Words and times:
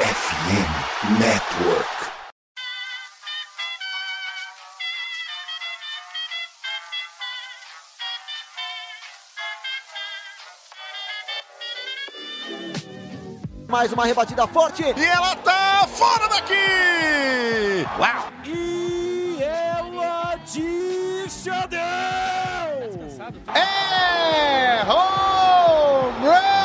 FM 0.00 1.20
Network. 1.20 2.10
Mais 13.68 13.92
uma 13.92 14.06
rebatida 14.06 14.46
forte. 14.46 14.82
E 14.82 15.04
ela 15.04 15.36
tá 15.36 15.86
fora 15.86 16.28
daqui! 16.28 17.86
Uau! 17.98 18.32
E 18.46 19.38
ela 19.42 20.36
disse 20.46 21.50
adeus. 21.50 21.80
É 23.54 24.82
home 24.90 26.26
run! 26.26 26.60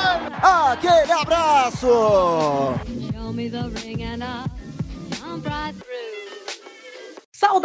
Aquele 0.71 1.11
abraço. 1.11 2.94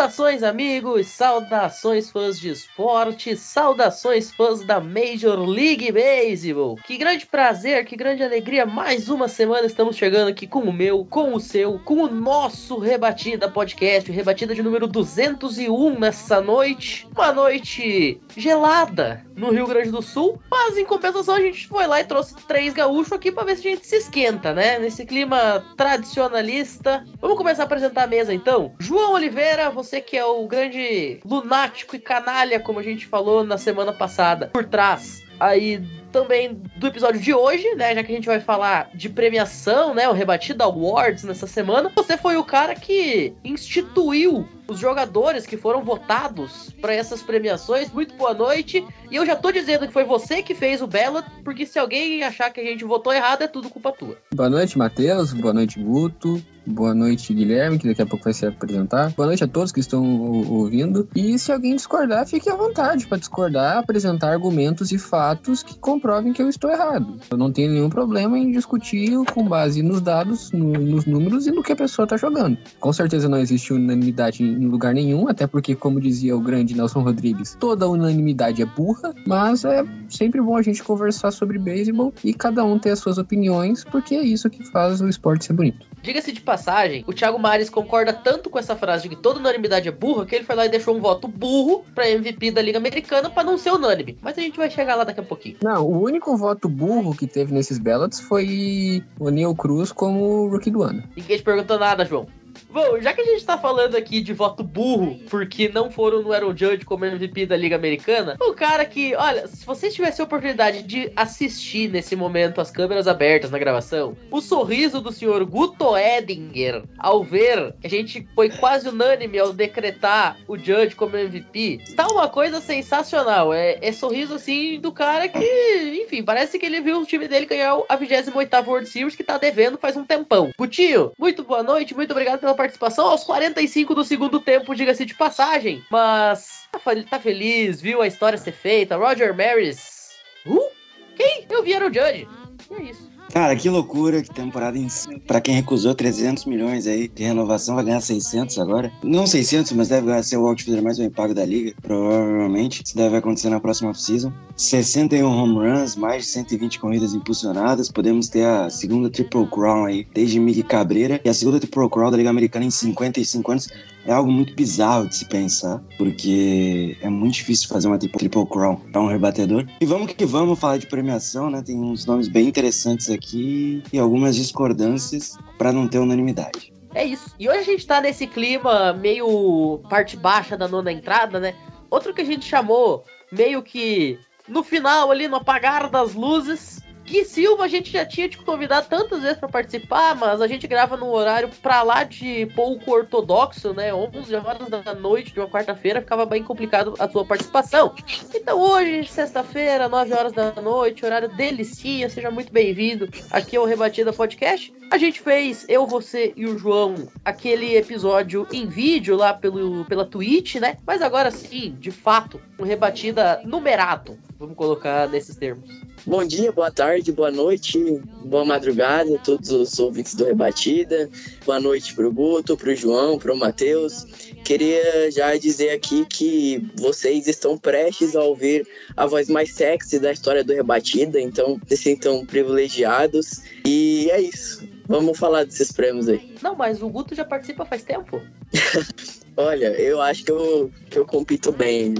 Saudações, 0.01 0.43
amigos! 0.43 1.09
Saudações, 1.09 2.11
fãs 2.11 2.41
de 2.41 2.49
esporte! 2.49 3.37
Saudações, 3.37 4.31
fãs 4.31 4.65
da 4.65 4.81
Major 4.81 5.39
League 5.39 5.93
Baseball! 5.93 6.77
Que 6.77 6.97
grande 6.97 7.27
prazer, 7.27 7.85
que 7.85 7.97
grande 7.97 8.23
alegria! 8.23 8.65
Mais 8.65 9.11
uma 9.11 9.29
semana 9.29 9.67
estamos 9.67 9.97
chegando 9.97 10.29
aqui 10.29 10.47
com 10.47 10.61
o 10.61 10.73
meu, 10.73 11.05
com 11.05 11.35
o 11.35 11.39
seu, 11.39 11.79
com 11.81 12.05
o 12.05 12.11
nosso 12.11 12.79
Rebatida 12.79 13.47
Podcast, 13.47 14.11
Rebatida 14.11 14.55
de 14.55 14.63
número 14.63 14.87
201 14.87 15.99
nessa 15.99 16.41
noite. 16.41 17.07
Uma 17.15 17.30
noite 17.30 18.19
gelada 18.35 19.23
no 19.41 19.51
Rio 19.51 19.67
Grande 19.67 19.91
do 19.91 20.03
Sul, 20.03 20.41
mas 20.51 20.77
em 20.77 20.85
compensação 20.85 21.35
a 21.35 21.41
gente 21.41 21.67
foi 21.67 21.87
lá 21.87 22.01
e 22.01 22.05
trouxe 22.05 22.35
três 22.47 22.75
gaúchos 22.75 23.12
aqui 23.12 23.33
para 23.33 23.45
ver 23.45 23.57
se 23.57 23.66
a 23.66 23.71
gente 23.71 23.87
se 23.87 23.97
esquenta, 23.97 24.53
né? 24.53 24.79
Nesse 24.79 25.07
clima 25.07 25.65
tradicionalista. 25.77 27.05
Vamos 27.21 27.39
começar 27.39 27.63
a 27.63 27.66
apresentar 27.66 28.05
a 28.05 28.07
mesa 28.07 28.35
então? 28.35 28.73
João 28.79 29.15
Oliveira, 29.15 29.71
você 29.71 30.01
que 30.01 30.16
é 30.16 30.24
o 30.24 30.46
grande 30.46 31.21
lunático 31.24 31.96
e 31.96 31.99
canalha, 31.99 32.61
como 32.61 32.79
a 32.79 32.83
gente 32.83 33.07
falou 33.07 33.43
na 33.43 33.57
semana 33.57 33.93
passada, 33.93 34.51
por 34.52 34.65
trás 34.65 35.23
aí 35.41 35.83
também 36.13 36.61
do 36.77 36.87
episódio 36.87 37.21
de 37.21 37.33
hoje, 37.33 37.74
né? 37.74 37.95
Já 37.95 38.02
que 38.02 38.13
a 38.13 38.15
gente 38.15 38.27
vai 38.27 38.41
falar 38.41 38.91
de 38.95 39.09
premiação, 39.09 39.95
né? 39.95 40.09
O 40.09 40.13
Rebatida 40.13 40.65
Awards 40.65 41.24
nessa 41.24 41.46
semana. 41.46 41.91
Você 41.95 42.16
foi 42.16 42.37
o 42.37 42.45
cara 42.45 42.74
que 42.74 43.33
instituiu 43.45 44.46
os 44.71 44.79
jogadores 44.79 45.46
que 45.46 45.57
foram 45.57 45.82
votados 45.82 46.71
para 46.80 46.95
essas 46.95 47.21
premiações. 47.21 47.93
Muito 47.93 48.15
boa 48.15 48.32
noite. 48.32 48.87
E 49.10 49.16
eu 49.16 49.27
já 49.27 49.35
tô 49.35 49.51
dizendo 49.51 49.87
que 49.88 49.93
foi 49.93 50.04
você 50.04 50.43
que 50.43 50.54
fez 50.54 50.80
o 50.80 50.87
ballot, 50.87 51.27
porque 51.45 51.66
se 51.66 51.77
alguém 51.77 52.23
achar 52.23 52.51
que 52.51 52.60
a 52.60 52.65
gente 52.65 52.85
votou 52.85 53.12
errado, 53.12 53.43
é 53.43 53.49
tudo 53.49 53.68
culpa 53.68 53.90
tua. 53.90 54.16
Boa 54.32 54.49
noite, 54.49 54.79
Matheus. 54.79 55.32
Boa 55.32 55.52
noite, 55.52 55.80
Guto. 55.80 56.40
Boa 56.66 56.95
noite, 56.95 57.33
Guilherme, 57.35 57.79
que 57.79 57.89
daqui 57.89 58.03
a 58.03 58.07
pouco 58.07 58.25
vai 58.25 58.33
se 58.35 58.45
apresentar. 58.47 59.13
Boa 59.16 59.27
noite 59.27 59.43
a 59.43 59.49
todos 59.49 59.73
que 59.73 59.80
estão 59.80 60.05
ouvindo. 60.49 61.09
E 61.17 61.39
se 61.39 61.51
alguém 61.51 61.75
discordar, 61.75 62.27
fique 62.27 62.49
à 62.51 62.55
vontade 62.55 63.07
para 63.07 63.19
discordar, 63.19 63.79
apresentar 63.79 64.31
argumentos 64.31 64.93
e 64.93 64.99
fatos 64.99 65.62
que 65.62 65.78
comprovem 65.78 66.33
que 66.33 66.43
eu 66.43 66.49
estou 66.49 66.71
errado. 66.71 67.17
Eu 67.31 67.37
não 67.39 67.50
tenho 67.50 67.72
nenhum 67.72 67.89
problema 67.89 68.39
em 68.39 68.50
discutir 68.53 69.11
com 69.33 69.44
base 69.49 69.83
nos 69.83 70.00
dados, 70.00 70.53
no- 70.53 70.72
nos 70.72 71.06
números 71.06 71.47
e 71.47 71.50
no 71.50 71.62
que 71.62 71.72
a 71.72 71.77
pessoa 71.77 72.05
está 72.05 72.17
jogando. 72.17 72.56
Com 72.78 72.93
certeza 72.93 73.28
não 73.28 73.39
existe 73.39 73.72
unanimidade 73.72 74.43
em 74.45 74.67
lugar 74.67 74.95
nenhum, 74.95 75.28
até 75.28 75.47
porque, 75.47 75.75
como 75.75 75.99
dizia 76.00 76.37
o 76.37 76.41
grande 76.41 76.77
Nelson 76.77 77.00
Rodrigues, 77.00 77.56
toda 77.59 77.89
unanimidade 77.89 78.61
é 78.62 78.67
burra, 78.67 79.15
mas 79.27 79.65
é 79.65 79.83
sempre 80.09 80.41
bom 80.41 80.56
a 80.56 80.62
gente 80.62 80.84
conversar 80.84 81.31
sobre 81.31 81.59
beisebol 81.59 82.12
e 82.22 82.34
cada 82.34 82.62
um 82.65 82.78
ter 82.78 82.91
as 82.91 82.99
suas 82.99 83.19
opiniões, 83.19 83.83
porque 83.84 84.15
é 84.15 84.22
isso 84.22 84.49
que 84.50 84.62
faz 84.71 85.00
o 85.00 85.09
esporte 85.09 85.47
ser 85.47 85.55
bonito. 85.55 85.87
Diga-se 86.03 86.32
de 86.32 86.41
passagem, 86.41 87.04
o 87.06 87.12
Thiago 87.12 87.38
Mares 87.38 87.69
concorda 87.69 88.12
tanto 88.12 88.48
com 88.48 88.59
essa 88.59 88.75
frase 88.75 89.03
de 89.03 89.10
que 89.10 89.16
toda 89.16 89.38
unanimidade 89.38 89.88
é 89.88 89.93
burra 89.93 90.25
que 90.25 90.34
ele 90.34 90.44
foi 90.44 90.56
lá 90.56 90.65
e 90.65 90.69
deixou 90.69 90.97
um 90.97 91.00
voto 91.00 91.28
burro 91.28 91.84
pra 91.94 92.09
MVP 92.09 92.50
da 92.50 92.62
Liga 92.62 92.78
Americana 92.78 93.28
pra 93.28 93.44
não 93.44 93.59
ser 93.59 93.72
unânime. 93.72 94.16
Mas 94.22 94.39
a 94.39 94.41
gente 94.41 94.56
vai 94.56 94.71
chegar 94.71 94.94
lá 94.94 95.05
daqui 95.05 95.21
a 95.21 95.25
pouquinho. 95.25 95.56
Não, 95.62 95.84
o 95.87 96.03
único 96.03 96.37
voto 96.37 96.69
burro 96.69 97.15
que 97.15 97.27
teve 97.27 97.53
nesses 97.53 97.78
ballots 97.78 98.19
foi 98.21 99.03
o 99.19 99.28
Neil 99.28 99.55
Cruz 99.55 99.93
como 99.93 100.49
rookie 100.49 100.71
do 100.71 100.83
ano. 100.83 101.03
Ninguém 101.16 101.37
te 101.37 101.43
perguntou 101.43 101.78
nada, 101.78 102.05
João. 102.05 102.27
Bom, 102.73 103.01
já 103.01 103.13
que 103.13 103.21
a 103.21 103.25
gente 103.25 103.45
tá 103.45 103.59
falando 103.59 103.97
aqui 103.97 104.21
de 104.21 104.33
voto 104.33 104.63
burro, 104.63 105.19
porque 105.29 105.69
não 105.69 105.91
foram 105.91 106.23
no 106.23 106.33
Aaron 106.33 106.57
Judge 106.57 106.85
como 106.85 107.05
MVP 107.05 107.47
da 107.47 107.57
Liga 107.57 107.75
Americana, 107.75 108.37
o 108.41 108.55
cara 108.55 108.85
que, 108.85 109.15
olha, 109.17 109.49
se 109.49 109.67
vocês 109.67 109.93
tivessem 109.93 110.23
a 110.23 110.27
oportunidade 110.27 110.83
de 110.85 111.11
assistir 111.17 111.91
nesse 111.91 112.15
momento 112.15 112.61
as 112.61 112.71
câmeras 112.71 113.09
abertas 113.09 113.51
na 113.51 113.59
gravação, 113.59 114.17
o 114.31 114.41
sorriso 114.41 115.01
do 115.01 115.11
senhor 115.11 115.45
Guto 115.45 115.97
Edinger 115.97 116.85
ao 116.97 117.25
ver 117.25 117.75
que 117.81 117.87
a 117.87 117.91
gente 117.91 118.27
foi 118.35 118.49
quase 118.51 118.89
unânime 118.89 119.39
ao 119.39 119.53
decretar 119.53 120.37
o 120.47 120.57
Judge 120.57 120.95
como 120.95 121.17
MVP, 121.17 121.81
tá 121.97 122.07
uma 122.07 122.29
coisa 122.29 122.61
sensacional. 122.61 123.53
É, 123.53 123.79
é 123.81 123.91
sorriso 123.91 124.35
assim 124.35 124.79
do 124.79 124.93
cara 124.93 125.29
que, 125.29 126.03
enfim, 126.05 126.23
parece 126.23 126.59
que 126.59 126.67
ele 126.67 126.81
viu 126.81 127.01
o 127.01 127.07
time 127.07 127.27
dele 127.27 127.47
ganhar 127.47 127.77
a 127.89 127.97
28 127.97 128.31
World 128.67 128.89
Series 128.89 129.17
que 129.17 129.25
tá 129.25 129.39
devendo 129.39 129.77
faz 129.77 129.97
um 129.97 130.05
tempão. 130.05 130.51
Putinho, 130.57 131.11
muito 131.19 131.43
boa 131.43 131.63
noite, 131.63 131.95
muito 131.95 132.13
obrigado 132.13 132.39
pela 132.39 132.55
participação 132.60 133.06
aos 133.06 133.25
45 133.25 133.94
do 133.94 134.04
segundo 134.04 134.38
tempo, 134.38 134.75
diga-se 134.75 135.06
de 135.06 135.15
passagem. 135.15 135.82
Mas 135.91 136.69
tá, 136.71 136.78
tá 137.09 137.19
feliz, 137.19 137.81
viu 137.81 138.03
a 138.03 138.06
história 138.06 138.37
ser 138.37 138.53
feita. 138.53 138.97
Roger 138.97 139.34
Maris. 139.34 140.10
Uh? 140.47 140.69
Quem? 141.16 141.47
Eu 141.48 141.62
vi 141.62 141.72
era 141.72 141.87
o 141.87 141.93
Judge. 141.93 142.28
E 142.71 142.75
é 142.75 142.82
isso. 142.82 143.09
Cara, 143.33 143.55
que 143.55 143.71
loucura, 143.71 144.23
que 144.23 144.35
temporada 144.35 144.77
insana. 144.77 145.21
Pra 145.27 145.41
quem 145.41 145.55
recusou 145.55 145.95
300 145.95 146.45
milhões 146.47 146.87
aí 146.87 147.09
de 147.09 147.23
renovação, 147.23 147.77
vai 147.77 147.85
ganhar 147.85 148.01
600 148.01 148.59
agora. 148.59 148.93
Não 149.03 149.27
600, 149.27 149.73
mas 149.73 149.89
deve 149.89 150.23
ser 150.23 150.37
o 150.37 150.47
outfielder 150.47 150.83
mais 150.83 150.99
bem 150.99 151.09
pago 151.09 151.33
da 151.33 151.45
liga, 151.45 151.73
provavelmente. 151.81 152.83
Isso 152.85 152.97
deve 152.97 153.17
acontecer 153.17 153.49
na 153.49 153.61
próxima 153.61 153.91
off-season. 153.91 154.33
61 154.57 155.27
home 155.27 155.55
runs, 155.55 155.95
mais 155.95 156.25
de 156.25 156.31
120 156.31 156.81
corridas 156.81 157.15
impulsionadas. 157.15 157.91
Podemos 157.91 158.29
ter 158.29 158.45
a 158.45 158.69
segunda 158.69 159.09
Triple 159.09 159.47
Crown 159.47 159.85
aí, 159.85 160.07
desde 160.13 160.41
Mickey 160.41 160.63
Cabreira. 160.63 161.21
E 161.25 161.29
a 161.29 161.35
segunda 161.35 161.61
Triple 161.61 161.89
Crown 161.89 162.11
da 162.11 162.17
Liga 162.17 162.31
Americana 162.31 162.65
em 162.65 162.71
55 162.71 163.53
anos. 163.53 163.69
É 164.05 164.12
algo 164.12 164.31
muito 164.31 164.55
bizarro 164.55 165.09
de 165.09 165.16
se 165.16 165.25
pensar, 165.27 165.83
porque 165.99 166.97
é 167.00 167.09
muito 167.09 167.34
difícil 167.34 167.69
fazer 167.69 167.88
uma 167.88 167.99
triple, 167.99 168.47
crown 168.47 168.77
para 168.77 169.00
um 169.00 169.06
rebatedor. 169.06 169.66
E 169.81 169.87
vamos 169.87 170.12
que 170.12 170.25
vamos 170.25 170.59
falar 170.59 170.78
de 170.78 170.87
premiação, 170.87 171.50
né? 171.50 171.62
Tem 171.62 171.77
uns 171.77 172.06
nomes 172.06 172.28
bem 172.28 172.49
interessantes 172.49 173.10
aqui 173.10 173.83
e 173.93 173.99
algumas 173.99 174.37
discordâncias 174.37 175.37
para 175.59 175.72
não 175.72 175.87
ter 175.87 175.99
unanimidade. 175.99 176.72
É 176.94 177.05
isso. 177.05 177.34
E 177.39 177.49
hoje 177.49 177.59
a 177.59 177.65
gente 177.65 177.87
tá 177.87 178.00
nesse 178.00 178.27
clima 178.27 178.93
meio 178.93 179.81
parte 179.89 180.16
baixa 180.16 180.56
da 180.56 180.66
nona 180.66 180.91
entrada, 180.91 181.39
né? 181.39 181.55
Outro 181.89 182.12
que 182.12 182.21
a 182.21 182.25
gente 182.25 182.44
chamou 182.44 183.05
meio 183.31 183.62
que 183.62 184.19
no 184.49 184.62
final 184.62 185.10
ali, 185.10 185.28
no 185.28 185.37
apagar 185.37 185.89
das 185.89 186.15
luzes. 186.15 186.80
Gui 187.10 187.25
Silva, 187.25 187.65
a 187.65 187.69
gente 187.69 187.91
já 187.91 188.06
tinha 188.06 188.28
te 188.28 188.38
convidado 188.38 188.87
tantas 188.88 189.21
vezes 189.21 189.37
pra 189.37 189.48
participar, 189.48 190.15
mas 190.15 190.41
a 190.41 190.47
gente 190.47 190.69
grava 190.69 190.97
num 190.97 191.09
horário 191.09 191.50
pra 191.60 191.82
lá 191.82 192.04
de 192.04 192.47
pouco 192.54 192.93
ortodoxo, 192.93 193.75
né? 193.75 193.93
11 193.93 194.37
horas 194.37 194.69
da 194.69 194.94
noite 194.94 195.32
de 195.32 195.41
uma 195.41 195.48
quarta-feira, 195.48 196.00
ficava 196.00 196.25
bem 196.25 196.44
complicado 196.44 196.94
a 197.00 197.09
sua 197.09 197.25
participação. 197.25 197.97
Então 198.32 198.60
hoje, 198.60 199.09
sexta-feira, 199.09 199.88
9 199.88 200.15
horas 200.15 200.32
da 200.32 200.53
noite, 200.62 201.04
horário 201.04 201.28
delicinha, 201.34 202.09
seja 202.09 202.31
muito 202.31 202.53
bem-vindo 202.53 203.09
aqui 203.32 203.56
ao 203.56 203.65
Rebatida 203.65 204.12
Podcast. 204.12 204.72
A 204.92 204.97
gente 204.97 205.21
fez, 205.21 205.66
eu, 205.69 205.88
você 205.88 206.32
e 206.37 206.47
o 206.47 206.56
João, 206.56 206.94
aquele 207.25 207.77
episódio 207.77 208.47
em 208.53 208.69
vídeo 208.69 209.16
lá 209.16 209.34
pelo, 209.34 209.84
pela 209.87 210.06
Twitch, 210.06 210.56
né? 210.56 210.77
Mas 210.87 211.03
agora 211.03 211.32
sim, 211.32 211.77
de 211.81 211.91
fato, 211.91 212.41
um 212.56 212.65
Rebatida 212.65 213.41
numerado, 213.44 214.16
vamos 214.38 214.56
colocar 214.56 215.09
nesses 215.09 215.34
termos. 215.34 215.90
Bom 216.06 216.25
dia, 216.25 216.50
boa 216.50 216.71
tarde, 216.71 217.12
boa 217.12 217.31
noite, 217.31 218.00
boa 218.25 218.44
madrugada 218.44 219.15
a 219.15 219.19
todos 219.19 219.50
os 219.50 219.78
ouvintes 219.78 220.15
do 220.15 220.25
Rebatida. 220.25 221.10
Boa 221.45 221.60
noite 221.60 221.95
pro 221.95 222.10
Guto, 222.10 222.57
pro 222.57 222.75
João, 222.75 223.19
pro 223.19 223.36
Matheus. 223.36 224.07
Queria 224.42 225.10
já 225.10 225.36
dizer 225.36 225.71
aqui 225.71 226.07
que 226.07 226.66
vocês 226.75 227.27
estão 227.27 227.59
prestes 227.59 228.16
a 228.16 228.22
ouvir 228.22 228.66
a 228.97 229.07
voz 229.07 229.28
mais 229.28 229.53
sexy 229.53 229.98
da 229.98 230.10
história 230.10 230.42
do 230.42 230.54
Rebatida, 230.54 231.21
então 231.21 231.60
se 231.66 231.77
sintam 231.77 232.25
privilegiados. 232.25 233.42
E 233.66 234.09
é 234.10 234.22
isso. 234.22 234.66
Vamos 234.89 235.19
falar 235.19 235.45
desses 235.45 235.71
prêmios 235.71 236.09
aí. 236.09 236.34
Não, 236.42 236.57
mas 236.57 236.83
o 236.83 236.89
Guto 236.89 237.15
já 237.15 237.25
participa 237.25 237.66
faz 237.66 237.83
tempo. 237.83 238.21
Olha, 239.36 239.69
eu 239.78 240.01
acho 240.01 240.25
que 240.25 240.33
eu, 240.33 240.71
que 240.89 240.98
eu 240.98 241.07
compito 241.07 241.53
bem. 241.53 241.95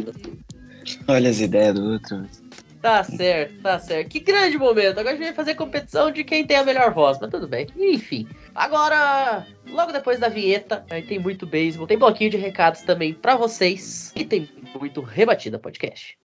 Olha 1.07 1.31
as 1.31 1.39
ideias 1.39 1.75
do 1.75 1.93
outro. 1.93 2.27
Tá 2.81 3.05
certo, 3.05 3.61
tá 3.61 3.79
certo. 3.79 4.09
Que 4.09 4.21
grande 4.21 4.57
momento. 4.57 4.99
Agora 4.99 5.15
a 5.15 5.17
gente 5.17 5.27
vai 5.27 5.35
fazer 5.35 5.55
competição 5.55 6.11
de 6.11 6.25
quem 6.25 6.47
tem 6.47 6.57
a 6.57 6.65
melhor 6.65 6.93
voz, 6.93 7.19
mas 7.21 7.31
tudo 7.31 7.47
bem. 7.47 7.67
Enfim. 7.77 8.27
Agora, 8.55 9.47
logo 9.69 9.93
depois 9.93 10.19
da 10.19 10.29
vinheta, 10.29 10.85
aí 10.91 11.03
tem 11.03 11.19
muito 11.19 11.47
beisebol, 11.47 11.87
tem 11.87 11.99
bloquinho 11.99 12.31
de 12.31 12.37
recados 12.39 12.83
também 12.83 13.13
pra 13.13 13.37
vocês 13.37 14.13
e 14.17 14.25
tem 14.25 14.49
muito 14.79 15.03
Rebatida 15.03 15.59
Podcast. 15.59 16.19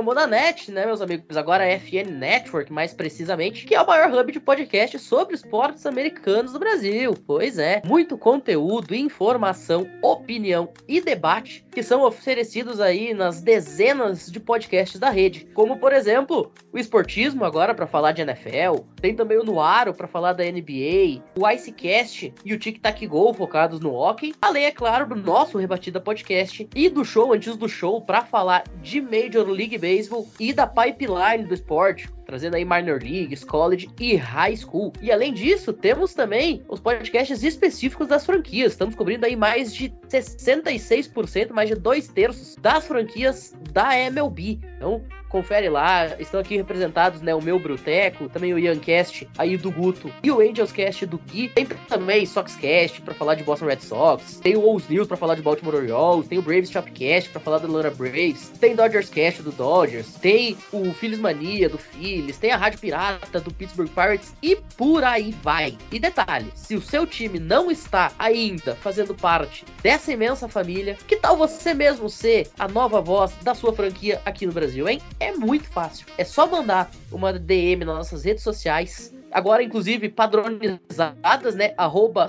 Famonanet, 0.00 0.72
né, 0.72 0.86
meus 0.86 1.02
amigos? 1.02 1.36
Agora 1.36 1.62
é 1.62 1.78
FN 1.78 2.10
Network, 2.10 2.72
mais 2.72 2.94
precisamente, 2.94 3.66
que 3.66 3.74
é 3.74 3.82
o 3.82 3.86
maior 3.86 4.10
hub 4.10 4.32
de 4.32 4.40
podcast 4.40 4.98
sobre 4.98 5.34
esportes 5.34 5.84
americanos 5.84 6.54
do 6.54 6.58
Brasil. 6.58 7.12
Pois 7.26 7.58
é, 7.58 7.82
muito 7.84 8.16
conteúdo, 8.16 8.94
informação, 8.94 9.86
opinião 10.00 10.70
e 10.88 11.02
debate 11.02 11.66
que 11.70 11.82
são 11.82 12.02
oferecidos 12.02 12.80
aí 12.80 13.12
nas 13.12 13.42
dezenas 13.42 14.30
de 14.30 14.40
podcasts 14.40 14.98
da 14.98 15.10
rede, 15.10 15.46
como 15.52 15.76
por 15.76 15.92
exemplo, 15.92 16.50
o 16.72 16.78
Esportismo 16.78 17.44
agora 17.44 17.74
para 17.74 17.86
falar 17.86 18.12
de 18.12 18.22
NFL, 18.22 18.82
tem 19.00 19.14
também 19.14 19.38
o 19.38 19.44
Nuaro 19.44 19.92
para 19.92 20.08
falar 20.08 20.32
da 20.32 20.44
NBA, 20.44 21.22
o 21.38 21.48
Icecast 21.48 22.32
e 22.44 22.54
o 22.54 22.58
Tic 22.58 22.80
Tac 22.80 23.06
Go 23.06 23.34
focados 23.34 23.80
no 23.80 23.92
hockey, 23.94 24.34
além 24.40 24.64
é 24.64 24.70
claro 24.70 25.06
do 25.06 25.14
nosso 25.14 25.58
Rebatida 25.58 26.00
Podcast 26.00 26.68
e 26.74 26.88
do 26.88 27.04
show 27.04 27.32
antes 27.32 27.56
do 27.56 27.68
show 27.68 28.00
para 28.00 28.24
falar 28.24 28.64
de 28.82 29.00
Major 29.00 29.46
League 29.46 29.76
Baseball 29.76 29.89
e 30.38 30.52
da 30.52 30.66
pipeline 30.66 31.44
do 31.44 31.54
esporte, 31.54 32.08
trazendo 32.30 32.54
aí 32.54 32.64
minor 32.64 33.02
leagues, 33.02 33.42
college 33.42 33.90
e 33.98 34.14
high 34.14 34.56
school. 34.56 34.92
E 35.02 35.10
além 35.10 35.34
disso, 35.34 35.72
temos 35.72 36.14
também 36.14 36.62
os 36.68 36.78
podcasts 36.78 37.42
específicos 37.42 38.06
das 38.06 38.24
franquias. 38.24 38.72
Estamos 38.72 38.94
cobrindo 38.94 39.26
aí 39.26 39.34
mais 39.34 39.74
de 39.74 39.92
66%, 40.08 41.50
mais 41.50 41.68
de 41.68 41.74
dois 41.74 42.06
terços 42.06 42.54
das 42.54 42.86
franquias 42.86 43.52
da 43.72 43.98
MLB. 43.98 44.60
Então, 44.76 45.02
confere 45.30 45.68
lá, 45.68 46.06
estão 46.18 46.40
aqui 46.40 46.56
representados, 46.56 47.22
né, 47.22 47.34
o 47.34 47.40
meu 47.40 47.58
Bruteco, 47.58 48.28
também 48.28 48.52
o 48.52 48.58
Iancast 48.58 49.28
aí 49.38 49.56
do 49.56 49.70
Guto 49.70 50.12
e 50.22 50.30
o 50.30 50.40
Angelscast 50.40 51.06
do 51.06 51.18
Gui. 51.18 51.48
Tem 51.48 51.64
também 51.64 52.26
Soxcast 52.26 53.00
para 53.00 53.14
falar 53.14 53.36
de 53.36 53.44
Boston 53.44 53.66
Red 53.66 53.80
Sox, 53.80 54.40
tem 54.40 54.56
o 54.56 54.62
Owls 54.62 54.88
News 54.88 55.06
para 55.06 55.16
falar 55.16 55.36
de 55.36 55.42
Baltimore 55.42 55.76
Orioles, 55.76 56.26
tem 56.26 56.38
o 56.38 56.42
Braves 56.42 56.70
Shopcast 56.70 57.30
para 57.30 57.40
falar 57.40 57.58
do 57.58 57.66
Atlanta 57.66 57.90
Braves, 57.90 58.48
tem 58.60 58.74
Dodgers 58.74 59.08
Cast 59.08 59.42
do 59.42 59.52
Dodgers, 59.52 60.14
tem 60.14 60.56
o 60.72 60.92
Phillies 60.92 61.20
Mania 61.20 61.68
do 61.68 61.78
Phillies, 61.78 62.19
tem 62.38 62.52
a 62.52 62.56
Rádio 62.56 62.78
Pirata 62.78 63.40
do 63.40 63.52
Pittsburgh 63.52 63.88
Pirates 63.88 64.34
e 64.42 64.56
por 64.76 65.02
aí 65.02 65.32
vai. 65.42 65.76
E 65.90 65.98
detalhe, 65.98 66.52
se 66.54 66.74
o 66.74 66.82
seu 66.82 67.06
time 67.06 67.38
não 67.38 67.70
está 67.70 68.12
ainda 68.18 68.74
fazendo 68.76 69.14
parte 69.14 69.64
dessa 69.82 70.12
imensa 70.12 70.48
família, 70.48 70.96
que 71.08 71.16
tal 71.16 71.36
você 71.36 71.72
mesmo 71.72 72.08
ser 72.08 72.48
a 72.58 72.68
nova 72.68 73.00
voz 73.00 73.32
da 73.42 73.54
sua 73.54 73.72
franquia 73.72 74.20
aqui 74.24 74.46
no 74.46 74.52
Brasil, 74.52 74.88
hein? 74.88 75.00
É 75.18 75.32
muito 75.32 75.68
fácil. 75.68 76.06
É 76.18 76.24
só 76.24 76.46
mandar 76.46 76.90
uma 77.10 77.32
DM 77.32 77.84
nas 77.84 77.96
nossas 77.96 78.24
redes 78.24 78.42
sociais. 78.42 79.14
Agora, 79.32 79.62
inclusive, 79.62 80.08
padronizadas, 80.08 81.54
né? 81.54 81.72
Arroba 81.76 82.28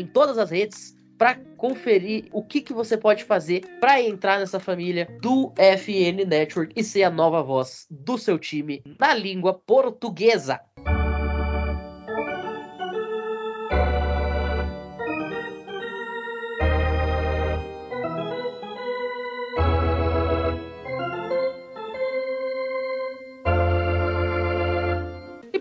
em 0.00 0.06
todas 0.06 0.38
as 0.38 0.50
redes 0.50 0.96
para 1.22 1.36
conferir 1.56 2.24
o 2.32 2.42
que, 2.42 2.60
que 2.60 2.72
você 2.72 2.98
pode 2.98 3.22
fazer 3.22 3.60
para 3.78 4.02
entrar 4.02 4.40
nessa 4.40 4.58
família 4.58 5.06
do 5.20 5.52
FN 5.56 6.26
Network 6.26 6.72
e 6.74 6.82
ser 6.82 7.04
a 7.04 7.10
nova 7.10 7.40
voz 7.44 7.86
do 7.88 8.18
seu 8.18 8.36
time 8.40 8.82
na 8.98 9.14
língua 9.14 9.54
portuguesa. 9.54 10.60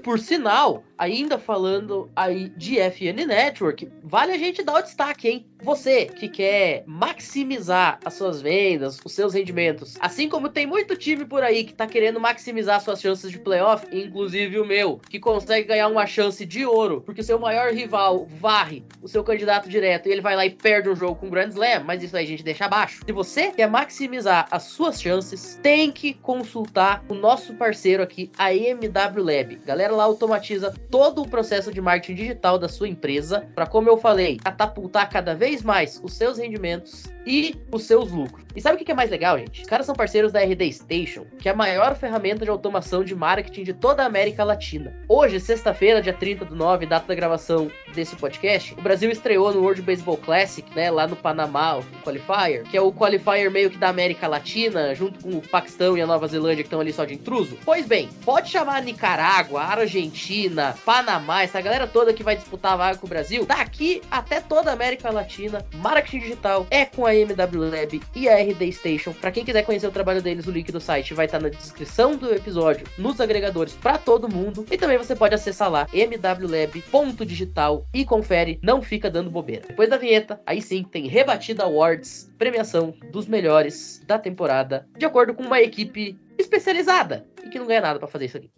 por 0.02 0.20
sinal, 0.20 0.84
ainda 1.02 1.40
falando 1.40 2.12
aí 2.16 2.50
de 2.50 2.78
FN 2.78 3.26
Network, 3.26 3.92
vale 4.04 4.34
a 4.34 4.38
gente 4.38 4.62
dar 4.62 4.76
o 4.76 4.82
destaque, 4.84 5.28
hein? 5.28 5.48
Você 5.64 6.06
que 6.06 6.30
quer 6.30 6.84
maximizar 6.86 8.00
as 8.06 8.14
suas 8.14 8.40
vendas, 8.40 9.00
os 9.04 9.12
seus 9.12 9.34
rendimentos, 9.34 9.98
assim 10.00 10.30
como 10.30 10.48
tem 10.48 10.68
muito 10.68 10.96
time 10.96 11.26
por 11.26 11.42
aí 11.42 11.64
que 11.64 11.74
tá 11.74 11.88
querendo 11.88 12.20
maximizar 12.20 12.82
suas 12.82 13.02
chances 13.02 13.32
de 13.32 13.40
playoff, 13.40 13.86
inclusive 13.92 14.60
o 14.60 14.66
meu, 14.66 15.02
que 15.10 15.20
consegue 15.20 15.68
ganhar 15.68 15.88
uma 15.88 16.06
chance 16.06 16.46
de 16.46 16.66
ouro, 16.68 17.02
porque 17.02 17.22
o 17.22 17.24
seu 17.24 17.40
maior 17.40 17.74
rival 17.74 18.28
varre 18.40 18.84
o 19.02 19.08
seu 19.08 19.24
candidato 19.24 19.68
direto 19.68 20.08
e 20.08 20.12
ele 20.12 20.22
vai 20.22 20.36
lá 20.36 20.46
e 20.46 20.52
perde 20.52 20.88
um 20.88 20.96
jogo 20.96 21.16
com 21.16 21.30
Grand 21.30 21.50
Slam, 21.50 21.84
mas 21.84 22.04
isso 22.04 22.16
aí 22.16 22.26
a 22.26 22.28
gente 22.28 22.44
deixa 22.44 22.66
abaixo. 22.66 23.02
Se 23.04 23.12
você 23.12 23.52
quer 23.52 23.68
maximizar 23.68 24.48
as 24.52 24.64
suas 24.64 25.02
chances, 25.02 25.60
tem 25.64 25.92
que 25.92 26.14
consultar 26.14 27.04
o 27.10 27.16
nosso 27.16 27.56
parceiro 27.56 28.04
aqui, 28.04 28.32
a 28.38 28.54
MW 28.54 29.24
Lab. 29.24 29.56
Galera 29.66 29.94
lá 29.96 30.04
automatiza 30.04 30.72
todo 30.92 31.22
o 31.22 31.28
processo 31.28 31.72
de 31.72 31.80
marketing 31.80 32.16
digital 32.16 32.60
da 32.60 32.68
sua 32.68 32.90
empresa 32.90 33.48
para, 33.56 33.66
como 33.66 33.90
eu 33.90 33.98
falei, 33.98 34.38
catapultar 34.38 35.10
cada 35.10 35.34
vez 35.34 35.64
mais 35.64 36.00
os 36.04 36.14
seus 36.14 36.38
rendimentos 36.38 37.06
e 37.26 37.56
os 37.72 37.84
seus 37.84 38.12
lucros. 38.12 38.46
E 38.56 38.62
sabe 38.62 38.82
o 38.82 38.86
que 38.86 38.92
é 38.92 38.96
mais 38.96 39.10
legal, 39.10 39.38
gente? 39.38 39.62
Os 39.62 39.68
caras 39.68 39.86
são 39.86 39.96
parceiros 39.96 40.32
da 40.32 40.42
RD 40.42 40.74
Station, 40.74 41.26
que 41.40 41.48
é 41.48 41.52
a 41.52 41.56
maior 41.56 41.96
ferramenta 41.96 42.44
de 42.44 42.52
automação 42.52 43.04
de 43.04 43.16
marketing 43.16 43.64
de 43.64 43.74
toda 43.74 44.04
a 44.04 44.06
América 44.06 44.44
Latina. 44.44 44.94
Hoje, 45.08 45.40
sexta-feira, 45.40 46.02
dia 46.02 46.14
30 46.14 46.46
do 46.46 46.56
9, 46.56 46.86
data 46.86 47.08
da 47.08 47.16
gravação 47.16 47.72
desse 47.94 48.16
podcast, 48.16 48.74
o 48.74 48.82
Brasil 48.82 49.10
estreou 49.10 49.54
no 49.54 49.62
World 49.62 49.82
Baseball 49.82 50.18
Classic, 50.18 50.68
né, 50.76 50.92
lá 50.92 51.08
no 51.08 51.16
Panamá, 51.16 51.78
o 51.78 51.84
Qualifier, 52.04 52.64
que 52.64 52.76
é 52.76 52.82
o 52.82 52.92
qualifier 52.92 53.50
meio 53.50 53.70
que 53.70 53.78
da 53.78 53.90
América 53.90 54.28
Latina, 54.28 54.94
junto 54.94 55.24
com 55.24 55.38
o 55.38 55.42
Paquistão 55.42 55.98
e 55.98 56.02
a 56.02 56.08
Nova 56.08 56.28
Zelândia, 56.28 56.64
que 56.64 56.68
estão 56.68 56.82
ali 56.82 56.92
só 56.92 57.06
de 57.06 57.14
intruso. 57.14 57.58
Pois 57.64 57.86
bem, 57.86 58.10
pode 58.26 58.50
chamar 58.50 58.82
Nicarágua, 58.82 59.62
Argentina, 59.62 60.76
Panamá, 60.86 61.44
essa 61.44 61.62
galera 61.62 61.88
toda 61.88 62.14
que 62.14 62.24
vai 62.24 62.36
disputar 62.36 62.74
a 62.74 62.78
vaga 62.78 62.98
com 62.98 63.06
o 63.06 63.10
Brasil, 63.10 63.46
daqui 63.46 64.02
até 64.12 64.42
toda 64.42 64.72
a 64.72 64.74
América 64.74 65.10
Latina, 65.10 65.66
marketing 65.76 66.20
digital 66.20 66.68
é 66.70 66.86
com 66.86 67.06
a 67.06 67.11
MW 67.16 67.70
Lab 67.70 68.02
e 68.16 68.30
a 68.30 68.36
RD 68.42 68.72
Station. 68.72 69.14
Para 69.14 69.32
quem 69.32 69.46
quiser 69.46 69.64
conhecer 69.64 69.88
o 69.88 69.92
trabalho 69.92 70.22
deles, 70.22 70.48
o 70.48 70.52
link 70.52 70.72
do 70.72 70.80
site 70.80 71.14
vai 71.14 71.26
estar 71.26 71.42
na 71.42 71.50
descrição 71.50 72.16
do 72.16 72.34
episódio, 72.34 72.86
nos 72.98 73.20
agregadores 73.20 73.74
para 73.74 73.98
todo 73.98 74.30
mundo. 74.30 74.66
E 74.72 74.78
também 74.78 74.98
você 74.98 75.16
pode 75.16 75.36
acessar 75.36 75.70
lá 75.70 75.88
mwlab.digital 75.94 77.86
e 77.94 78.06
confere, 78.06 78.60
não 78.62 78.82
fica 78.82 79.10
dando 79.10 79.30
bobeira. 79.30 79.68
Depois 79.68 79.90
da 79.90 79.98
vinheta, 79.98 80.42
aí 80.46 80.62
sim 80.62 80.84
tem 80.84 81.08
Rebatida 81.08 81.64
Awards, 81.64 82.32
premiação 82.38 82.94
dos 83.12 83.28
melhores 83.28 84.02
da 84.08 84.18
temporada, 84.18 84.88
de 84.98 85.06
acordo 85.06 85.34
com 85.34 85.44
uma 85.44 85.62
equipe 85.62 86.18
especializada 86.38 87.26
e 87.44 87.50
que 87.50 87.60
não 87.60 87.68
ganha 87.68 87.82
nada 87.82 88.00
para 88.00 88.08
fazer 88.08 88.26
isso 88.26 88.38
aqui. 88.38 88.50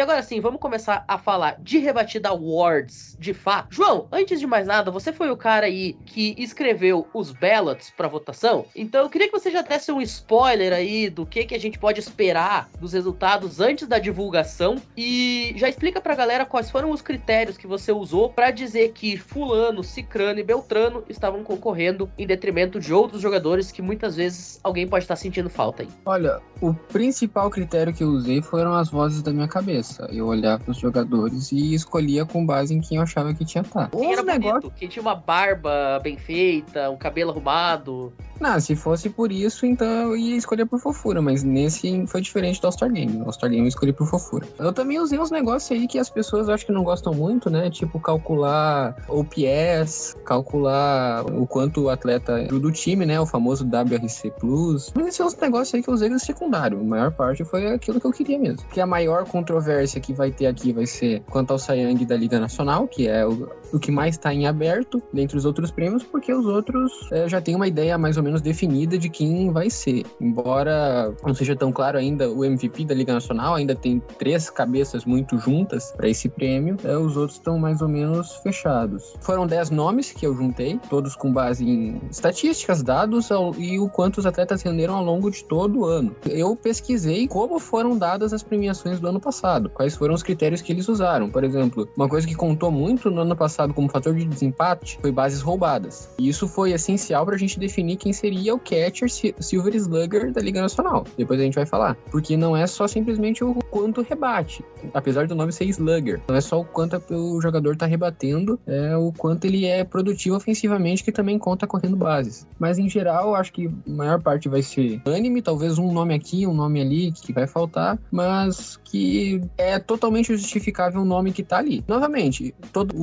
E 0.00 0.02
agora 0.02 0.22
sim, 0.22 0.40
vamos 0.40 0.62
começar 0.62 1.04
a 1.06 1.18
falar 1.18 1.56
de 1.60 1.76
rebatida 1.76 2.30
awards, 2.30 3.14
de 3.18 3.34
fato. 3.34 3.68
João, 3.70 4.08
antes 4.10 4.40
de 4.40 4.46
mais 4.46 4.66
nada, 4.66 4.90
você 4.90 5.12
foi 5.12 5.30
o 5.30 5.36
cara 5.36 5.66
aí 5.66 5.94
que 6.06 6.34
escreveu 6.38 7.06
os 7.12 7.32
ballots 7.32 7.92
para 7.94 8.08
votação, 8.08 8.64
então 8.74 9.02
eu 9.02 9.10
queria 9.10 9.26
que 9.26 9.38
você 9.38 9.50
já 9.50 9.60
desse 9.60 9.92
um 9.92 10.00
spoiler 10.00 10.72
aí 10.72 11.10
do 11.10 11.26
que, 11.26 11.44
que 11.44 11.54
a 11.54 11.60
gente 11.60 11.78
pode 11.78 12.00
esperar 12.00 12.70
dos 12.80 12.94
resultados 12.94 13.60
antes 13.60 13.86
da 13.86 13.98
divulgação 13.98 14.80
e 14.96 15.52
já 15.56 15.68
explica 15.68 16.00
pra 16.00 16.14
galera 16.14 16.46
quais 16.46 16.70
foram 16.70 16.92
os 16.92 17.02
critérios 17.02 17.58
que 17.58 17.66
você 17.66 17.92
usou 17.92 18.30
para 18.30 18.50
dizer 18.50 18.92
que 18.92 19.18
fulano, 19.18 19.84
cicrano 19.84 20.40
e 20.40 20.42
beltrano 20.42 21.04
estavam 21.10 21.44
concorrendo 21.44 22.10
em 22.16 22.26
detrimento 22.26 22.80
de 22.80 22.94
outros 22.94 23.20
jogadores 23.20 23.70
que 23.70 23.82
muitas 23.82 24.16
vezes 24.16 24.58
alguém 24.64 24.88
pode 24.88 25.04
estar 25.04 25.16
sentindo 25.16 25.50
falta 25.50 25.82
aí. 25.82 25.88
Olha, 26.06 26.40
o 26.58 26.72
principal 26.72 27.50
critério 27.50 27.92
que 27.92 28.02
eu 28.02 28.08
usei 28.08 28.40
foram 28.40 28.72
as 28.72 28.88
vozes 28.88 29.20
da 29.20 29.30
minha 29.30 29.46
cabeça. 29.46 29.89
Eu 30.10 30.26
olhava 30.26 30.62
os 30.68 30.78
jogadores 30.78 31.52
e 31.52 31.74
escolhia 31.74 32.24
com 32.24 32.44
base 32.44 32.74
em 32.74 32.80
quem 32.80 32.96
eu 32.98 33.02
achava 33.02 33.34
que 33.34 33.44
tinha 33.44 33.64
tá. 33.64 33.88
Quem 33.88 34.12
era 34.12 34.22
bonito, 34.22 34.72
quem 34.76 34.88
tinha 34.88 35.02
uma 35.02 35.14
barba 35.14 35.98
bem 36.02 36.16
feita, 36.16 36.90
um 36.90 36.96
cabelo 36.96 37.30
arrumado. 37.30 38.12
Não, 38.40 38.58
se 38.58 38.74
fosse 38.74 39.10
por 39.10 39.30
isso, 39.30 39.66
então 39.66 39.86
eu 39.86 40.16
ia 40.16 40.34
escolher 40.34 40.64
por 40.64 40.80
fofura, 40.80 41.20
mas 41.20 41.42
nesse 41.42 42.06
foi 42.06 42.22
diferente 42.22 42.58
do 42.58 42.66
All-Star 42.66 42.90
Game. 42.90 43.12
No 43.12 43.26
All-Star 43.26 43.50
Game 43.50 43.62
eu 43.62 43.68
escolhi 43.68 43.92
por 43.92 44.06
fofura. 44.06 44.46
Eu 44.58 44.72
também 44.72 44.98
usei 44.98 45.18
uns 45.18 45.30
negócios 45.30 45.70
aí 45.70 45.86
que 45.86 45.98
as 45.98 46.08
pessoas 46.08 46.48
acho 46.48 46.64
que 46.64 46.72
não 46.72 46.82
gostam 46.82 47.12
muito, 47.12 47.50
né? 47.50 47.68
Tipo 47.68 48.00
calcular 48.00 48.96
OPS, 49.08 50.16
calcular 50.24 51.22
o 51.26 51.46
quanto 51.46 51.82
o 51.82 51.90
atleta 51.90 52.44
do 52.44 52.72
time, 52.72 53.04
né? 53.04 53.20
O 53.20 53.26
famoso 53.26 53.64
WRC 53.64 54.30
Plus. 54.38 54.90
Mas 54.94 55.04
esses 55.04 55.16
são 55.16 55.26
os 55.26 55.36
negócios 55.36 55.74
aí 55.74 55.82
que 55.82 55.90
eu 55.90 55.94
usei 55.94 56.08
no 56.08 56.18
secundário. 56.18 56.80
A 56.80 56.84
maior 56.84 57.12
parte 57.12 57.44
foi 57.44 57.66
aquilo 57.66 58.00
que 58.00 58.06
eu 58.06 58.12
queria 58.12 58.38
mesmo. 58.38 58.66
Que 58.68 58.80
a 58.80 58.86
maior 58.86 59.26
controvérsia 59.26 59.79
que 60.00 60.12
vai 60.12 60.30
ter 60.30 60.46
aqui 60.46 60.72
vai 60.72 60.86
ser 60.86 61.22
quanto 61.30 61.52
ao 61.52 61.58
Sayang 61.58 62.04
da 62.04 62.16
Liga 62.16 62.38
Nacional, 62.38 62.86
que 62.86 63.08
é 63.08 63.26
o, 63.26 63.48
o 63.72 63.78
que 63.78 63.90
mais 63.90 64.14
está 64.14 64.32
em 64.32 64.46
aberto 64.46 65.02
dentre 65.12 65.36
os 65.36 65.44
outros 65.44 65.70
prêmios, 65.70 66.02
porque 66.02 66.32
os 66.32 66.46
outros 66.46 66.92
é, 67.12 67.28
já 67.28 67.40
tem 67.40 67.54
uma 67.54 67.66
ideia 67.66 67.96
mais 67.96 68.16
ou 68.16 68.22
menos 68.22 68.40
definida 68.40 68.98
de 68.98 69.08
quem 69.08 69.50
vai 69.50 69.70
ser. 69.70 70.04
Embora 70.20 71.14
não 71.24 71.34
seja 71.34 71.56
tão 71.56 71.72
claro 71.72 71.98
ainda 71.98 72.30
o 72.30 72.44
MVP 72.44 72.84
da 72.84 72.94
Liga 72.94 73.12
Nacional, 73.12 73.54
ainda 73.54 73.74
tem 73.74 74.00
três 74.18 74.50
cabeças 74.50 75.04
muito 75.04 75.38
juntas 75.38 75.92
para 75.96 76.08
esse 76.08 76.28
prêmio, 76.28 76.76
é, 76.84 76.96
os 76.96 77.16
outros 77.16 77.38
estão 77.38 77.58
mais 77.58 77.80
ou 77.82 77.88
menos 77.88 78.36
fechados. 78.36 79.14
Foram 79.20 79.46
dez 79.46 79.70
nomes 79.70 80.12
que 80.12 80.26
eu 80.26 80.34
juntei, 80.34 80.78
todos 80.88 81.14
com 81.14 81.32
base 81.32 81.64
em 81.64 82.00
estatísticas, 82.10 82.82
dados 82.82 83.30
ao, 83.30 83.54
e 83.56 83.78
o 83.78 83.88
quanto 83.88 84.18
os 84.18 84.26
atletas 84.26 84.62
renderam 84.62 84.94
ao 84.94 85.04
longo 85.04 85.30
de 85.30 85.44
todo 85.44 85.80
o 85.80 85.84
ano. 85.84 86.14
Eu 86.28 86.56
pesquisei 86.56 87.26
como 87.28 87.58
foram 87.58 87.96
dadas 87.96 88.32
as 88.32 88.42
premiações 88.42 89.00
do 89.00 89.08
ano 89.08 89.20
passado, 89.20 89.70
quais 89.70 89.96
foram 89.96 90.14
os 90.14 90.22
critérios 90.22 90.62
que 90.62 90.72
eles 90.72 90.88
usaram. 90.88 91.30
Por 91.30 91.44
exemplo, 91.44 91.88
uma 91.96 92.08
coisa 92.08 92.26
que 92.26 92.34
contou 92.34 92.70
muito 92.70 93.10
no 93.10 93.22
ano 93.22 93.36
passado 93.36 93.59
como 93.68 93.88
fator 93.88 94.14
de 94.14 94.24
desempate 94.24 94.98
foi 95.00 95.12
bases 95.12 95.40
roubadas. 95.40 96.08
E 96.18 96.28
isso 96.28 96.48
foi 96.48 96.72
essencial 96.72 97.24
para 97.24 97.34
a 97.34 97.38
gente 97.38 97.58
definir 97.58 97.96
quem 97.96 98.12
seria 98.12 98.54
o 98.54 98.58
catcher 98.58 99.08
Silver 99.10 99.74
Slugger 99.74 100.32
da 100.32 100.40
Liga 100.40 100.60
Nacional. 100.60 101.04
Depois 101.16 101.40
a 101.40 101.42
gente 101.42 101.54
vai 101.54 101.66
falar. 101.66 101.96
Porque 102.10 102.36
não 102.36 102.56
é 102.56 102.66
só 102.66 102.86
simplesmente 102.86 103.44
o 103.44 103.54
quanto 103.70 104.02
rebate. 104.02 104.64
Apesar 104.94 105.26
do 105.26 105.34
nome 105.34 105.52
ser 105.52 105.64
Slugger. 105.66 106.20
Não 106.28 106.36
é 106.36 106.40
só 106.40 106.60
o 106.60 106.64
quanto 106.64 107.00
o 107.10 107.40
jogador 107.40 107.74
está 107.74 107.86
rebatendo, 107.86 108.58
é 108.66 108.96
o 108.96 109.12
quanto 109.12 109.44
ele 109.44 109.66
é 109.66 109.84
produtivo 109.84 110.36
ofensivamente, 110.36 111.04
que 111.04 111.12
também 111.12 111.38
conta 111.38 111.66
correndo 111.66 111.96
bases. 111.96 112.46
Mas 112.58 112.78
em 112.78 112.88
geral, 112.88 113.34
acho 113.34 113.52
que 113.52 113.66
a 113.66 113.90
maior 113.90 114.20
parte 114.20 114.48
vai 114.48 114.62
ser 114.62 115.00
anime, 115.06 115.42
talvez 115.42 115.78
um 115.78 115.92
nome 115.92 116.14
aqui, 116.14 116.46
um 116.46 116.54
nome 116.54 116.80
ali 116.80 117.12
que 117.12 117.32
vai 117.32 117.46
faltar, 117.46 117.98
mas 118.10 118.78
que 118.84 119.42
é 119.58 119.78
totalmente 119.78 120.36
justificável 120.36 121.02
o 121.02 121.04
nome 121.04 121.32
que 121.32 121.42
tá 121.42 121.58
ali. 121.58 121.84
Novamente, 121.86 122.54
toda 122.72 122.94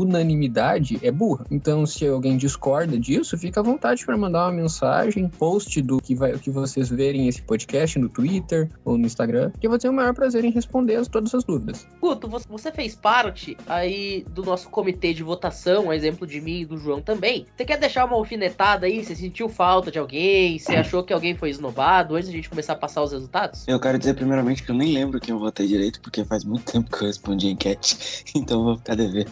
é 1.01 1.11
burra. 1.11 1.45
Então, 1.49 1.85
se 1.85 2.07
alguém 2.07 2.37
discorda 2.37 2.97
disso, 2.99 3.37
fica 3.37 3.59
à 3.59 3.63
vontade 3.63 4.05
para 4.05 4.17
mandar 4.17 4.45
uma 4.45 4.51
mensagem, 4.51 5.27
post 5.27 5.81
do 5.81 5.99
que, 6.01 6.15
vai, 6.15 6.37
que 6.37 6.49
vocês 6.49 6.89
verem 6.89 7.27
esse 7.27 7.41
podcast 7.41 7.99
no 7.99 8.09
Twitter 8.09 8.69
ou 8.83 8.97
no 8.97 9.05
Instagram, 9.05 9.51
que 9.59 9.67
eu 9.67 9.71
vou 9.71 9.79
ter 9.79 9.89
o 9.89 9.93
maior 9.93 10.13
prazer 10.13 10.43
em 10.43 10.51
responder 10.51 10.97
todas 11.07 11.33
as 11.33 11.43
dúvidas. 11.43 11.87
Guto, 12.01 12.27
você 12.49 12.71
fez 12.71 12.95
parte 12.95 13.57
aí 13.67 14.25
do 14.29 14.43
nosso 14.43 14.69
comitê 14.69 15.13
de 15.13 15.23
votação, 15.23 15.87
um 15.87 15.93
exemplo 15.93 16.25
de 16.25 16.41
mim 16.41 16.61
e 16.61 16.65
do 16.65 16.77
João 16.77 17.01
também. 17.01 17.45
Você 17.55 17.65
quer 17.65 17.77
deixar 17.77 18.05
uma 18.05 18.15
alfinetada 18.15 18.85
aí? 18.85 19.03
Você 19.03 19.15
sentiu 19.15 19.47
falta 19.49 19.91
de 19.91 19.99
alguém? 19.99 20.57
Você 20.57 20.75
achou 20.75 21.03
que 21.03 21.13
alguém 21.13 21.35
foi 21.35 21.49
esnobado 21.49 22.15
antes 22.15 22.29
de 22.29 22.35
a 22.35 22.37
gente 22.37 22.49
começar 22.49 22.73
a 22.73 22.75
passar 22.75 23.03
os 23.03 23.11
resultados? 23.11 23.67
Eu 23.67 23.79
quero 23.79 23.97
dizer 23.97 24.15
primeiramente 24.15 24.63
que 24.63 24.71
eu 24.71 24.75
nem 24.75 24.93
lembro 24.93 25.19
quem 25.19 25.33
eu 25.33 25.39
votei 25.39 25.67
direito, 25.67 26.01
porque 26.01 26.23
faz 26.25 26.43
muito 26.43 26.71
tempo 26.71 26.89
que 26.89 27.03
eu 27.03 27.07
respondi 27.07 27.47
a 27.47 27.51
enquete, 27.51 28.23
então 28.35 28.63
vou 28.63 28.77
ficar 28.77 28.95
devendo. 28.95 29.31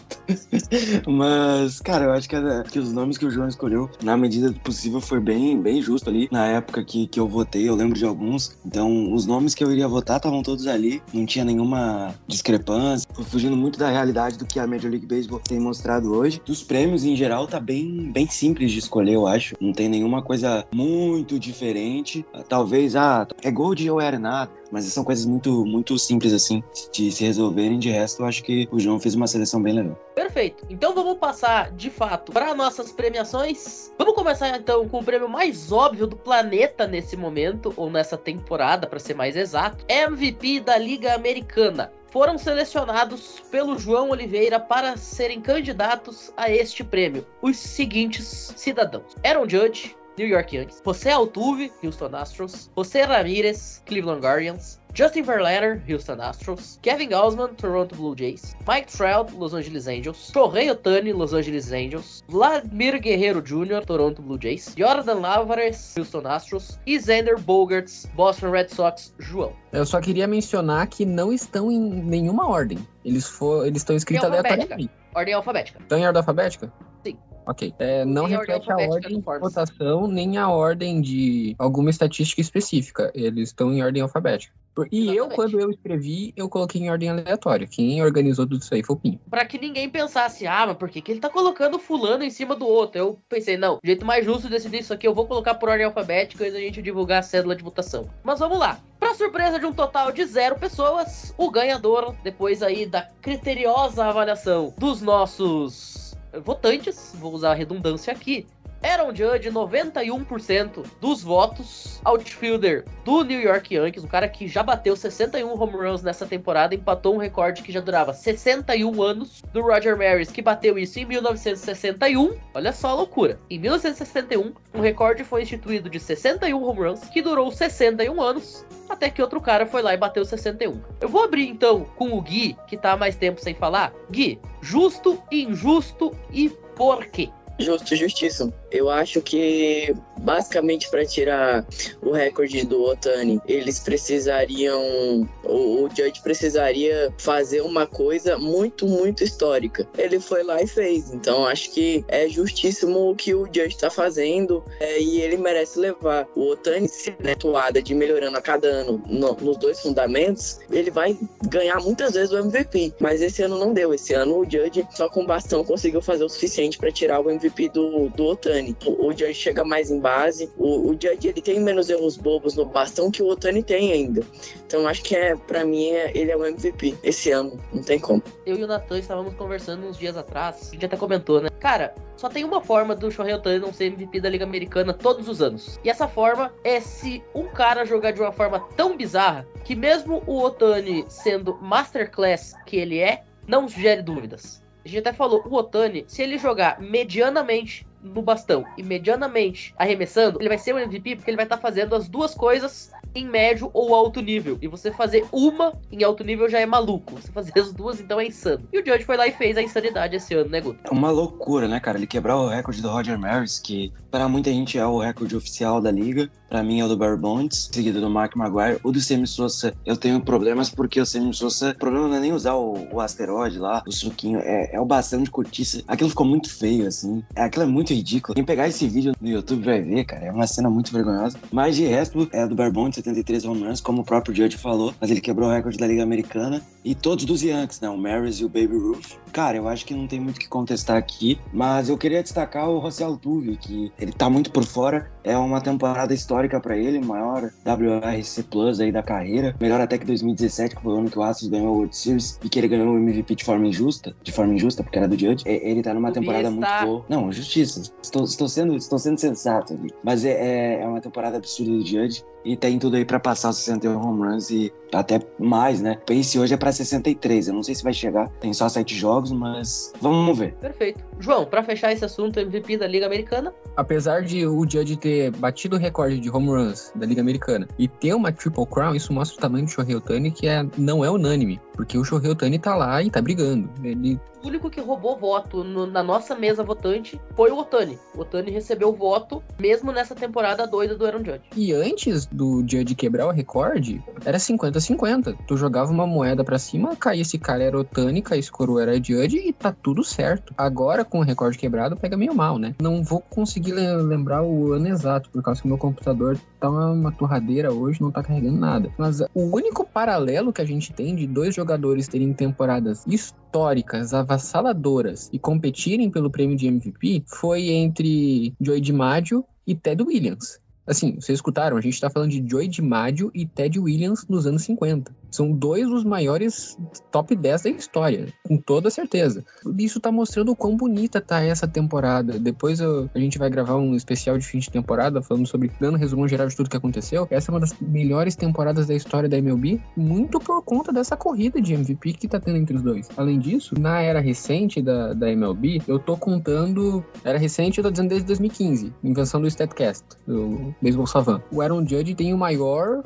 Mas, 1.06 1.80
cara, 1.80 2.04
eu 2.04 2.12
acho 2.12 2.28
que, 2.28 2.36
que, 2.70 2.78
os 2.78 2.92
nomes 2.92 3.16
que 3.16 3.24
o 3.24 3.30
João 3.30 3.48
escolheu, 3.48 3.88
na 4.02 4.16
medida 4.16 4.50
do 4.50 4.60
possível, 4.60 5.00
foi 5.00 5.20
bem, 5.20 5.60
bem 5.60 5.80
justo 5.80 6.10
ali. 6.10 6.28
Na 6.30 6.46
época 6.46 6.84
que, 6.84 7.06
que 7.06 7.20
eu 7.20 7.28
votei, 7.28 7.68
eu 7.68 7.74
lembro 7.74 7.96
de 7.96 8.04
alguns. 8.04 8.56
Então, 8.64 9.12
os 9.12 9.26
nomes 9.26 9.54
que 9.54 9.62
eu 9.62 9.70
iria 9.70 9.88
votar 9.88 10.16
estavam 10.16 10.42
todos 10.42 10.66
ali. 10.66 11.02
Não 11.12 11.24
tinha 11.24 11.44
nenhuma 11.44 12.14
discrepância. 12.26 13.06
Foi 13.14 13.24
fugindo 13.24 13.56
muito 13.56 13.78
da 13.78 13.88
realidade 13.88 14.36
do 14.36 14.46
que 14.46 14.58
a 14.58 14.66
Major 14.66 14.90
League 14.90 15.06
Baseball 15.06 15.40
tem 15.40 15.60
mostrado 15.60 16.12
hoje. 16.12 16.40
Dos 16.44 16.62
prêmios, 16.62 17.04
em 17.04 17.16
geral, 17.16 17.46
tá 17.46 17.60
bem, 17.60 18.10
bem 18.12 18.28
simples 18.28 18.72
de 18.72 18.78
escolher, 18.78 19.14
eu 19.14 19.26
acho. 19.26 19.54
Não 19.60 19.72
tem 19.72 19.88
nenhuma 19.88 20.22
coisa 20.22 20.64
muito 20.74 21.38
diferente. 21.38 22.24
Talvez, 22.48 22.96
ah, 22.96 23.26
é 23.42 23.50
Gold 23.50 23.88
ou 23.90 24.00
era 24.00 24.18
nada. 24.18 24.50
Mas 24.70 24.84
são 24.86 25.04
coisas 25.04 25.24
muito, 25.24 25.64
muito 25.64 25.98
simples, 25.98 26.32
assim, 26.32 26.62
de 26.92 27.10
se 27.10 27.24
resolverem. 27.24 27.78
De 27.78 27.90
resto, 27.90 28.22
eu 28.22 28.26
acho 28.26 28.42
que 28.42 28.68
o 28.70 28.78
João 28.78 28.98
fez 28.98 29.14
uma 29.14 29.26
seleção 29.26 29.62
bem 29.62 29.74
legal. 29.74 29.96
Perfeito. 30.14 30.64
Então 30.68 30.94
vamos 30.94 31.18
passar, 31.18 31.70
de 31.72 31.90
fato, 31.90 32.32
para 32.32 32.54
nossas 32.54 32.92
premiações. 32.92 33.92
Vamos 33.98 34.14
começar, 34.14 34.56
então, 34.56 34.88
com 34.88 35.00
o 35.00 35.04
prêmio 35.04 35.28
mais 35.28 35.70
óbvio 35.72 36.06
do 36.06 36.16
planeta 36.16 36.86
nesse 36.86 37.16
momento, 37.16 37.72
ou 37.76 37.90
nessa 37.90 38.16
temporada, 38.16 38.86
para 38.86 38.98
ser 38.98 39.14
mais 39.14 39.36
exato. 39.36 39.84
MVP 39.88 40.60
da 40.60 40.76
Liga 40.76 41.14
Americana 41.14 41.92
foram 42.10 42.38
selecionados 42.38 43.42
pelo 43.50 43.78
João 43.78 44.10
Oliveira 44.10 44.58
para 44.58 44.96
serem 44.96 45.40
candidatos 45.40 46.32
a 46.36 46.50
este 46.50 46.82
prêmio 46.82 47.26
os 47.42 47.56
seguintes 47.58 48.54
cidadãos: 48.56 49.14
Aaron 49.24 49.48
Judge, 49.48 49.96
New 50.16 50.26
York 50.26 50.52
Yankees, 50.52 50.80
José 50.84 51.10
Altuve, 51.10 51.70
Houston 51.82 52.14
Astros, 52.14 52.70
José 52.76 53.06
Ramirez, 53.06 53.82
Cleveland 53.84 54.20
Guardians, 54.20 54.80
Justin 54.94 55.24
Verlander, 55.24 55.82
Houston 55.86 56.18
Astros, 56.20 56.78
Kevin 56.80 57.10
Gausman, 57.10 57.54
Toronto 57.56 57.94
Blue 57.94 58.14
Jays, 58.16 58.56
Mike 58.66 58.86
Trout, 58.86 59.30
Los 59.34 59.52
Angeles 59.52 59.86
Angels, 59.86 60.30
Shohei 60.32 60.70
Otani, 60.70 61.12
Los 61.12 61.34
Angeles 61.34 61.70
Angels, 61.70 62.24
Vladimir 62.28 62.98
Guerrero 62.98 63.42
Jr., 63.42 63.84
Toronto 63.84 64.22
Blue 64.22 64.38
Jays, 64.40 64.74
Jordan 64.74 65.20
Lavares, 65.20 65.94
Houston 65.98 66.26
Astros 66.26 66.78
e 66.86 66.98
Xander 66.98 67.38
Bogarts, 67.38 68.08
Boston 68.14 68.50
Red 68.50 68.68
Sox, 68.68 69.14
João. 69.18 69.52
Eu 69.70 69.84
só 69.84 70.00
queria 70.00 70.26
mencionar 70.26 70.86
que 70.86 71.04
não 71.04 71.30
estão 71.30 71.70
em 71.70 71.78
nenhuma 71.78 72.48
ordem. 72.48 72.78
Eles, 73.04 73.28
for, 73.28 73.66
eles 73.66 73.82
estão 73.82 73.94
escritos 73.94 74.24
aleatoriamente. 74.24 74.90
Ordem 75.14 75.34
alfabética. 75.34 75.78
Estão 75.78 75.98
em 75.98 76.06
ordem 76.06 76.20
alfabética? 76.20 76.72
Sim. 77.04 77.18
Ok. 77.46 77.72
É, 77.78 78.04
não 78.04 78.26
reflete 78.26 78.70
a 78.70 78.76
ordem 78.76 79.20
de 79.20 79.24
votação 79.40 80.08
nem 80.08 80.36
a 80.36 80.48
ordem 80.48 81.00
de 81.00 81.54
alguma 81.58 81.90
estatística 81.90 82.40
específica. 82.40 83.10
Eles 83.14 83.50
estão 83.50 83.72
em 83.72 83.82
ordem 83.82 84.02
alfabética. 84.02 84.52
E 84.92 85.04
Exatamente. 85.04 85.16
eu, 85.16 85.28
quando 85.28 85.60
eu 85.60 85.70
escrevi, 85.70 86.34
eu 86.36 86.48
coloquei 86.48 86.82
em 86.82 86.90
ordem 86.90 87.08
aleatória. 87.08 87.66
Quem 87.66 88.02
organizou 88.02 88.46
tudo 88.46 88.60
isso 88.60 88.74
aí 88.74 88.82
foi 88.82 88.96
o 88.96 88.98
Pinho. 88.98 89.20
Pra 89.30 89.44
que 89.46 89.58
ninguém 89.58 89.88
pensasse, 89.88 90.46
ah, 90.46 90.66
mas 90.66 90.76
por 90.76 90.90
que, 90.90 91.00
que 91.00 91.12
ele 91.12 91.20
tá 91.20 91.30
colocando 91.30 91.78
fulano 91.78 92.22
em 92.22 92.30
cima 92.30 92.54
do 92.54 92.66
outro? 92.66 92.98
Eu 92.98 93.18
pensei, 93.28 93.56
não, 93.56 93.76
o 93.76 93.80
jeito 93.82 94.04
mais 94.04 94.24
justo 94.24 94.42
de 94.42 94.50
decidir 94.50 94.80
isso 94.80 94.92
aqui, 94.92 95.06
eu 95.06 95.14
vou 95.14 95.26
colocar 95.26 95.54
por 95.54 95.68
ordem 95.70 95.86
alfabética 95.86 96.46
e 96.46 96.54
a 96.54 96.60
gente 96.60 96.82
divulgar 96.82 97.20
a 97.20 97.22
cédula 97.22 97.56
de 97.56 97.64
votação. 97.64 98.08
Mas 98.22 98.38
vamos 98.38 98.58
lá. 98.58 98.78
Pra 98.98 99.14
surpresa 99.14 99.58
de 99.58 99.66
um 99.66 99.72
total 99.72 100.12
de 100.12 100.24
zero 100.24 100.56
pessoas, 100.56 101.34
o 101.38 101.50
ganhador, 101.50 102.14
depois 102.22 102.62
aí 102.62 102.86
da 102.86 103.08
criteriosa 103.22 104.04
avaliação 104.04 104.74
dos 104.76 105.00
nossos 105.00 106.05
votantes, 106.44 107.14
vou 107.14 107.32
usar 107.32 107.52
a 107.52 107.54
redundância 107.54 108.12
aqui, 108.12 108.46
Aaron 108.86 109.12
Judge, 109.12 109.50
91% 109.50 110.86
dos 111.00 111.20
votos. 111.20 112.00
Outfielder 112.04 112.84
do 113.04 113.24
New 113.24 113.40
York 113.40 113.74
Yankees, 113.74 114.04
um 114.04 114.06
cara 114.06 114.28
que 114.28 114.46
já 114.46 114.62
bateu 114.62 114.94
61 114.94 115.60
home 115.60 115.72
runs 115.72 116.02
nessa 116.04 116.24
temporada, 116.24 116.72
empatou 116.72 117.16
um 117.16 117.18
recorde 117.18 117.62
que 117.62 117.72
já 117.72 117.80
durava 117.80 118.14
61 118.14 119.02
anos. 119.02 119.42
Do 119.52 119.62
Roger 119.62 119.96
Maris, 119.96 120.30
que 120.30 120.40
bateu 120.40 120.78
isso 120.78 121.00
em 121.00 121.04
1961. 121.04 122.36
Olha 122.54 122.72
só 122.72 122.90
a 122.90 122.94
loucura. 122.94 123.40
Em 123.50 123.58
1961, 123.58 124.54
um 124.72 124.80
recorde 124.80 125.24
foi 125.24 125.42
instituído 125.42 125.90
de 125.90 125.98
61 125.98 126.62
home 126.62 126.80
runs, 126.80 127.08
que 127.08 127.20
durou 127.20 127.50
61 127.50 128.22
anos. 128.22 128.64
Até 128.88 129.10
que 129.10 129.20
outro 129.20 129.40
cara 129.40 129.66
foi 129.66 129.82
lá 129.82 129.94
e 129.94 129.96
bateu 129.96 130.24
61. 130.24 130.80
Eu 131.00 131.08
vou 131.08 131.24
abrir 131.24 131.48
então 131.48 131.84
com 131.96 132.16
o 132.16 132.22
Gui, 132.22 132.56
que 132.68 132.76
tá 132.76 132.92
há 132.92 132.96
mais 132.96 133.16
tempo 133.16 133.40
sem 133.40 133.54
falar. 133.54 133.92
Gui, 134.12 134.38
justo, 134.62 135.20
injusto 135.32 136.16
e 136.30 136.48
por 136.76 137.04
quê? 137.06 137.30
Justo, 137.58 137.96
justíssimo. 137.96 138.52
Eu 138.70 138.90
acho 138.90 139.20
que 139.20 139.94
basicamente 140.20 140.90
para 140.90 141.04
tirar 141.04 141.64
o 142.02 142.10
recorde 142.10 142.64
do 142.66 142.82
Otani, 142.82 143.40
eles 143.46 143.78
precisariam, 143.78 145.28
o, 145.44 145.84
o 145.84 145.88
Judge 145.88 146.20
precisaria 146.22 147.12
fazer 147.18 147.60
uma 147.60 147.86
coisa 147.86 148.38
muito, 148.38 148.86
muito 148.86 149.22
histórica. 149.22 149.86
Ele 149.96 150.18
foi 150.18 150.42
lá 150.42 150.60
e 150.62 150.66
fez. 150.66 151.12
Então 151.12 151.46
acho 151.46 151.70
que 151.70 152.04
é 152.08 152.28
justíssimo 152.28 153.10
o 153.10 153.14
que 153.14 153.34
o 153.34 153.46
Judge 153.46 153.74
está 153.76 153.90
fazendo 153.90 154.64
é, 154.80 155.00
e 155.00 155.20
ele 155.20 155.36
merece 155.36 155.78
levar. 155.78 156.26
O 156.34 156.50
Otani, 156.50 156.88
se 156.88 157.14
né, 157.20 157.32
atuada 157.32 157.80
de 157.80 157.94
melhorando 157.94 158.36
a 158.36 158.42
cada 158.42 158.68
ano 158.68 159.02
no, 159.06 159.34
nos 159.34 159.56
dois 159.58 159.80
fundamentos, 159.80 160.58
ele 160.70 160.90
vai 160.90 161.16
ganhar 161.48 161.80
muitas 161.80 162.14
vezes 162.14 162.32
o 162.32 162.38
MVP. 162.38 162.94
Mas 163.00 163.20
esse 163.20 163.42
ano 163.42 163.58
não 163.58 163.72
deu. 163.72 163.94
Esse 163.94 164.14
ano 164.14 164.38
o 164.38 164.44
Judge 164.44 164.86
só 164.94 165.08
com 165.08 165.24
bastão 165.26 165.64
conseguiu 165.64 166.00
fazer 166.00 166.24
o 166.24 166.28
suficiente 166.28 166.78
para 166.78 166.90
tirar 166.90 167.20
o 167.20 167.30
MVP 167.30 167.68
do, 167.68 168.08
do 168.10 168.24
Otani. 168.24 168.65
O, 168.86 169.08
o 169.08 169.12
Judge 169.12 169.34
chega 169.34 169.64
mais 169.64 169.90
em 169.90 170.00
base. 170.00 170.50
O, 170.56 170.90
o 170.90 170.92
Judge 170.92 171.28
ele 171.28 171.42
tem 171.42 171.60
menos 171.60 171.90
erros 171.90 172.16
bobos 172.16 172.54
no 172.54 172.64
bastão 172.64 173.10
que 173.10 173.22
o 173.22 173.28
Otani 173.28 173.62
tem 173.62 173.92
ainda. 173.92 174.22
Então 174.66 174.86
acho 174.86 175.02
que 175.02 175.14
é, 175.14 175.36
para 175.36 175.64
mim, 175.64 175.90
é, 175.90 176.10
ele 176.16 176.30
é 176.30 176.36
o 176.36 176.44
MVP 176.44 176.96
esse 177.02 177.30
ano. 177.30 177.58
Não 177.72 177.82
tem 177.82 177.98
como. 177.98 178.22
Eu 178.44 178.56
e 178.56 178.64
o 178.64 178.66
Natan 178.66 178.98
estávamos 178.98 179.34
conversando 179.34 179.86
uns 179.86 179.98
dias 179.98 180.16
atrás. 180.16 180.68
A 180.68 180.72
gente 180.72 180.86
até 180.86 180.96
comentou, 180.96 181.40
né? 181.40 181.48
Cara, 181.60 181.94
só 182.16 182.28
tem 182.28 182.44
uma 182.44 182.60
forma 182.62 182.94
do 182.94 183.10
Shohei 183.10 183.34
Otani 183.34 183.58
não 183.58 183.72
ser 183.72 183.86
MVP 183.86 184.20
da 184.20 184.28
Liga 184.28 184.44
Americana 184.44 184.94
todos 184.94 185.28
os 185.28 185.42
anos. 185.42 185.78
E 185.84 185.90
essa 185.90 186.08
forma 186.08 186.52
é 186.64 186.80
se 186.80 187.22
um 187.34 187.44
cara 187.44 187.84
jogar 187.84 188.12
de 188.12 188.20
uma 188.20 188.32
forma 188.32 188.60
tão 188.76 188.96
bizarra 188.96 189.46
que 189.64 189.76
mesmo 189.76 190.22
o 190.26 190.42
Otani 190.42 191.04
sendo 191.08 191.56
masterclass 191.60 192.54
que 192.64 192.76
ele 192.76 192.98
é, 192.98 193.24
não 193.46 193.68
gere 193.68 194.02
dúvidas. 194.02 194.62
A 194.84 194.88
gente 194.88 195.00
até 195.00 195.12
falou, 195.12 195.42
o 195.46 195.54
Otani, 195.54 196.04
se 196.06 196.22
ele 196.22 196.38
jogar 196.38 196.80
medianamente 196.80 197.85
no 198.02 198.22
bastão 198.22 198.64
e 198.76 198.82
medianamente 198.82 199.74
arremessando, 199.78 200.40
ele 200.40 200.48
vai 200.48 200.58
ser 200.58 200.74
o 200.74 200.78
MVP 200.78 201.16
porque 201.16 201.30
ele 201.30 201.36
vai 201.36 201.46
estar 201.46 201.56
tá 201.56 201.62
fazendo 201.62 201.94
as 201.94 202.08
duas 202.08 202.34
coisas 202.34 202.92
em 203.14 203.26
médio 203.26 203.70
ou 203.72 203.94
alto 203.94 204.20
nível. 204.20 204.58
E 204.60 204.68
você 204.68 204.92
fazer 204.92 205.26
uma 205.32 205.72
em 205.90 206.04
alto 206.04 206.22
nível 206.22 206.48
já 206.48 206.60
é 206.60 206.66
maluco. 206.66 207.14
Você 207.14 207.32
fazer 207.32 207.58
as 207.58 207.72
duas, 207.72 208.00
então 208.00 208.20
é 208.20 208.26
insano. 208.26 208.68
E 208.72 208.78
o 208.78 208.84
Judge 208.84 209.04
foi 209.04 209.16
lá 209.16 209.26
e 209.26 209.32
fez 209.32 209.56
a 209.56 209.62
insanidade 209.62 210.16
esse 210.16 210.34
ano, 210.34 210.50
né, 210.50 210.60
Guto? 210.60 210.78
É 210.84 210.90
uma 210.90 211.10
loucura, 211.10 211.66
né, 211.66 211.80
cara? 211.80 211.98
Ele 211.98 212.06
quebrar 212.06 212.36
o 212.36 212.48
recorde 212.48 212.82
do 212.82 212.88
Roger 212.88 213.18
Maris, 213.18 213.58
que 213.58 213.92
para 214.10 214.28
muita 214.28 214.50
gente 214.50 214.78
é 214.78 214.86
o 214.86 214.98
recorde 214.98 215.36
oficial 215.36 215.80
da 215.80 215.90
liga. 215.90 216.30
Para 216.48 216.62
mim 216.62 216.80
é 216.80 216.84
o 216.84 216.88
do 216.88 216.96
Barry 216.96 217.18
Bonds, 217.18 217.68
seguido 217.72 218.00
do 218.00 218.08
Mark 218.08 218.36
Maguire. 218.36 218.78
O 218.82 218.92
do 218.92 219.00
Sammy 219.00 219.26
Sosa 219.26 219.74
eu 219.84 219.96
tenho 219.96 220.20
problemas 220.20 220.70
porque 220.70 221.00
o 221.00 221.06
Sammy 221.06 221.34
Sosa, 221.34 221.70
o 221.70 221.78
problema 221.78 222.08
não 222.08 222.16
é 222.16 222.20
nem 222.20 222.32
usar 222.32 222.54
o, 222.54 222.86
o 222.92 223.00
asteroide 223.00 223.58
lá, 223.58 223.82
o 223.86 223.92
suquinho, 223.92 224.38
é, 224.40 224.74
é 224.74 224.80
o 224.80 224.84
bastão 224.84 225.22
de 225.22 225.30
cortiça. 225.30 225.82
Aquilo 225.86 226.10
ficou 226.10 226.26
muito 226.26 226.48
feio, 226.52 226.86
assim. 226.86 227.22
Aquilo 227.34 227.64
é 227.64 227.66
muito 227.66 227.92
ridículo. 227.92 228.34
Quem 228.34 228.44
pegar 228.44 228.68
esse 228.68 228.86
vídeo 228.88 229.12
no 229.20 229.28
YouTube 229.28 229.64
vai 229.64 229.82
ver, 229.82 230.04
cara, 230.04 230.26
é 230.26 230.32
uma 230.32 230.46
cena 230.46 230.70
muito 230.70 230.92
vergonhosa. 230.92 231.38
Mas 231.52 231.76
de 231.76 231.84
resto, 231.84 232.28
é 232.32 232.46
do 232.46 232.54
Barry 232.54 232.72
Bonds, 232.72 232.96
73 232.96 233.44
home 233.44 233.64
runs, 233.64 233.80
como 233.80 234.02
o 234.02 234.04
próprio 234.04 234.34
Judge 234.34 234.56
falou. 234.56 234.94
Mas 235.00 235.10
ele 235.10 235.20
quebrou 235.20 235.48
o 235.48 235.52
recorde 235.52 235.78
da 235.78 235.86
Liga 235.86 236.02
Americana. 236.02 236.62
E 236.84 236.94
todos 236.94 237.24
dos 237.24 237.42
Yankees, 237.42 237.80
né? 237.80 237.88
O 237.88 237.98
Maris 237.98 238.36
e 238.36 238.44
o 238.44 238.48
Baby 238.48 238.76
Ruth. 238.76 239.16
Cara, 239.32 239.56
eu 239.56 239.68
acho 239.68 239.84
que 239.84 239.94
não 239.94 240.06
tem 240.06 240.20
muito 240.20 240.36
o 240.36 240.40
que 240.40 240.48
contestar 240.48 240.96
aqui. 240.96 241.38
Mas 241.52 241.88
eu 241.88 241.98
queria 241.98 242.22
destacar 242.22 242.68
o 242.68 242.80
José 242.80 243.04
Altuve, 243.04 243.56
que 243.56 243.92
ele 243.98 244.12
tá 244.12 244.30
muito 244.30 244.50
por 244.50 244.64
fora. 244.64 245.10
É 245.26 245.36
uma 245.36 245.60
temporada 245.60 246.14
histórica 246.14 246.60
para 246.60 246.76
ele, 246.76 247.04
maior 247.04 247.50
WRC 247.66 248.44
Plus 248.44 248.78
aí 248.78 248.92
da 248.92 249.02
carreira. 249.02 249.56
Melhor 249.60 249.80
até 249.80 249.98
que 249.98 250.06
2017, 250.06 250.76
que 250.76 250.82
foi 250.82 250.94
o 250.94 250.98
ano 250.98 251.10
que 251.10 251.18
o 251.18 251.22
Astros 251.22 251.50
ganhou 251.50 251.70
o 251.70 251.78
World 251.78 251.96
Series 251.96 252.38
e 252.44 252.48
que 252.48 252.60
ele 252.60 252.68
ganhou 252.68 252.94
o 252.94 252.96
MVP 252.96 253.34
de 253.34 253.44
forma 253.44 253.66
injusta, 253.66 254.14
de 254.22 254.30
forma 254.30 254.54
injusta, 254.54 254.84
porque 254.84 254.96
era 254.96 255.08
do 255.08 255.18
Judge. 255.18 255.42
É, 255.44 255.68
Ele 255.68 255.82
tá 255.82 255.92
numa 255.92 256.12
Devia 256.12 256.20
temporada 256.20 256.50
muito 256.50 256.86
boa. 256.86 257.04
Não, 257.08 257.32
justiça. 257.32 257.82
Estou, 258.00 258.22
estou, 258.22 258.48
sendo, 258.48 258.76
estou 258.76 259.00
sendo 259.00 259.18
sensato 259.18 259.72
ali. 259.74 259.90
Mas 260.04 260.24
é, 260.24 260.30
é, 260.30 260.82
é 260.82 260.86
uma 260.86 261.00
temporada 261.00 261.38
absurda 261.38 261.72
do 261.72 261.84
Judge 261.84 262.24
e 262.44 262.56
tem 262.56 262.78
tudo 262.78 262.96
aí 262.96 263.04
pra 263.04 263.18
passar 263.18 263.50
os 263.50 263.56
61 263.56 264.00
home 264.00 264.28
runs 264.28 264.50
e 264.50 264.72
até 264.92 265.20
mais, 265.40 265.80
né? 265.80 265.98
O 266.02 266.06
pace 266.06 266.38
hoje 266.38 266.54
é 266.54 266.56
pra 266.56 266.70
63. 266.70 267.48
Eu 267.48 267.54
não 267.54 267.64
sei 267.64 267.74
se 267.74 267.82
vai 267.82 267.92
chegar. 267.92 268.28
Tem 268.38 268.52
só 268.52 268.68
sete 268.68 268.94
jogos, 268.94 269.32
mas 269.32 269.92
vamos 270.00 270.38
ver. 270.38 270.54
Perfeito. 270.54 271.04
João, 271.18 271.44
pra 271.44 271.64
fechar 271.64 271.92
esse 271.92 272.04
assunto, 272.04 272.38
MVP 272.38 272.76
da 272.76 272.86
Liga 272.86 273.06
Americana, 273.06 273.52
Apesar 273.76 274.22
de 274.22 274.46
o 274.46 274.62
Judge 274.68 274.96
ter 274.96 275.15
batido 275.38 275.76
o 275.76 275.78
recorde 275.78 276.18
de 276.20 276.30
home 276.30 276.48
runs 276.48 276.92
da 276.94 277.06
Liga 277.06 277.20
Americana 277.20 277.66
e 277.78 277.86
ter 277.88 278.14
uma 278.14 278.32
Triple 278.32 278.66
Crown, 278.66 278.94
isso 278.94 279.12
mostra 279.12 279.36
o 279.38 279.40
tamanho 279.40 279.64
do 279.64 279.70
Shohei 279.70 279.94
Ohtani, 279.96 280.30
que 280.30 280.46
é, 280.48 280.66
não 280.76 281.04
é 281.04 281.10
unânime. 281.10 281.60
Porque 281.74 281.98
o 281.98 282.04
Shohei 282.04 282.30
Ohtani 282.30 282.58
tá 282.58 282.74
lá 282.74 283.02
e 283.02 283.10
tá 283.10 283.20
brigando. 283.20 283.68
Ele 283.82 284.18
o 284.44 284.48
único 284.48 284.70
que 284.70 284.80
roubou 284.80 285.18
voto 285.18 285.64
no- 285.64 285.86
na 285.88 286.04
nossa 286.04 286.36
mesa 286.36 286.62
votante 286.62 287.20
foi 287.34 287.50
o 287.50 287.58
Otani. 287.58 287.98
O 288.14 288.20
Otani 288.20 288.52
recebeu 288.52 288.92
voto 288.92 289.42
mesmo 289.58 289.90
nessa 289.90 290.14
temporada 290.14 290.64
doida 290.68 290.94
do 290.94 291.04
Aaron 291.04 291.18
Judge. 291.24 291.40
E 291.56 291.72
antes 291.72 292.26
do 292.26 292.60
Judge 292.60 292.94
quebrar 292.94 293.26
o 293.26 293.32
recorde, 293.32 294.00
era 294.24 294.38
50-50. 294.38 295.36
Tu 295.48 295.56
jogava 295.56 295.90
uma 295.90 296.06
moeda 296.06 296.44
pra 296.44 296.60
cima, 296.60 296.94
caía 296.94 297.22
esse 297.22 297.38
cara 297.38 297.64
era 297.64 297.78
Otani, 297.80 298.22
caía 298.22 298.38
esse 298.38 298.50
coroa 298.52 298.82
era 298.82 298.94
Judge 299.02 299.36
e 299.48 299.52
tá 299.52 299.74
tudo 299.82 300.04
certo. 300.04 300.54
Agora, 300.56 301.04
com 301.04 301.18
o 301.18 301.22
recorde 301.24 301.58
quebrado, 301.58 301.96
pega 301.96 302.16
meio 302.16 302.34
mal, 302.34 302.56
né? 302.56 302.74
Não 302.80 303.02
vou 303.02 303.20
conseguir 303.20 303.72
le- 303.72 303.96
lembrar 303.96 304.44
o 304.44 304.72
ano 304.72 304.86
exato, 304.86 305.05
por 305.32 305.42
causa 305.42 305.62
que 305.62 305.68
meu 305.68 305.78
computador 305.78 306.38
tá 306.60 306.68
uma 306.68 307.12
torradeira 307.12 307.72
hoje, 307.72 308.00
não 308.00 308.10
tá 308.10 308.22
carregando 308.22 308.58
nada. 308.58 308.90
Mas 308.98 309.20
o 309.34 309.54
único 309.54 309.86
paralelo 309.86 310.52
que 310.52 310.62
a 310.62 310.64
gente 310.64 310.92
tem 310.92 311.14
de 311.14 311.26
dois 311.26 311.54
jogadores 311.54 312.08
terem 312.08 312.32
temporadas 312.32 313.04
históricas, 313.06 314.12
avassaladoras 314.12 315.30
e 315.32 315.38
competirem 315.38 316.10
pelo 316.10 316.30
prêmio 316.30 316.56
de 316.56 316.66
MVP 316.66 317.24
foi 317.26 317.68
entre 317.68 318.54
Joey 318.60 318.80
DiMaggio 318.80 319.44
e 319.66 319.74
Ted 319.74 320.02
Williams. 320.02 320.60
Assim, 320.86 321.14
vocês 321.20 321.38
escutaram, 321.38 321.76
a 321.76 321.80
gente 321.80 322.00
tá 322.00 322.08
falando 322.08 322.30
de 322.30 322.44
Joey 322.48 322.68
DiMaggio 322.68 323.30
e 323.34 323.44
Ted 323.44 323.78
Williams 323.78 324.24
nos 324.28 324.46
anos 324.46 324.62
50. 324.62 325.14
São 325.30 325.50
dois 325.52 325.86
dos 325.88 326.04
maiores 326.04 326.78
top 327.10 327.34
10 327.34 327.62
da 327.62 327.70
história, 327.70 328.28
com 328.46 328.56
toda 328.56 328.88
certeza. 328.88 329.44
Isso 329.78 330.00
tá 330.00 330.10
mostrando 330.10 330.52
o 330.52 330.56
quão 330.56 330.76
bonita 330.76 331.20
tá 331.20 331.42
essa 331.42 331.66
temporada. 331.66 332.38
Depois 332.38 332.80
eu- 332.80 333.10
a 333.14 333.18
gente 333.18 333.36
vai 333.38 333.50
gravar 333.50 333.76
um 333.76 333.94
especial 333.94 334.38
de 334.38 334.46
fim 334.46 334.58
de 334.60 334.70
temporada, 334.70 335.20
falando 335.20 335.46
sobre, 335.46 335.70
dando 335.80 335.98
resumo 335.98 336.26
geral 336.28 336.46
de 336.46 336.56
tudo 336.56 336.70
que 336.70 336.76
aconteceu. 336.76 337.26
Essa 337.30 337.50
é 337.50 337.54
uma 337.54 337.60
das 337.60 337.74
melhores 337.80 338.36
temporadas 338.36 338.86
da 338.86 338.94
história 338.94 339.28
da 339.28 339.36
MLB, 339.36 339.80
muito 339.96 340.38
por 340.38 340.62
conta 340.62 340.92
dessa 340.92 341.16
corrida 341.16 341.60
de 341.60 341.74
MVP 341.74 342.12
que 342.14 342.28
tá 342.28 342.38
tendo 342.40 342.56
entre 342.58 342.76
os 342.76 342.82
dois. 342.82 343.08
Além 343.16 343.38
disso, 343.38 343.74
na 343.78 344.00
era 344.00 344.20
recente 344.20 344.80
da, 344.80 345.12
da 345.12 345.30
MLB, 345.30 345.82
eu 345.86 345.98
tô 345.98 346.16
contando. 346.16 347.04
Era 347.24 347.38
recente, 347.38 347.78
eu 347.78 347.84
tô 347.84 347.90
dizendo 347.90 348.08
desde 348.08 348.26
2015, 348.28 348.92
invenção 349.02 349.40
do 349.40 349.46
StatCast, 349.48 350.04
do 350.26 350.74
Baseball 350.80 351.06
Savant. 351.06 351.40
O 351.50 351.60
Aaron 351.60 351.86
Judge 351.86 352.14
tem 352.14 352.32
o 352.32 352.38
maior 352.38 353.02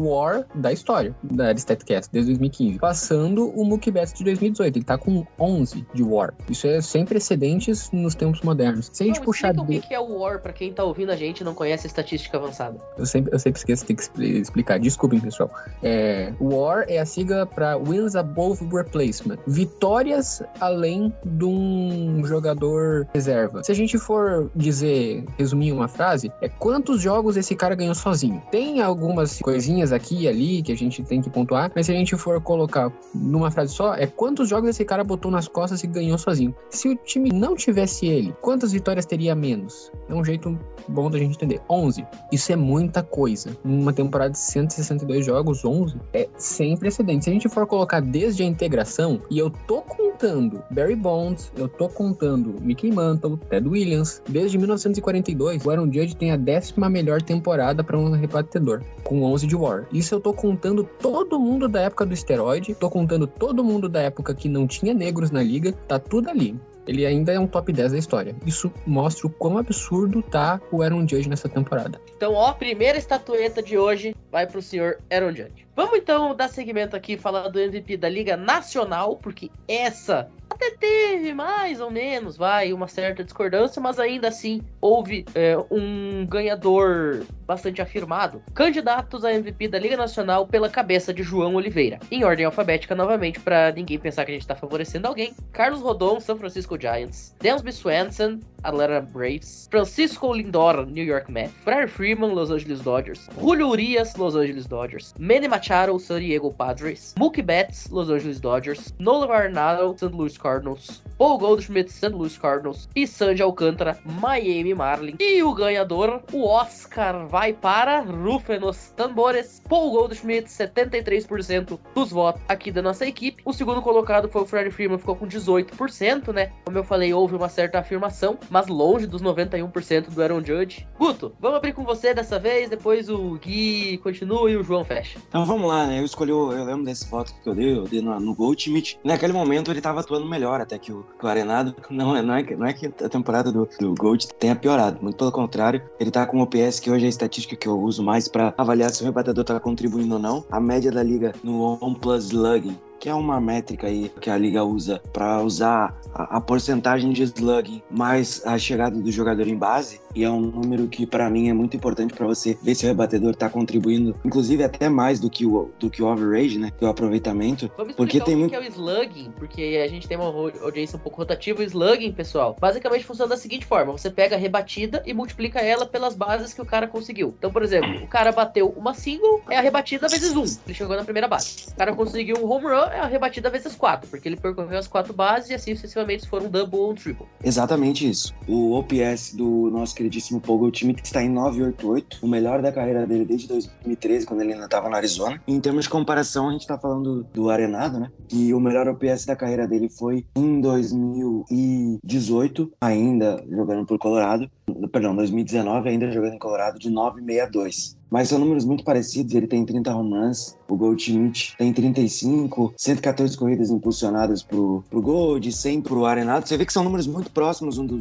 War 0.00 0.44
da 0.54 0.72
história 0.72 1.14
da 1.22 1.52
StatCast, 1.52 2.10
desde 2.12 2.30
2015. 2.32 2.78
Passando 2.78 3.48
o 3.50 3.64
Mookie 3.64 3.90
Betts 3.90 4.14
de 4.14 4.24
2018. 4.24 4.76
Ele 4.76 4.84
tá 4.84 4.96
com 4.98 5.24
11 5.38 5.86
de 5.94 6.02
War. 6.02 6.32
Isso 6.48 6.66
é 6.66 6.80
sem 6.80 7.04
precedentes 7.04 7.90
nos 7.92 8.14
tempos 8.14 8.40
modernos. 8.42 8.90
Se 8.92 9.02
a 9.02 9.06
gente 9.06 9.18
Não, 9.18 9.24
puxar... 9.24 9.54
explica 9.54 9.78
o 9.78 9.80
de- 9.82 9.86
que 9.88 9.94
é 9.94 10.00
o 10.00 10.18
War 10.18 10.40
pra 10.40 10.52
quem 10.52 10.72
tá 10.72 10.82
ouvindo 10.84 11.10
a 11.10 11.16
gente 11.16 11.40
e 11.40 11.44
não 11.44 11.54
conhece 11.54 11.86
a 11.86 11.88
estatística 11.88 12.36
avançada. 12.38 12.78
Eu 12.96 13.06
sempre, 13.06 13.32
eu 13.34 13.38
sempre 13.38 13.58
esqueço, 13.58 13.84
expli- 13.92 14.40
explicar. 14.40 14.78
Desculpem, 14.78 15.20
pessoal. 15.20 15.50
É, 15.82 16.32
WAR 16.40 16.84
é 16.88 16.98
a 16.98 17.06
sigla 17.06 17.46
para 17.46 17.76
Wins 17.78 18.14
Above 18.14 18.64
Replacement. 18.72 19.38
Vitórias 19.46 20.42
além 20.60 21.12
de 21.24 21.44
um 21.44 22.22
jogador 22.24 23.06
reserva. 23.14 23.62
Se 23.62 23.72
a 23.72 23.74
gente 23.74 23.98
for 23.98 24.50
dizer, 24.54 25.24
resumir 25.38 25.72
uma 25.72 25.88
frase, 25.88 26.30
é 26.40 26.48
quantos 26.48 27.00
jogos 27.00 27.36
esse 27.36 27.54
cara 27.54 27.74
ganhou 27.74 27.94
sozinho. 27.94 28.42
Tem 28.50 28.80
algumas 28.82 29.38
coisinhas 29.40 29.89
aqui 29.92 30.22
e 30.22 30.28
ali 30.28 30.62
que 30.62 30.72
a 30.72 30.76
gente 30.76 31.02
tem 31.02 31.20
que 31.20 31.30
pontuar, 31.30 31.70
mas 31.74 31.86
se 31.86 31.92
a 31.92 31.94
gente 31.94 32.16
for 32.16 32.40
colocar 32.40 32.92
numa 33.14 33.50
frase 33.50 33.74
só, 33.74 33.94
é 33.94 34.06
quantos 34.06 34.48
jogos 34.48 34.70
esse 34.70 34.84
cara 34.84 35.04
botou 35.04 35.30
nas 35.30 35.48
costas 35.48 35.82
e 35.82 35.86
ganhou 35.86 36.18
sozinho. 36.18 36.54
Se 36.70 36.88
o 36.88 36.96
time 36.96 37.30
não 37.32 37.54
tivesse 37.54 38.06
ele, 38.06 38.34
quantas 38.40 38.72
vitórias 38.72 39.06
teria 39.06 39.34
menos? 39.34 39.90
É 40.08 40.14
um 40.14 40.24
jeito 40.24 40.58
bom 40.88 41.10
da 41.10 41.18
gente 41.18 41.36
entender. 41.36 41.60
11. 41.68 42.04
Isso 42.32 42.52
é 42.52 42.56
muita 42.56 43.02
coisa. 43.02 43.56
Numa 43.64 43.92
temporada 43.92 44.30
de 44.30 44.38
162 44.38 45.24
jogos, 45.24 45.64
11 45.64 45.96
é 46.12 46.28
sem 46.36 46.76
precedentes. 46.76 47.24
Se 47.24 47.30
a 47.30 47.32
gente 47.32 47.48
for 47.48 47.66
colocar 47.66 48.00
desde 48.00 48.42
a 48.42 48.46
integração, 48.46 49.20
e 49.30 49.38
eu 49.38 49.50
tô 49.50 49.82
contando 49.82 50.62
Barry 50.70 50.96
Bonds, 50.96 51.52
eu 51.56 51.68
tô 51.68 51.88
contando 51.88 52.56
Mickey 52.60 52.90
Mantle, 52.90 53.38
Ted 53.48 53.68
Williams, 53.68 54.22
desde 54.28 54.58
1942, 54.58 55.64
o 55.64 55.70
Aaron 55.70 55.86
Judge 55.86 56.16
tem 56.16 56.32
a 56.32 56.36
décima 56.36 56.88
melhor 56.88 57.22
temporada 57.22 57.82
para 57.82 57.98
um 57.98 58.10
rebatedor, 58.10 58.82
com 59.02 59.22
11 59.22 59.46
de 59.46 59.56
WAR. 59.56 59.79
Isso 59.92 60.14
eu 60.14 60.20
tô 60.20 60.32
contando 60.32 60.84
todo 60.84 61.38
mundo 61.38 61.68
da 61.68 61.82
época 61.82 62.06
do 62.06 62.14
esteroide, 62.14 62.74
tô 62.74 62.90
contando 62.90 63.26
todo 63.26 63.64
mundo 63.64 63.88
da 63.88 64.00
época 64.00 64.34
que 64.34 64.48
não 64.48 64.66
tinha 64.66 64.94
negros 64.94 65.30
na 65.30 65.42
liga, 65.42 65.72
tá 65.72 65.98
tudo 65.98 66.30
ali. 66.30 66.58
Ele 66.86 67.06
ainda 67.06 67.32
é 67.32 67.38
um 67.38 67.46
top 67.46 67.72
10 67.72 67.92
da 67.92 67.98
história. 67.98 68.34
Isso 68.44 68.72
mostra 68.86 69.26
o 69.26 69.30
quão 69.30 69.58
absurdo 69.58 70.22
tá 70.22 70.60
o 70.72 70.82
Aaron 70.82 71.06
Judge 71.06 71.28
nessa 71.28 71.48
temporada. 71.48 72.00
Então, 72.16 72.34
ó, 72.34 72.52
primeira 72.52 72.98
estatueta 72.98 73.62
de 73.62 73.78
hoje 73.78 74.14
vai 74.30 74.46
pro 74.46 74.62
senhor 74.62 74.98
Aaron 75.10 75.30
Judge. 75.30 75.66
Vamos 75.74 75.98
então 75.98 76.34
dar 76.34 76.48
seguimento 76.48 76.96
aqui, 76.96 77.16
falar 77.16 77.48
do 77.48 77.60
MVP 77.60 77.96
da 77.96 78.08
Liga 78.08 78.36
Nacional, 78.36 79.16
porque 79.16 79.50
essa 79.68 80.30
até 80.50 80.70
teve 80.72 81.32
mais 81.32 81.80
ou 81.80 81.90
menos, 81.90 82.36
vai, 82.36 82.72
uma 82.72 82.86
certa 82.86 83.24
discordância, 83.24 83.80
mas 83.80 83.98
ainda 83.98 84.28
assim 84.28 84.60
houve 84.80 85.24
é, 85.34 85.56
um 85.70 86.26
ganhador 86.26 87.24
bastante 87.46 87.80
afirmado. 87.80 88.42
Candidatos 88.52 89.24
a 89.24 89.32
MVP 89.32 89.68
da 89.68 89.78
Liga 89.78 89.96
Nacional 89.96 90.46
pela 90.46 90.68
cabeça 90.68 91.14
de 91.14 91.22
João 91.22 91.54
Oliveira. 91.54 91.98
Em 92.10 92.24
ordem 92.24 92.44
alfabética, 92.44 92.94
novamente, 92.94 93.40
para 93.40 93.72
ninguém 93.72 93.98
pensar 93.98 94.24
que 94.24 94.32
a 94.32 94.34
gente 94.34 94.46
tá 94.46 94.54
favorecendo 94.54 95.08
alguém. 95.08 95.32
Carlos 95.52 95.80
Rodon, 95.80 96.20
São 96.20 96.36
Francisco 96.36 96.78
Giants. 96.78 97.34
Dansby 97.40 97.72
Swanson, 97.72 98.40
Atlanta 98.64 99.00
Braves. 99.00 99.68
Francisco 99.70 100.32
Lindor, 100.32 100.86
New 100.86 101.04
York 101.04 101.30
Mets. 101.30 101.52
Brian 101.64 101.88
Freeman, 101.88 102.34
Los 102.34 102.50
Angeles 102.50 102.80
Dodgers. 102.80 103.28
Julio 103.36 103.68
Urias, 103.68 104.16
Los 104.16 104.34
Angeles 104.34 104.66
Dodgers. 104.66 105.14
Manny 105.18 105.48
Machado, 105.48 105.98
San 105.98 106.20
Diego 106.20 106.50
Padres. 106.50 107.14
Mookie 107.18 107.42
Betts, 107.42 107.90
Los 107.90 108.10
Angeles 108.10 108.40
Dodgers. 108.40 108.94
Nolan 108.98 109.30
Arenado, 109.30 109.96
St. 109.96 110.14
Louis 110.14 110.36
Cardinals. 110.36 111.02
Paul 111.18 111.38
Goldschmidt, 111.38 111.90
St. 111.90 112.14
Louis 112.14 112.36
Cardinals. 112.38 112.88
E 112.94 113.06
Sandy 113.06 113.42
Alcântara, 113.42 113.98
Miami 114.04 114.74
Marlins. 114.74 115.16
E 115.20 115.42
o 115.42 115.52
ganhador, 115.52 116.22
o 116.32 116.46
Oscar, 116.46 117.26
vai 117.26 117.52
para 117.52 118.00
Rufenos 118.00 118.92
Tambores. 118.96 119.62
Paul 119.68 119.90
Goldschmidt, 119.90 120.48
73% 120.48 121.78
dos 121.94 122.10
votos 122.10 122.42
aqui 122.48 122.72
da 122.72 122.82
nossa 122.82 123.06
equipe. 123.06 123.42
O 123.44 123.52
segundo 123.52 123.82
colocado 123.82 124.28
foi 124.28 124.42
o 124.42 124.46
Freddie 124.46 124.70
Freeman, 124.70 124.98
ficou 124.98 125.16
com 125.16 125.26
18%, 125.26 126.32
né? 126.32 126.52
Como 126.64 126.78
eu 126.78 126.84
falei, 126.84 127.12
houve 127.12 127.34
uma 127.34 127.48
certa 127.48 127.78
afirmação, 127.78 128.38
mas 128.50 128.66
longe 128.66 129.06
dos 129.06 129.22
91% 129.22 130.10
do 130.10 130.22
Aaron 130.22 130.44
Judge. 130.44 130.86
Guto, 130.98 131.32
vamos 131.40 131.58
abrir 131.58 131.72
com 131.72 131.84
você 131.84 132.12
dessa 132.12 132.38
vez, 132.38 132.68
depois 132.68 133.08
o 133.08 133.38
Gui 133.38 133.98
continua 133.98 134.50
e 134.50 134.56
o 134.56 134.62
João 134.62 134.84
fecha. 134.84 135.18
Então 135.28 135.46
vamos 135.46 135.68
lá, 135.68 135.86
né? 135.86 136.00
Eu 136.00 136.04
escolhi, 136.04 136.30
eu 136.30 136.48
lembro 136.48 136.84
desse 136.84 137.08
voto 137.08 137.32
que 137.42 137.48
eu 137.48 137.54
dei, 137.54 137.78
eu 137.78 137.84
dei 137.84 138.02
no, 138.02 138.18
no 138.18 138.34
Goldschmidt. 138.34 138.98
Naquele 139.04 139.32
momento 139.32 139.70
ele 139.70 139.80
tava 139.80 140.00
atuando 140.00 140.26
melhor 140.26 140.60
até 140.60 140.78
que 140.78 140.92
o, 140.92 141.04
que 141.18 141.24
o 141.24 141.28
Arenado. 141.28 141.74
Não, 141.90 142.14
não, 142.22 142.36
é, 142.36 142.56
não 142.56 142.66
é 142.66 142.72
que 142.72 142.86
a 142.86 143.08
temporada 143.08 143.52
do, 143.52 143.68
do 143.78 143.94
Gold 143.94 144.28
tenha 144.38 144.56
piorado, 144.56 144.98
muito 145.02 145.16
pelo 145.16 145.30
contrário. 145.30 145.82
Ele 145.98 146.10
tá 146.10 146.24
com 146.24 146.38
o 146.38 146.42
OPS, 146.42 146.80
que 146.80 146.90
hoje 146.90 147.04
é 147.04 147.06
a 147.06 147.10
estatística 147.10 147.54
que 147.54 147.68
eu 147.68 147.78
uso 147.78 148.02
mais 148.02 148.26
pra 148.26 148.54
avaliar 148.56 148.90
se 148.90 149.02
o 149.02 149.04
rebatedor 149.04 149.44
tá 149.44 149.60
contribuindo 149.60 150.14
ou 150.14 150.20
não. 150.20 150.44
A 150.50 150.58
média 150.58 150.90
da 150.90 151.02
liga 151.02 151.34
no 151.42 151.78
On 151.82 151.94
Plus 151.94 152.26
Slugging. 152.26 152.78
Que 153.00 153.08
é 153.08 153.14
uma 153.14 153.40
métrica 153.40 153.86
aí 153.86 154.10
que 154.20 154.28
a 154.28 154.36
liga 154.36 154.62
usa 154.62 155.00
pra 155.10 155.42
usar 155.42 155.98
a, 156.14 156.36
a 156.36 156.40
porcentagem 156.40 157.12
de 157.12 157.22
slugging 157.22 157.82
mais 157.90 158.44
a 158.44 158.58
chegada 158.58 159.00
do 159.00 159.10
jogador 159.10 159.48
em 159.48 159.56
base. 159.56 160.00
E 160.14 160.24
é 160.24 160.30
um 160.30 160.40
número 160.40 160.88
que 160.88 161.06
pra 161.06 161.30
mim 161.30 161.48
é 161.48 161.52
muito 161.52 161.76
importante 161.76 162.12
pra 162.14 162.26
você 162.26 162.58
ver 162.62 162.74
se 162.74 162.84
o 162.84 162.88
rebatedor 162.88 163.34
tá 163.34 163.48
contribuindo, 163.48 164.16
inclusive 164.24 164.64
até 164.64 164.88
mais 164.88 165.20
do 165.20 165.30
que 165.30 165.46
o, 165.46 165.70
do 165.78 165.88
que 165.88 166.02
o 166.02 166.08
average, 166.08 166.58
né? 166.58 166.70
Que 166.76 166.84
é 166.84 166.88
o 166.88 166.90
aproveitamento. 166.90 167.70
Vamos 167.76 167.94
Porque 167.94 168.20
tem 168.20 168.34
o 168.34 168.36
que 168.36 168.36
muito- 168.36 168.50
que 168.50 168.56
é 168.56 168.60
o 168.60 168.64
slugging, 168.64 169.30
porque 169.38 169.80
a 169.84 169.88
gente 169.88 170.08
tem 170.08 170.16
uma 170.16 170.26
audiência 170.62 170.96
um 170.96 171.00
pouco 171.00 171.18
rotativa. 171.18 171.60
O 171.60 171.62
slugging, 171.62 172.12
pessoal, 172.12 172.56
basicamente 172.60 173.04
funciona 173.04 173.30
da 173.30 173.36
seguinte 173.36 173.64
forma: 173.64 173.92
você 173.92 174.10
pega 174.10 174.34
a 174.34 174.38
rebatida 174.38 175.02
e 175.06 175.14
multiplica 175.14 175.60
ela 175.60 175.86
pelas 175.86 176.14
bases 176.16 176.52
que 176.52 176.60
o 176.60 176.66
cara 176.66 176.88
conseguiu. 176.88 177.34
Então, 177.38 177.52
por 177.52 177.62
exemplo, 177.62 178.02
o 178.02 178.08
cara 178.08 178.32
bateu 178.32 178.68
uma 178.76 178.94
single, 178.94 179.40
é 179.48 179.56
a 179.56 179.60
rebatida 179.60 180.08
vezes 180.08 180.34
um. 180.36 180.42
Ele 180.66 180.74
chegou 180.74 180.96
na 180.96 181.04
primeira 181.04 181.28
base. 181.28 181.66
O 181.72 181.76
cara 181.76 181.94
conseguiu 181.94 182.36
um 182.38 182.50
home 182.50 182.64
run, 182.64 182.90
é 182.90 183.00
a 183.00 183.06
rebatida 183.06 183.48
vezes 183.48 183.74
quatro, 183.76 184.08
porque 184.10 184.28
ele 184.28 184.36
percorreu 184.36 184.78
as 184.78 184.88
quatro 184.88 185.12
bases 185.12 185.50
e 185.50 185.54
assim 185.54 185.74
sucessivamente 185.74 186.22
se 186.24 186.28
for 186.28 186.42
um 186.42 186.48
double 186.48 186.78
ou 186.80 186.90
um 186.90 186.94
triple. 186.94 187.26
Exatamente 187.44 188.08
isso. 188.08 188.34
O 188.48 188.72
OPS 188.72 189.34
do 189.34 189.70
nosso 189.70 189.94
queridíssimo 190.00 190.40
Paul 190.40 190.58
Goldschmidt 190.58 191.02
está 191.04 191.22
em 191.22 191.28
988, 191.28 192.20
o 192.22 192.28
melhor 192.28 192.62
da 192.62 192.72
carreira 192.72 193.06
dele 193.06 193.26
desde 193.26 193.46
2013, 193.48 194.24
quando 194.24 194.40
ele 194.40 194.54
ainda 194.54 194.64
estava 194.64 194.88
no 194.88 194.96
Arizona. 194.96 195.38
Em 195.46 195.60
termos 195.60 195.84
de 195.84 195.90
comparação, 195.90 196.48
a 196.48 196.52
gente 196.52 196.62
está 196.62 196.78
falando 196.78 197.22
do 197.34 197.50
Arenado, 197.50 198.00
né? 198.00 198.10
E 198.32 198.54
o 198.54 198.60
melhor 198.60 198.88
OPS 198.88 199.26
da 199.26 199.36
carreira 199.36 199.68
dele 199.68 199.90
foi 199.90 200.24
em 200.34 200.62
2018, 200.62 202.72
ainda 202.80 203.44
jogando 203.50 203.84
por 203.84 203.98
Colorado. 203.98 204.50
Perdão, 204.90 205.14
2019, 205.14 205.90
ainda 205.90 206.10
jogando 206.10 206.32
em 206.34 206.38
Colorado, 206.38 206.78
de 206.78 206.88
962. 206.88 208.00
Mas 208.10 208.28
são 208.28 208.38
números 208.38 208.64
muito 208.64 208.82
parecidos. 208.82 209.34
Ele 209.34 209.46
tem 209.46 209.64
30 209.64 209.94
home 209.94 210.14
runs, 210.14 210.56
o 210.74 210.76
Goldschmidt 210.76 211.54
tem 211.56 211.72
35, 211.72 212.74
114 212.76 213.36
corridas 213.36 213.70
impulsionadas 213.70 214.42
pro, 214.42 214.84
pro 214.88 215.02
Gold, 215.02 215.50
100 215.50 215.82
pro 215.82 216.04
Arenado. 216.04 216.46
Você 216.46 216.56
vê 216.56 216.66
que 216.66 216.72
são 216.72 216.84
números 216.84 217.06
muito 217.06 217.30
próximos 217.30 217.78
um 217.78 217.86
do, 217.86 217.98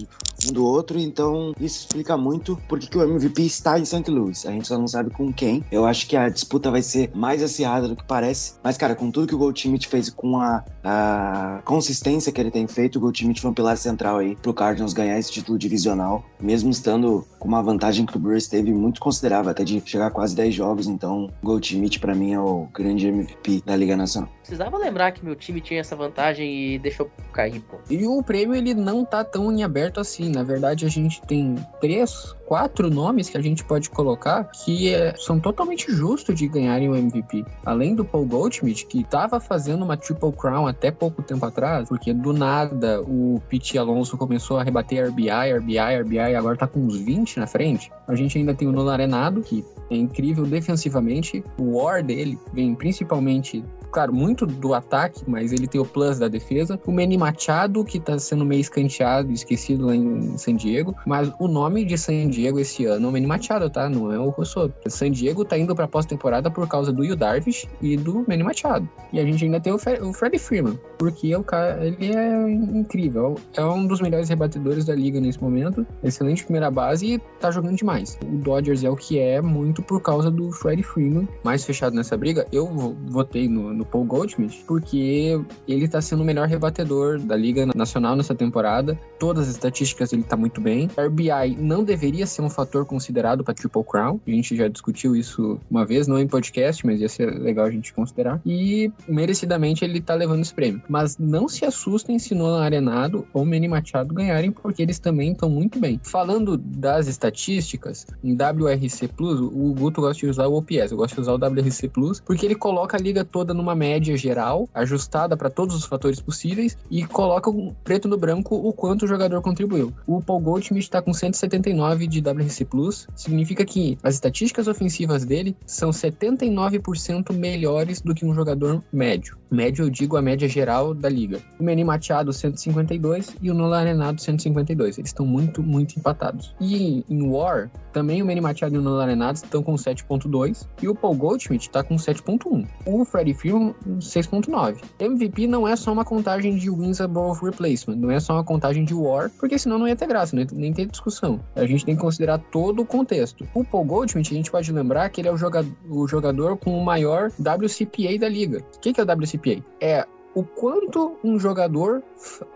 um 0.47 0.51
do 0.51 0.65
outro, 0.65 0.99
então 0.99 1.53
isso 1.59 1.79
explica 1.79 2.17
muito 2.17 2.59
porque 2.67 2.87
que 2.87 2.97
o 2.97 3.03
MVP 3.03 3.43
está 3.43 3.79
em 3.79 3.85
St. 3.85 4.09
Louis. 4.09 4.45
A 4.45 4.51
gente 4.51 4.67
só 4.67 4.77
não 4.77 4.87
sabe 4.87 5.09
com 5.11 5.31
quem. 5.31 5.63
Eu 5.71 5.85
acho 5.85 6.07
que 6.07 6.17
a 6.17 6.27
disputa 6.29 6.71
vai 6.71 6.81
ser 6.81 7.11
mais 7.13 7.43
acirrada 7.43 7.87
do 7.87 7.95
que 7.95 8.03
parece. 8.03 8.53
Mas, 8.63 8.77
cara, 8.77 8.95
com 8.95 9.11
tudo 9.11 9.27
que 9.27 9.35
o 9.35 9.37
Goldschmidt 9.37 9.87
fez 9.87 10.09
com 10.09 10.37
a, 10.37 10.63
a 10.83 11.61
consistência 11.63 12.31
que 12.31 12.41
ele 12.41 12.51
tem 12.51 12.67
feito, 12.67 12.97
o 12.97 12.99
Goldschmidt 12.99 13.41
foi 13.41 13.51
um 13.51 13.53
pilar 13.53 13.77
central 13.77 14.17
aí 14.17 14.35
pro 14.35 14.53
Cardinals 14.53 14.93
ganhar 14.93 15.17
esse 15.17 15.31
título 15.31 15.57
divisional, 15.57 16.23
mesmo 16.39 16.69
estando 16.69 17.25
com 17.37 17.47
uma 17.47 17.61
vantagem 17.61 18.05
que 18.05 18.17
o 18.17 18.19
Brewers 18.19 18.47
teve 18.47 18.73
muito 18.73 18.99
considerável, 18.99 19.51
até 19.51 19.63
de 19.63 19.81
chegar 19.85 20.07
a 20.07 20.11
quase 20.11 20.35
10 20.35 20.53
jogos. 20.53 20.87
Então, 20.87 21.29
o 21.41 21.45
Goldschmidt, 21.45 21.99
pra 21.99 22.15
mim, 22.15 22.33
é 22.33 22.39
o 22.39 22.58
grande 22.73 23.11
MVP 23.11 23.63
da 23.65 23.75
Liga 23.75 23.95
Nacional. 23.95 24.38
Precisava 24.49 24.79
lembrar 24.79 25.11
que 25.11 25.23
meu 25.23 25.35
time 25.35 25.61
tinha 25.61 25.79
essa 25.79 25.95
vantagem 25.95 26.73
e 26.73 26.79
deixou 26.79 27.07
cair, 27.31 27.59
pô. 27.59 27.77
E 27.87 28.07
o 28.07 28.23
prêmio 28.23 28.55
ele 28.55 28.73
não 28.73 29.05
tá 29.05 29.23
tão 29.23 29.51
em 29.51 29.61
aberto 29.61 29.99
assim. 29.99 30.31
Na 30.31 30.41
verdade, 30.41 30.87
a 30.87 30.89
gente 30.89 31.21
tem 31.21 31.53
três, 31.79 32.35
quatro 32.47 32.89
nomes 32.89 33.29
que 33.29 33.37
a 33.37 33.41
gente 33.41 33.63
pode 33.63 33.91
colocar 33.91 34.45
que 34.45 34.91
é, 34.91 35.13
são 35.15 35.39
totalmente 35.39 35.91
justos 35.91 36.35
de 36.35 36.47
ganharem 36.47 36.89
o 36.89 36.95
MVP. 36.95 37.45
Além 37.63 37.93
do 37.93 38.03
Paul 38.03 38.25
Goldschmidt, 38.25 38.87
que 38.87 39.03
tava 39.03 39.39
fazendo 39.39 39.85
uma 39.85 39.95
Triple 39.95 40.31
Crown 40.31 40.65
até 40.65 40.89
pouco 40.89 41.21
tempo 41.21 41.45
atrás, 41.45 41.87
porque 41.87 42.11
do 42.11 42.33
nada 42.33 43.03
o 43.03 43.39
Pete 43.49 43.77
Alonso 43.77 44.17
começou 44.17 44.57
a 44.57 44.63
rebater 44.63 45.09
RBI, 45.09 45.53
RBI, 45.59 46.01
RBI, 46.01 46.35
agora 46.35 46.57
tá 46.57 46.65
com 46.65 46.79
uns 46.79 46.97
20 46.97 47.37
na 47.39 47.45
frente. 47.45 47.91
A 48.07 48.15
gente 48.15 48.35
ainda 48.35 48.55
tem 48.55 48.67
o 48.67 48.71
Nolan 48.71 48.93
Arenado, 48.93 49.41
que 49.43 49.63
é 49.91 49.95
incrível 49.95 50.43
defensivamente. 50.47 51.43
O 51.55 51.77
War 51.77 52.03
dele 52.03 52.39
vem 52.51 52.73
principalmente 52.73 53.63
claro, 53.91 54.13
muito 54.13 54.45
do 54.45 54.73
ataque, 54.73 55.23
mas 55.27 55.51
ele 55.51 55.67
tem 55.67 55.79
o 55.79 55.85
plus 55.85 56.19
da 56.19 56.27
defesa. 56.27 56.79
O 56.85 56.91
Manny 56.91 57.17
Machado, 57.17 57.83
que 57.83 57.99
tá 57.99 58.17
sendo 58.19 58.45
meio 58.45 58.61
escanteado, 58.61 59.31
esquecido 59.31 59.87
lá 59.87 59.95
em 59.95 60.37
San 60.37 60.55
Diego. 60.55 60.95
Mas 61.05 61.31
o 61.39 61.47
nome 61.47 61.85
de 61.85 61.97
San 61.97 62.29
Diego 62.29 62.59
esse 62.59 62.85
ano 62.85 63.07
é 63.07 63.09
o 63.09 63.11
Manny 63.11 63.27
Machado, 63.27 63.69
tá? 63.69 63.89
Não 63.89 64.11
é 64.11 64.19
o 64.19 64.29
Rousseau. 64.29 64.71
San 64.87 65.11
Diego 65.11 65.45
tá 65.45 65.57
indo 65.57 65.75
pra 65.75 65.87
pós-temporada 65.87 66.49
por 66.49 66.67
causa 66.67 66.91
do 66.91 67.03
Yu 67.03 67.15
Darvish 67.15 67.67
e 67.81 67.97
do 67.97 68.25
Manny 68.27 68.43
Machado. 68.43 68.87
E 69.11 69.19
a 69.19 69.25
gente 69.25 69.43
ainda 69.43 69.59
tem 69.59 69.73
o, 69.73 69.77
Fre 69.77 69.99
o 70.01 70.13
Freeman, 70.13 70.79
porque 70.97 71.35
o 71.35 71.43
cara, 71.43 71.85
ele 71.85 72.15
é 72.15 72.51
incrível. 72.51 73.35
É 73.55 73.63
um 73.63 73.85
dos 73.85 74.01
melhores 74.01 74.29
rebatedores 74.29 74.85
da 74.85 74.95
liga 74.95 75.19
nesse 75.19 75.41
momento. 75.41 75.85
Excelente 76.03 76.43
primeira 76.43 76.69
base 76.69 77.15
e 77.15 77.19
tá 77.39 77.51
jogando 77.51 77.75
demais. 77.75 78.17
O 78.23 78.37
Dodgers 78.37 78.83
é 78.83 78.89
o 78.89 78.95
que 78.95 79.19
é 79.19 79.41
muito 79.41 79.81
por 79.81 80.01
causa 80.01 80.29
do 80.29 80.51
Freddie 80.51 80.83
Freeman. 80.83 81.27
Mais 81.43 81.63
fechado 81.63 81.95
nessa 81.95 82.15
briga, 82.17 82.45
eu 82.51 82.67
votei 83.07 83.47
no, 83.47 83.73
no 83.79 83.85
Paul 83.85 84.03
Goldschmidt, 84.03 84.63
porque 84.67 85.41
ele 85.67 85.87
tá 85.87 86.01
sendo 86.01 86.21
o 86.21 86.25
melhor 86.25 86.47
rebatedor 86.47 87.19
da 87.19 87.35
Liga 87.35 87.65
Nacional 87.73 88.15
nessa 88.15 88.35
temporada. 88.35 88.99
Todas 89.17 89.47
as 89.47 89.55
estatísticas 89.55 90.13
ele 90.13 90.23
tá 90.23 90.35
muito 90.35 90.59
bem. 90.61 90.89
RBI 90.97 91.55
não 91.57 91.83
deveria 91.83 92.27
ser 92.27 92.41
um 92.41 92.49
fator 92.49 92.85
considerado 92.85 93.43
para 93.43 93.53
Triple 93.53 93.83
Crown. 93.83 94.19
A 94.27 94.29
gente 94.29 94.55
já 94.55 94.67
discutiu 94.67 95.15
isso 95.15 95.59
uma 95.71 95.85
vez, 95.85 96.07
não 96.07 96.19
em 96.19 96.27
podcast, 96.27 96.85
mas 96.85 96.99
ia 96.99 97.09
ser 97.09 97.31
legal 97.39 97.65
a 97.65 97.71
gente 97.71 97.93
considerar. 97.93 98.41
E 98.45 98.91
merecidamente 99.07 99.83
ele 99.83 100.01
tá 100.01 100.13
levando 100.13 100.41
esse 100.41 100.53
prêmio. 100.53 100.81
Mas 100.89 101.17
não 101.17 101.47
se 101.47 101.65
assustem 101.65 102.19
se 102.19 102.35
Nolan 102.35 102.61
Arenado 102.61 103.25
ou 103.33 103.45
Manny 103.45 103.67
Machado 103.67 104.13
ganharem, 104.13 104.51
porque 104.51 104.81
eles 104.81 104.99
também 104.99 105.31
estão 105.31 105.49
muito 105.49 105.79
bem. 105.79 105.99
Falando 106.03 106.57
das 106.57 107.07
estatísticas, 107.07 108.05
em 108.23 108.33
WRC 108.33 109.07
Plus, 109.09 109.39
o 109.39 109.73
Guto 109.73 110.01
gosta 110.01 110.19
de 110.19 110.27
usar 110.27 110.47
o 110.47 110.57
OPS, 110.57 110.91
eu 110.91 110.97
gosto 110.97 111.15
de 111.15 111.21
usar 111.21 111.33
o 111.33 111.37
WRC 111.37 111.87
Plus, 111.87 112.19
porque 112.19 112.45
ele 112.45 112.55
coloca 112.55 112.97
a 112.97 112.99
liga 112.99 113.23
toda 113.23 113.53
numa 113.53 113.68
média 113.75 114.15
geral, 114.17 114.69
ajustada 114.73 115.35
para 115.35 115.49
todos 115.49 115.75
os 115.75 115.85
fatores 115.85 116.19
possíveis, 116.19 116.77
e 116.89 117.05
coloca 117.05 117.51
preto 117.83 118.07
no 118.07 118.17
branco 118.17 118.55
o 118.55 118.73
quanto 118.73 119.03
o 119.03 119.07
jogador 119.07 119.41
contribuiu. 119.41 119.93
O 120.07 120.21
Paul 120.21 120.39
Goldschmidt 120.39 120.85
está 120.85 121.01
com 121.01 121.13
179 121.13 122.07
de 122.07 122.19
WRC 122.19 122.65
Plus, 122.65 123.07
significa 123.15 123.65
que 123.65 123.97
as 124.03 124.15
estatísticas 124.15 124.67
ofensivas 124.67 125.25
dele 125.25 125.55
são 125.65 125.89
79% 125.89 127.33
melhores 127.33 128.01
do 128.01 128.13
que 128.13 128.25
um 128.25 128.33
jogador 128.33 128.83
médio. 128.91 129.37
Médio, 129.51 129.85
eu 129.85 129.89
digo 129.89 130.15
a 130.15 130.21
média 130.21 130.47
geral 130.47 130.93
da 130.93 131.09
liga. 131.09 131.41
O 131.59 131.63
Manny 131.63 131.83
Machado, 131.83 132.31
152, 132.31 133.35
e 133.41 133.49
o 133.49 133.53
Nolan 133.53 133.79
Arenado, 133.79 134.21
152. 134.21 134.99
Eles 134.99 135.09
estão 135.09 135.25
muito, 135.25 135.63
muito 135.63 135.97
empatados. 135.97 136.53
E 136.61 137.03
em 137.09 137.23
War, 137.23 137.71
também 137.91 138.21
o 138.21 138.25
Manny 138.25 138.41
Machado 138.41 138.75
e 138.75 138.77
o 138.77 138.81
Nolan 138.81 139.03
Arenado 139.03 139.37
estão 139.37 139.63
com 139.63 139.73
7.2, 139.73 140.67
e 140.81 140.87
o 140.87 140.93
Paul 140.93 141.15
Goldschmidt 141.15 141.67
está 141.67 141.83
com 141.83 141.95
7.1. 141.95 142.67
O 142.85 143.03
Freddie 143.03 143.33
Freeman, 143.33 143.58
6.9. 143.59 144.77
MVP 144.99 145.47
não 145.47 145.67
é 145.67 145.75
só 145.75 145.91
uma 145.91 146.05
contagem 146.05 146.55
de 146.55 146.69
wins 146.69 147.01
above 147.01 147.43
replacement, 147.43 147.95
não 147.95 148.11
é 148.11 148.19
só 148.19 148.33
uma 148.33 148.43
contagem 148.43 148.85
de 148.85 148.93
War, 148.93 149.31
porque 149.39 149.57
senão 149.57 149.77
não 149.77 149.87
ia 149.87 149.95
ter 149.95 150.07
graça, 150.07 150.35
não 150.35 150.43
ia 150.43 150.49
nem 150.51 150.73
ter 150.73 150.85
discussão. 150.85 151.39
A 151.55 151.65
gente 151.65 151.85
tem 151.85 151.95
que 151.95 152.01
considerar 152.01 152.39
todo 152.51 152.81
o 152.81 152.85
contexto. 152.85 153.47
O 153.53 153.63
Paul 153.63 153.85
Goldschmidt, 153.85 154.33
a 154.33 154.37
gente 154.37 154.51
pode 154.51 154.71
lembrar 154.71 155.09
que 155.09 155.21
ele 155.21 155.27
é 155.27 155.31
o 155.31 155.37
jogador, 155.37 155.71
o 155.89 156.07
jogador 156.07 156.57
com 156.57 156.77
o 156.77 156.83
maior 156.83 157.31
WCPA 157.39 158.17
da 158.19 158.29
liga. 158.29 158.63
O 158.75 158.79
que 158.79 158.99
é 158.99 159.03
o 159.03 159.05
WCPA? 159.05 159.63
É 159.81 160.05
o 160.35 160.43
quanto 160.43 161.17
um 161.23 161.39
jogador 161.39 162.03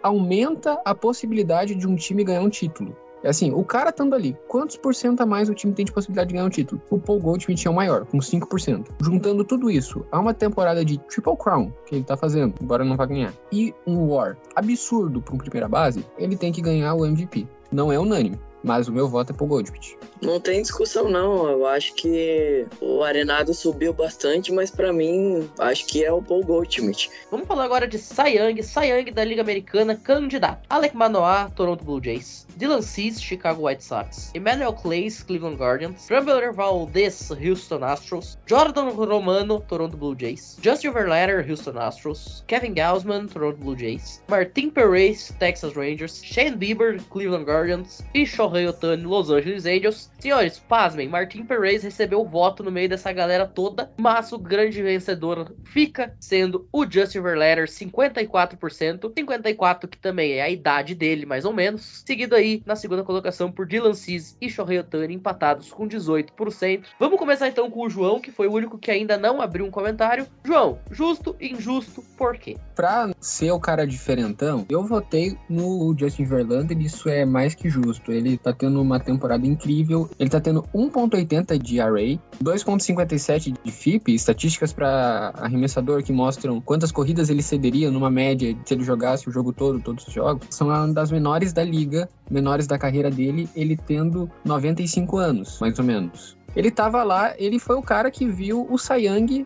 aumenta 0.01 0.79
a 0.85 0.93
possibilidade 0.93 1.75
de 1.75 1.87
um 1.87 1.95
time 1.95 2.23
ganhar 2.23 2.41
um 2.41 2.49
título. 2.49 2.95
É 3.23 3.29
assim, 3.29 3.53
o 3.53 3.63
cara 3.63 3.89
estando 3.89 4.13
ali, 4.13 4.37
quantos 4.49 4.75
por 4.75 4.93
cento 4.93 5.21
a 5.21 5.25
mais 5.25 5.49
o 5.49 5.53
time 5.53 5.73
tem 5.73 5.85
de 5.85 5.93
possibilidade 5.93 6.27
de 6.27 6.33
ganhar 6.33 6.45
um 6.45 6.49
título? 6.49 6.81
O 6.89 6.99
Paul 6.99 7.21
Goldschmidt 7.21 7.65
é 7.65 7.71
o 7.71 7.73
maior, 7.73 8.05
com 8.05 8.17
5%. 8.17 8.87
Juntando 9.01 9.45
tudo 9.45 9.71
isso 9.71 10.05
a 10.11 10.19
uma 10.19 10.33
temporada 10.33 10.83
de 10.83 10.97
Triple 10.97 11.37
Crown 11.37 11.71
que 11.85 11.95
ele 11.95 12.03
tá 12.03 12.17
fazendo, 12.17 12.53
embora 12.61 12.83
não 12.83 12.97
vá 12.97 13.05
ganhar, 13.05 13.33
e 13.51 13.73
um 13.87 14.09
War 14.09 14.37
absurdo 14.55 15.21
para 15.21 15.35
um 15.35 15.37
primeira 15.37 15.69
base, 15.69 16.05
ele 16.17 16.35
tem 16.35 16.51
que 16.51 16.61
ganhar 16.61 16.93
o 16.95 17.05
MVP. 17.05 17.47
Não 17.71 17.91
é 17.91 17.97
unânime, 17.97 18.37
mas 18.63 18.87
o 18.87 18.91
meu 18.91 19.07
voto 19.07 19.31
é 19.31 19.35
Paul 19.35 19.49
Goldschmidt. 19.49 19.97
Não 20.21 20.39
tem 20.39 20.61
discussão, 20.61 21.09
não. 21.09 21.49
Eu 21.49 21.67
acho 21.67 21.93
que 21.95 22.65
o 22.79 23.03
Arenado 23.03 23.53
subiu 23.53 23.93
bastante, 23.93 24.53
mas 24.53 24.71
para 24.71 24.93
mim, 24.93 25.49
acho 25.59 25.85
que 25.85 26.03
é 26.03 26.11
o 26.11 26.21
Paul 26.21 26.43
Goldschmidt. 26.45 27.11
Vamos 27.29 27.45
falar 27.45 27.65
agora 27.65 27.85
de 27.85 27.97
Cy 27.97 28.37
Young, 28.37 28.63
Cy 28.63 28.85
Young 28.85 29.11
da 29.11 29.25
Liga 29.25 29.41
Americana, 29.41 29.95
candidato. 29.97 30.65
Alec 30.69 30.95
Manoah, 30.95 31.51
Toronto 31.55 31.83
Blue 31.83 32.01
Jays. 32.01 32.47
Dylan 32.57 32.81
Cease, 32.81 33.21
Chicago 33.21 33.67
White 33.67 33.83
Sox. 33.83 34.31
Emmanuel 34.33 34.71
Clays, 34.73 35.21
Cleveland 35.23 35.57
Guardians. 35.57 36.07
Framber 36.07 36.53
Valdez, 36.53 37.29
Houston 37.31 37.79
Astros. 37.79 38.37
Jordan 38.45 38.91
Romano, 38.91 39.59
Toronto 39.67 39.97
Blue 39.97 40.15
Jays. 40.15 40.57
Justin 40.61 40.93
Verlander, 40.93 41.45
Houston 41.45 41.73
Astros. 41.73 42.43
Kevin 42.47 42.73
Gausman, 42.73 43.27
Toronto 43.27 43.57
Blue 43.57 43.75
Jays. 43.75 44.21
Martin 44.29 44.69
Perez, 44.69 45.33
Texas 45.39 45.75
Rangers. 45.75 46.23
Shane 46.23 46.57
Bieber, 46.57 47.01
Cleveland 47.09 47.45
Guardians. 47.45 48.03
E 48.13 48.23
Shohei 48.23 48.52
Shohei 48.53 48.67
Otani, 48.67 49.03
Los 49.03 49.31
Angeles 49.31 49.65
Angels. 49.65 50.11
Senhores, 50.19 50.59
pasmem, 50.59 51.09
Martin 51.09 51.43
Perez 51.43 51.83
recebeu 51.83 52.21
o 52.21 52.27
voto 52.27 52.63
no 52.63 52.71
meio 52.71 52.87
dessa 52.87 53.11
galera 53.11 53.47
toda, 53.47 53.91
mas 53.97 54.31
o 54.31 54.37
grande 54.37 54.81
vencedor 54.81 55.53
fica 55.65 56.15
sendo 56.19 56.67
o 56.71 56.85
Justin 56.89 57.21
Verlander, 57.21 57.67
54%, 57.67 59.11
54% 59.11 59.87
que 59.87 59.97
também 59.97 60.33
é 60.33 60.41
a 60.43 60.49
idade 60.49 60.93
dele, 60.93 61.25
mais 61.25 61.45
ou 61.45 61.53
menos. 61.53 62.03
Seguido 62.05 62.35
aí 62.35 62.61
na 62.65 62.75
segunda 62.75 63.03
colocação 63.03 63.51
por 63.51 63.65
Dylan 63.65 63.93
Cease 63.93 64.37
e 64.39 64.49
Shohei 64.49 64.79
Otani, 64.79 65.15
empatados 65.15 65.71
com 65.71 65.87
18%. 65.87 66.83
Vamos 66.99 67.19
começar 67.19 67.47
então 67.47 67.69
com 67.71 67.81
o 67.85 67.89
João, 67.89 68.19
que 68.19 68.31
foi 68.31 68.47
o 68.47 68.53
único 68.53 68.77
que 68.77 68.91
ainda 68.91 69.17
não 69.17 69.41
abriu 69.41 69.65
um 69.65 69.71
comentário. 69.71 70.27
João, 70.43 70.77
justo 70.91 71.35
injusto, 71.41 72.03
por 72.15 72.37
quê? 72.37 72.57
Pra 72.75 73.09
ser 73.19 73.51
o 73.51 73.59
cara 73.59 73.87
diferentão, 73.87 74.65
eu 74.69 74.83
votei 74.83 75.35
no 75.49 75.95
Justin 75.97 76.25
Verlander 76.25 76.79
isso 76.79 77.09
é 77.09 77.25
mais 77.25 77.55
que 77.55 77.69
justo. 77.69 78.11
Ele 78.11 78.37
tá 78.43 78.53
tendo 78.53 78.81
uma 78.81 78.99
temporada 78.99 79.47
incrível, 79.47 80.09
ele 80.19 80.29
tá 80.29 80.39
tendo 80.39 80.63
1.80 80.75 81.57
de 81.57 81.79
array, 81.79 82.19
2.57 82.43 83.55
de 83.63 83.71
FIP, 83.71 84.13
estatísticas 84.13 84.73
para 84.73 85.31
arremessador 85.35 86.03
que 86.03 86.11
mostram 86.11 86.59
quantas 86.59 86.91
corridas 86.91 87.29
ele 87.29 87.41
cederia 87.41 87.89
numa 87.89 88.11
média 88.11 88.55
se 88.65 88.73
ele 88.73 88.83
jogasse 88.83 89.29
o 89.29 89.31
jogo 89.31 89.53
todo, 89.53 89.79
todos 89.79 90.05
os 90.05 90.13
jogos. 90.13 90.47
São 90.49 90.67
uma 90.67 90.87
das 90.93 91.11
menores 91.11 91.53
da 91.53 91.63
liga, 91.63 92.09
menores 92.29 92.67
da 92.67 92.77
carreira 92.77 93.09
dele, 93.09 93.49
ele 93.55 93.77
tendo 93.77 94.29
95 94.43 95.17
anos, 95.17 95.59
mais 95.59 95.79
ou 95.79 95.85
menos. 95.85 96.37
Ele 96.55 96.69
tava 96.69 97.03
lá, 97.03 97.33
ele 97.37 97.57
foi 97.57 97.75
o 97.75 97.81
cara 97.81 98.11
que 98.11 98.27
viu 98.27 98.67
o 98.69 98.77
Sayang 98.77 99.45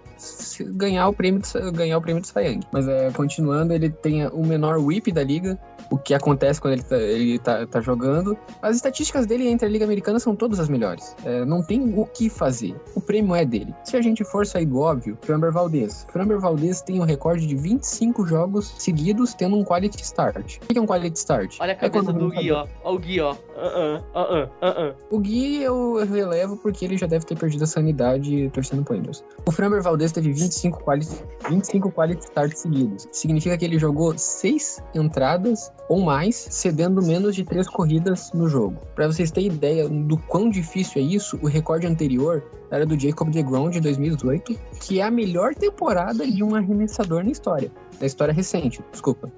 ganhar 0.71 1.07
o 1.07 1.13
prêmio 1.13 1.41
ganhar 1.73 1.97
o 1.97 2.01
prêmio 2.01 2.21
de 2.21 2.27
Sayang. 2.27 2.59
Mas 2.71 2.87
é, 2.87 3.09
continuando, 3.11 3.73
ele 3.73 3.89
tem 3.89 4.27
o 4.27 4.45
menor 4.45 4.77
whip 4.77 5.11
da 5.11 5.23
liga, 5.23 5.57
o 5.89 5.97
que 5.97 6.13
acontece 6.13 6.59
quando 6.61 6.73
ele 6.73 6.83
tá, 6.83 6.97
ele 6.97 7.39
tá, 7.39 7.65
tá 7.65 7.81
jogando. 7.81 8.37
As 8.61 8.75
estatísticas 8.75 9.25
dele 9.25 9.47
entre 9.47 9.67
a 9.67 9.69
Liga 9.69 9.85
Americana 9.85 10.19
são 10.19 10.35
todas 10.35 10.59
as 10.59 10.69
melhores. 10.69 11.15
É, 11.23 11.45
não 11.45 11.63
tem 11.63 11.93
o 11.97 12.05
que 12.05 12.29
fazer. 12.29 12.75
O 12.95 13.01
prêmio 13.01 13.35
é 13.35 13.45
dele. 13.45 13.73
Se 13.83 13.95
a 13.97 14.01
gente 14.01 14.23
for 14.23 14.45
sair 14.45 14.65
do 14.65 14.79
óbvio, 14.79 15.17
Framber 15.21 15.51
Valdez. 15.51 16.05
Framber 16.11 16.39
Valdez 16.39 16.81
tem 16.81 16.99
o 16.99 17.03
um 17.03 17.05
recorde 17.05 17.45
de 17.45 17.55
25 17.55 18.25
jogos 18.25 18.75
seguidos 18.77 19.33
tendo 19.33 19.57
um 19.57 19.63
quality 19.63 20.03
start. 20.03 20.57
O 20.63 20.73
que 20.73 20.77
é 20.77 20.81
um 20.81 20.85
quality 20.85 21.17
start? 21.17 21.57
Olha 21.59 21.73
a 21.73 21.75
cabeça 21.75 22.11
é 22.11 22.13
do 22.13 22.29
Gui, 22.29 22.51
ó. 22.51 22.67
Olha 22.83 22.95
o 22.95 22.99
Gui, 22.99 23.19
ó. 23.19 23.33
-uh, 23.33 24.03
uh 24.13 24.49
-uh, 24.61 24.95
o 25.11 25.19
Gui 25.19 25.61
eu 25.63 26.05
relevo 26.05 26.57
porque 26.57 26.85
ele 26.85 26.97
já 26.97 27.07
deve 27.07 27.25
ter 27.25 27.37
perdido 27.37 27.63
a 27.63 27.67
sanidade 27.67 28.49
torcendo 28.51 28.83
pro 28.83 28.95
Angels. 28.95 29.23
O 29.45 29.51
Framber 29.51 29.81
Valdez 29.81 30.11
teve 30.11 30.31
25 30.31 30.83
quality, 30.83 31.23
25 31.49 31.91
quality 31.91 32.23
starts 32.23 32.59
seguidos. 32.59 33.07
Significa 33.11 33.57
que 33.57 33.65
ele 33.65 33.79
jogou 33.79 34.17
6 34.17 34.83
entradas 34.93 35.71
ou 35.89 36.01
mais, 36.01 36.47
cedendo 36.49 37.01
menos 37.01 37.35
de 37.35 37.43
3 37.43 37.67
corridas 37.69 38.31
no 38.33 38.47
jogo. 38.47 38.77
Para 38.95 39.07
vocês 39.07 39.31
terem 39.31 39.49
ideia 39.49 39.87
do 39.87 40.17
quão 40.17 40.49
difícil 40.49 41.01
é 41.01 41.05
isso, 41.05 41.39
o 41.41 41.47
recorde 41.47 41.87
anterior 41.87 42.43
era 42.69 42.85
do 42.85 42.99
Jacob 42.99 43.29
DeGrom 43.29 43.69
de 43.69 43.79
2018, 43.79 44.59
que 44.81 44.99
é 44.99 45.03
a 45.03 45.11
melhor 45.11 45.55
temporada 45.55 46.25
de 46.25 46.43
um 46.43 46.55
arremessador 46.55 47.23
na 47.23 47.31
história. 47.31 47.71
Da 47.99 48.05
história 48.05 48.33
recente, 48.33 48.83
desculpa. 48.91 49.31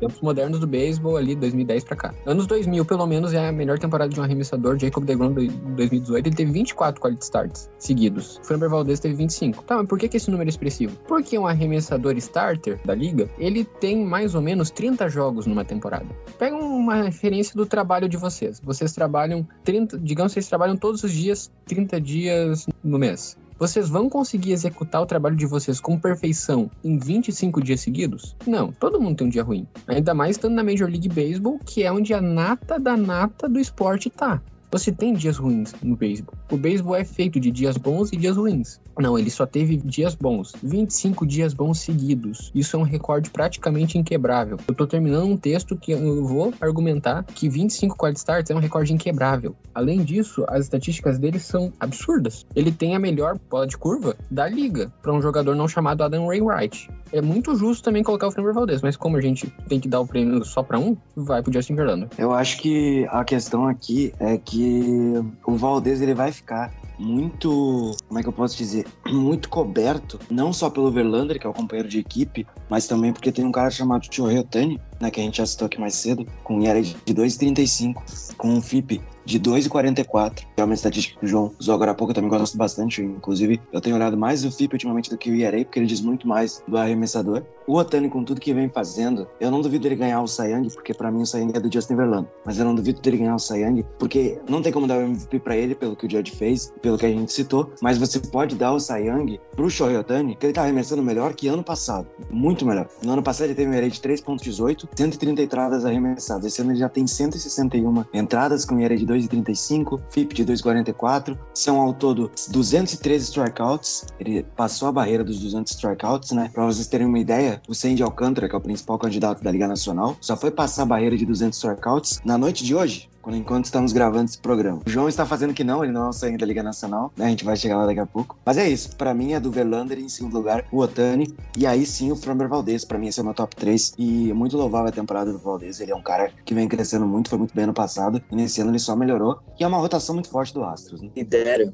Tempos 0.00 0.20
modernos 0.20 0.60
do 0.60 0.66
beisebol 0.66 1.16
ali, 1.16 1.34
2010 1.34 1.84
pra 1.84 1.96
cá. 1.96 2.14
Anos 2.26 2.46
2000, 2.46 2.84
pelo 2.84 3.06
menos, 3.06 3.32
é 3.32 3.48
a 3.48 3.52
melhor 3.52 3.78
temporada 3.78 4.12
de 4.12 4.20
um 4.20 4.22
arremessador. 4.22 4.78
Jacob 4.78 5.04
DeGrom, 5.04 5.32
de 5.34 5.48
2018, 5.48 6.28
ele 6.28 6.36
teve 6.36 6.52
24 6.52 7.00
quality 7.00 7.24
starts 7.24 7.70
seguidos. 7.78 8.40
Framber 8.44 8.68
Valdez 8.68 9.00
teve 9.00 9.14
25. 9.14 9.64
Tá, 9.64 9.76
mas 9.76 9.86
por 9.86 9.98
que, 9.98 10.08
que 10.08 10.16
esse 10.16 10.30
número 10.30 10.48
é 10.48 10.50
expressivo? 10.50 10.96
Porque 11.06 11.38
um 11.38 11.46
arremessador 11.46 12.16
starter 12.16 12.80
da 12.84 12.94
liga, 12.94 13.28
ele 13.38 13.64
tem 13.64 14.04
mais 14.04 14.34
ou 14.34 14.40
menos 14.40 14.70
30 14.70 15.08
jogos 15.08 15.46
numa 15.46 15.64
temporada. 15.64 16.06
Pega 16.38 16.56
uma 16.56 17.02
referência 17.02 17.54
do 17.54 17.66
trabalho 17.66 18.08
de 18.08 18.16
vocês. 18.16 18.60
Vocês 18.60 18.92
trabalham 18.92 19.46
30, 19.64 19.98
digamos 19.98 20.32
vocês 20.32 20.48
trabalham 20.48 20.76
todos 20.76 21.02
os 21.02 21.12
dias, 21.12 21.50
30 21.66 22.00
dias 22.00 22.66
no 22.82 22.98
mês. 22.98 23.36
Vocês 23.58 23.88
vão 23.88 24.08
conseguir 24.08 24.52
executar 24.52 25.02
o 25.02 25.06
trabalho 25.06 25.34
de 25.34 25.44
vocês 25.44 25.80
com 25.80 25.98
perfeição 25.98 26.70
em 26.84 26.96
25 26.96 27.60
dias 27.60 27.80
seguidos? 27.80 28.36
Não, 28.46 28.70
todo 28.70 29.00
mundo 29.00 29.16
tem 29.16 29.26
um 29.26 29.30
dia 29.30 29.42
ruim. 29.42 29.66
Ainda 29.88 30.14
mais 30.14 30.36
estando 30.36 30.54
na 30.54 30.62
Major 30.62 30.88
League 30.88 31.08
Baseball, 31.08 31.58
que 31.66 31.82
é 31.82 31.90
onde 31.90 32.14
a 32.14 32.20
nata 32.20 32.78
da 32.78 32.96
nata 32.96 33.48
do 33.48 33.58
esporte 33.58 34.10
tá. 34.10 34.40
Você 34.70 34.92
tem 34.92 35.12
dias 35.12 35.38
ruins 35.38 35.74
no 35.82 35.96
beisebol. 35.96 36.34
O 36.52 36.56
beisebol 36.56 36.94
é 36.94 37.04
feito 37.04 37.40
de 37.40 37.50
dias 37.50 37.76
bons 37.76 38.12
e 38.12 38.16
dias 38.16 38.36
ruins. 38.36 38.80
Não, 39.00 39.18
ele 39.18 39.30
só 39.30 39.46
teve 39.46 39.76
dias 39.76 40.14
bons. 40.14 40.52
25 40.62 41.26
dias 41.26 41.54
bons 41.54 41.80
seguidos. 41.80 42.50
Isso 42.54 42.76
é 42.76 42.78
um 42.78 42.82
recorde 42.82 43.30
praticamente 43.30 43.96
inquebrável. 43.96 44.58
Eu 44.66 44.74
tô 44.74 44.86
terminando 44.86 45.26
um 45.26 45.36
texto 45.36 45.76
que 45.76 45.92
eu 45.92 46.26
vou 46.26 46.52
argumentar 46.60 47.24
que 47.24 47.48
25 47.48 47.96
quality 47.96 48.18
starts 48.18 48.50
é 48.50 48.54
um 48.54 48.58
recorde 48.58 48.92
inquebrável. 48.92 49.54
Além 49.74 50.02
disso, 50.02 50.44
as 50.48 50.64
estatísticas 50.64 51.18
dele 51.18 51.38
são 51.38 51.72
absurdas. 51.78 52.44
Ele 52.54 52.72
tem 52.72 52.96
a 52.96 52.98
melhor 52.98 53.38
bola 53.48 53.66
de 53.66 53.76
curva 53.76 54.16
da 54.30 54.48
liga 54.48 54.92
para 55.02 55.12
um 55.12 55.22
jogador 55.22 55.54
não 55.54 55.68
chamado 55.68 56.02
Adam 56.02 56.26
Wainwright. 56.26 56.90
É 57.12 57.22
muito 57.22 57.54
justo 57.56 57.82
também 57.82 58.02
colocar 58.02 58.26
o 58.26 58.30
Framber 58.30 58.52
Valdez, 58.52 58.82
mas 58.82 58.96
como 58.96 59.16
a 59.16 59.20
gente 59.20 59.46
tem 59.68 59.80
que 59.80 59.88
dar 59.88 60.00
o 60.00 60.06
prêmio 60.06 60.44
só 60.44 60.62
para 60.62 60.78
um, 60.78 60.96
vai 61.16 61.42
pro 61.42 61.52
Justin 61.52 61.74
Verlander. 61.74 62.08
Eu 62.18 62.32
acho 62.32 62.58
que 62.58 63.06
a 63.10 63.24
questão 63.24 63.66
aqui 63.66 64.12
é 64.18 64.36
que 64.36 65.14
o 65.46 65.56
Valdez 65.56 66.02
ele 66.02 66.14
vai 66.14 66.32
ficar 66.32 66.72
muito, 66.98 67.96
como 68.08 68.18
é 68.18 68.22
que 68.22 68.28
eu 68.28 68.32
posso 68.32 68.56
dizer, 68.56 68.84
muito 69.06 69.48
coberto, 69.48 70.18
não 70.30 70.52
só 70.52 70.70
pelo 70.70 70.90
Verlander, 70.90 71.38
que 71.38 71.46
é 71.46 71.50
o 71.50 71.54
companheiro 71.54 71.88
de 71.88 71.98
equipe, 71.98 72.46
mas 72.68 72.86
também 72.86 73.12
porque 73.12 73.32
tem 73.32 73.44
um 73.44 73.52
cara 73.52 73.70
chamado 73.70 74.06
Shohei 74.10 74.38
Otani, 74.38 74.80
né, 75.00 75.10
que 75.10 75.20
a 75.20 75.22
gente 75.22 75.38
já 75.38 75.46
citou 75.46 75.66
aqui 75.66 75.80
mais 75.80 75.94
cedo, 75.94 76.26
com 76.44 76.62
ERA 76.62 76.82
de 76.82 77.14
2,35, 77.14 78.34
com 78.36 78.48
um 78.48 78.62
FIP 78.62 79.00
de 79.28 79.38
2,44, 79.38 80.36
que 80.36 80.44
é 80.56 80.64
uma 80.64 80.72
estatística 80.72 81.20
que 81.20 81.26
o 81.26 81.28
João 81.28 81.52
usou 81.60 81.74
agora 81.74 81.90
há 81.90 81.94
pouco, 81.94 82.12
eu 82.12 82.14
também 82.14 82.30
gosto 82.30 82.56
bastante, 82.56 83.02
inclusive 83.02 83.60
eu 83.70 83.78
tenho 83.78 83.94
olhado 83.94 84.16
mais 84.16 84.42
o 84.42 84.50
FIP 84.50 84.72
ultimamente 84.72 85.10
do 85.10 85.18
que 85.18 85.30
o 85.30 85.34
ERA, 85.34 85.62
porque 85.64 85.78
ele 85.78 85.86
diz 85.86 86.00
muito 86.00 86.26
mais 86.26 86.62
do 86.66 86.78
arremessador. 86.78 87.42
O 87.66 87.74
Otani, 87.74 88.08
com 88.08 88.24
tudo 88.24 88.40
que 88.40 88.54
vem 88.54 88.70
fazendo, 88.70 89.28
eu 89.38 89.50
não 89.50 89.60
duvido 89.60 89.82
dele 89.82 89.96
ganhar 89.96 90.22
o 90.22 90.26
Sayang, 90.26 90.70
porque 90.72 90.94
para 90.94 91.10
mim 91.10 91.20
o 91.20 91.26
Sayang 91.26 91.54
é 91.54 91.60
do 91.60 91.70
Justin 91.70 91.96
Verlander, 91.96 92.30
mas 92.42 92.58
eu 92.58 92.64
não 92.64 92.74
duvido 92.74 93.02
dele 93.02 93.18
ganhar 93.18 93.34
o 93.34 93.38
Sayang, 93.38 93.84
porque 93.98 94.40
não 94.48 94.62
tem 94.62 94.72
como 94.72 94.86
dar 94.86 94.96
o 94.96 95.02
MVP 95.02 95.40
para 95.40 95.54
ele, 95.54 95.74
pelo 95.74 95.94
que 95.94 96.06
o 96.06 96.10
Judge 96.10 96.32
fez, 96.32 96.72
pelo 96.80 96.96
que 96.96 97.04
a 97.04 97.10
gente 97.10 97.30
citou, 97.30 97.70
mas 97.82 97.98
você 97.98 98.18
pode 98.18 98.56
dar 98.56 98.72
o 98.72 98.80
Sayang 98.80 99.38
pro 99.54 99.68
Shohei 99.68 99.98
Otani, 99.98 100.36
que 100.36 100.46
ele 100.46 100.54
tá 100.54 100.62
arremessando 100.62 101.02
melhor 101.02 101.34
que 101.34 101.48
ano 101.48 101.62
passado, 101.62 102.06
muito 102.30 102.64
melhor. 102.64 102.88
No 103.02 103.12
ano 103.12 103.22
passado 103.22 103.48
ele 103.48 103.54
teve 103.54 103.70
um 103.70 103.74
ERA 103.74 103.90
de 103.90 104.00
3.18, 104.00 104.87
130 104.96 105.42
entradas 105.42 105.84
arremessadas, 105.84 106.46
esse 106.46 106.60
ano 106.60 106.72
ele 106.72 106.78
já 106.78 106.88
tem 106.88 107.06
161 107.06 108.04
entradas 108.12 108.64
com 108.64 108.80
ERA 108.80 108.96
de 108.96 109.06
2 109.06 109.18
2,35, 109.28 110.00
FIP 110.10 110.34
de 110.34 110.44
2,44. 110.44 111.36
São 111.54 111.80
ao 111.80 111.92
todo 111.92 112.30
213 112.50 113.24
strikeouts. 113.24 114.06
Ele 114.18 114.44
passou 114.56 114.88
a 114.88 114.92
barreira 114.92 115.24
dos 115.24 115.38
200 115.40 115.72
strikeouts, 115.72 116.32
né? 116.32 116.50
Para 116.52 116.64
vocês 116.64 116.86
terem 116.86 117.06
uma 117.06 117.18
ideia, 117.18 117.60
o 117.68 117.74
Sandy 117.74 118.02
Alcântara, 118.02 118.48
que 118.48 118.54
é 118.54 118.58
o 118.58 118.60
principal 118.60 118.98
candidato 118.98 119.42
da 119.42 119.50
Liga 119.50 119.66
Nacional, 119.66 120.16
só 120.20 120.36
foi 120.36 120.50
passar 120.50 120.82
a 120.82 120.86
barreira 120.86 121.16
de 121.16 121.26
200 121.26 121.56
strikeouts 121.56 122.20
na 122.24 122.38
noite 122.38 122.64
de 122.64 122.74
hoje, 122.74 123.08
enquanto 123.36 123.66
estamos 123.66 123.92
gravando 123.92 124.26
esse 124.26 124.38
programa. 124.38 124.80
O 124.86 124.90
João 124.90 125.08
está 125.08 125.24
fazendo 125.26 125.54
que 125.54 125.64
não, 125.64 125.82
ele 125.82 125.92
não 125.92 126.06
é 126.06 126.10
o 126.10 126.38
da 126.38 126.46
Liga 126.46 126.62
Nacional, 126.62 127.12
né? 127.16 127.26
A 127.26 127.28
gente 127.30 127.44
vai 127.44 127.56
chegar 127.56 127.76
lá 127.76 127.86
daqui 127.86 128.00
a 128.00 128.06
pouco. 128.06 128.36
Mas 128.44 128.58
é 128.58 128.68
isso, 128.68 128.96
para 128.96 129.14
mim 129.14 129.32
é 129.32 129.40
do 129.40 129.50
Verlander 129.50 129.98
em 129.98 130.08
segundo 130.08 130.34
lugar, 130.34 130.64
o 130.70 130.78
Otani, 130.78 131.34
e 131.56 131.66
aí 131.66 131.84
sim 131.86 132.10
o 132.10 132.16
Framber 132.16 132.48
Valdez, 132.48 132.84
para 132.84 132.98
mim 132.98 133.08
esse 133.08 133.20
é 133.20 133.22
o 133.22 133.24
meu 133.24 133.34
top 133.34 133.54
3, 133.56 133.94
e 133.98 134.32
muito 134.32 134.56
louvável 134.56 134.88
a 134.88 134.92
temporada 134.92 135.32
do 135.32 135.38
Valdez, 135.38 135.80
ele 135.80 135.92
é 135.92 135.96
um 135.96 136.02
cara 136.02 136.30
que 136.44 136.54
vem 136.54 136.68
crescendo 136.68 137.06
muito, 137.06 137.28
foi 137.28 137.38
muito 137.38 137.54
bem 137.54 137.64
ano 137.64 137.74
passado, 137.74 138.22
e 138.30 138.36
nesse 138.36 138.60
ano 138.60 138.70
ele 138.70 138.78
só 138.78 138.94
melhorou, 138.94 139.40
e 139.58 139.64
é 139.64 139.66
uma 139.66 139.78
rotação 139.78 140.14
muito 140.14 140.28
forte 140.28 140.54
do 140.54 140.64
Astros, 140.64 141.00
né? 141.02 141.10
Lidera 141.16 141.72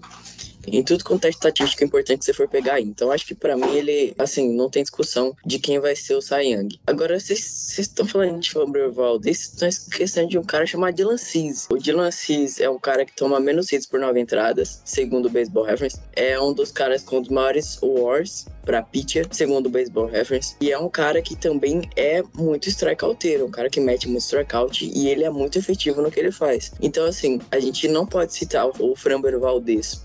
em 0.67 0.83
tudo 0.83 1.05
quanto 1.05 1.27
é 1.27 1.31
estatística 1.31 1.85
importante 1.85 2.21
que 2.21 2.25
você 2.25 2.33
for 2.33 2.49
pegar 2.49 2.75
aí. 2.75 2.85
Então 2.85 3.11
acho 3.11 3.27
que 3.27 3.35
para 3.35 3.57
mim 3.57 3.75
ele, 3.75 4.15
assim, 4.19 4.55
não 4.55 4.69
tem 4.71 4.83
discussão 4.83 5.35
de 5.45 5.59
quem 5.59 5.79
vai 5.79 5.97
ser 5.97 6.15
o 6.15 6.23
Cy 6.23 6.53
Young. 6.53 6.79
Agora, 6.87 7.19
vocês 7.19 7.79
estão 7.79 8.07
falando 8.07 8.41
de 8.41 8.51
Fabio 8.51 8.93
Valdez, 8.93 9.41
estão 9.41 9.69
esquecendo 9.69 10.29
de 10.29 10.39
um 10.39 10.45
cara 10.45 10.67
chamado 10.67 10.95
Dylan 10.95 11.17
Cease. 11.17 11.67
O 11.71 11.77
Dylan 11.77 12.11
Cease 12.11 12.63
é 12.63 12.71
um 12.71 12.79
cara 12.79 13.05
que 13.05 13.15
toma 13.15 13.41
menos 13.41 13.73
hits 13.73 13.87
por 13.87 14.01
nove 14.01 14.21
entradas, 14.21 14.81
segundo 14.85 15.27
o 15.27 15.31
Baseball 15.31 15.65
Reference. 15.65 15.99
É 16.15 16.41
um 16.41 16.53
dos 16.53 16.71
caras 16.71 17.03
com 17.03 17.21
os 17.21 17.29
maiores 17.29 17.79
wars 17.83 18.47
para 18.65 18.83
pitcher, 18.83 19.27
segundo 19.31 19.67
o 19.67 19.71
Baseball 19.71 20.07
Reference. 20.07 20.57
E 20.61 20.73
é 20.73 20.79
um 20.79 20.89
cara 20.89 21.21
que 21.21 21.37
também 21.37 21.83
é 21.97 22.23
muito 22.35 22.69
strikeouteiro, 22.69 23.47
um 23.47 23.51
cara 23.51 23.69
que 23.69 23.81
mete 23.81 24.09
muito 24.09 24.23
strikeout 24.23 24.85
e 24.85 25.09
ele 25.09 25.25
é 25.25 25.31
muito 25.31 25.59
efetivo 25.59 26.01
no 26.01 26.11
que 26.11 26.21
ele 26.21 26.33
faz. 26.33 26.73
Então, 26.81 27.05
assim, 27.05 27.41
a 27.51 27.61
gente 27.61 27.89
não 27.89 28.07
pode 28.07 28.33
citar 28.35 28.69
o 28.81 28.97
Framber 28.97 29.39
Valdez 29.39 30.03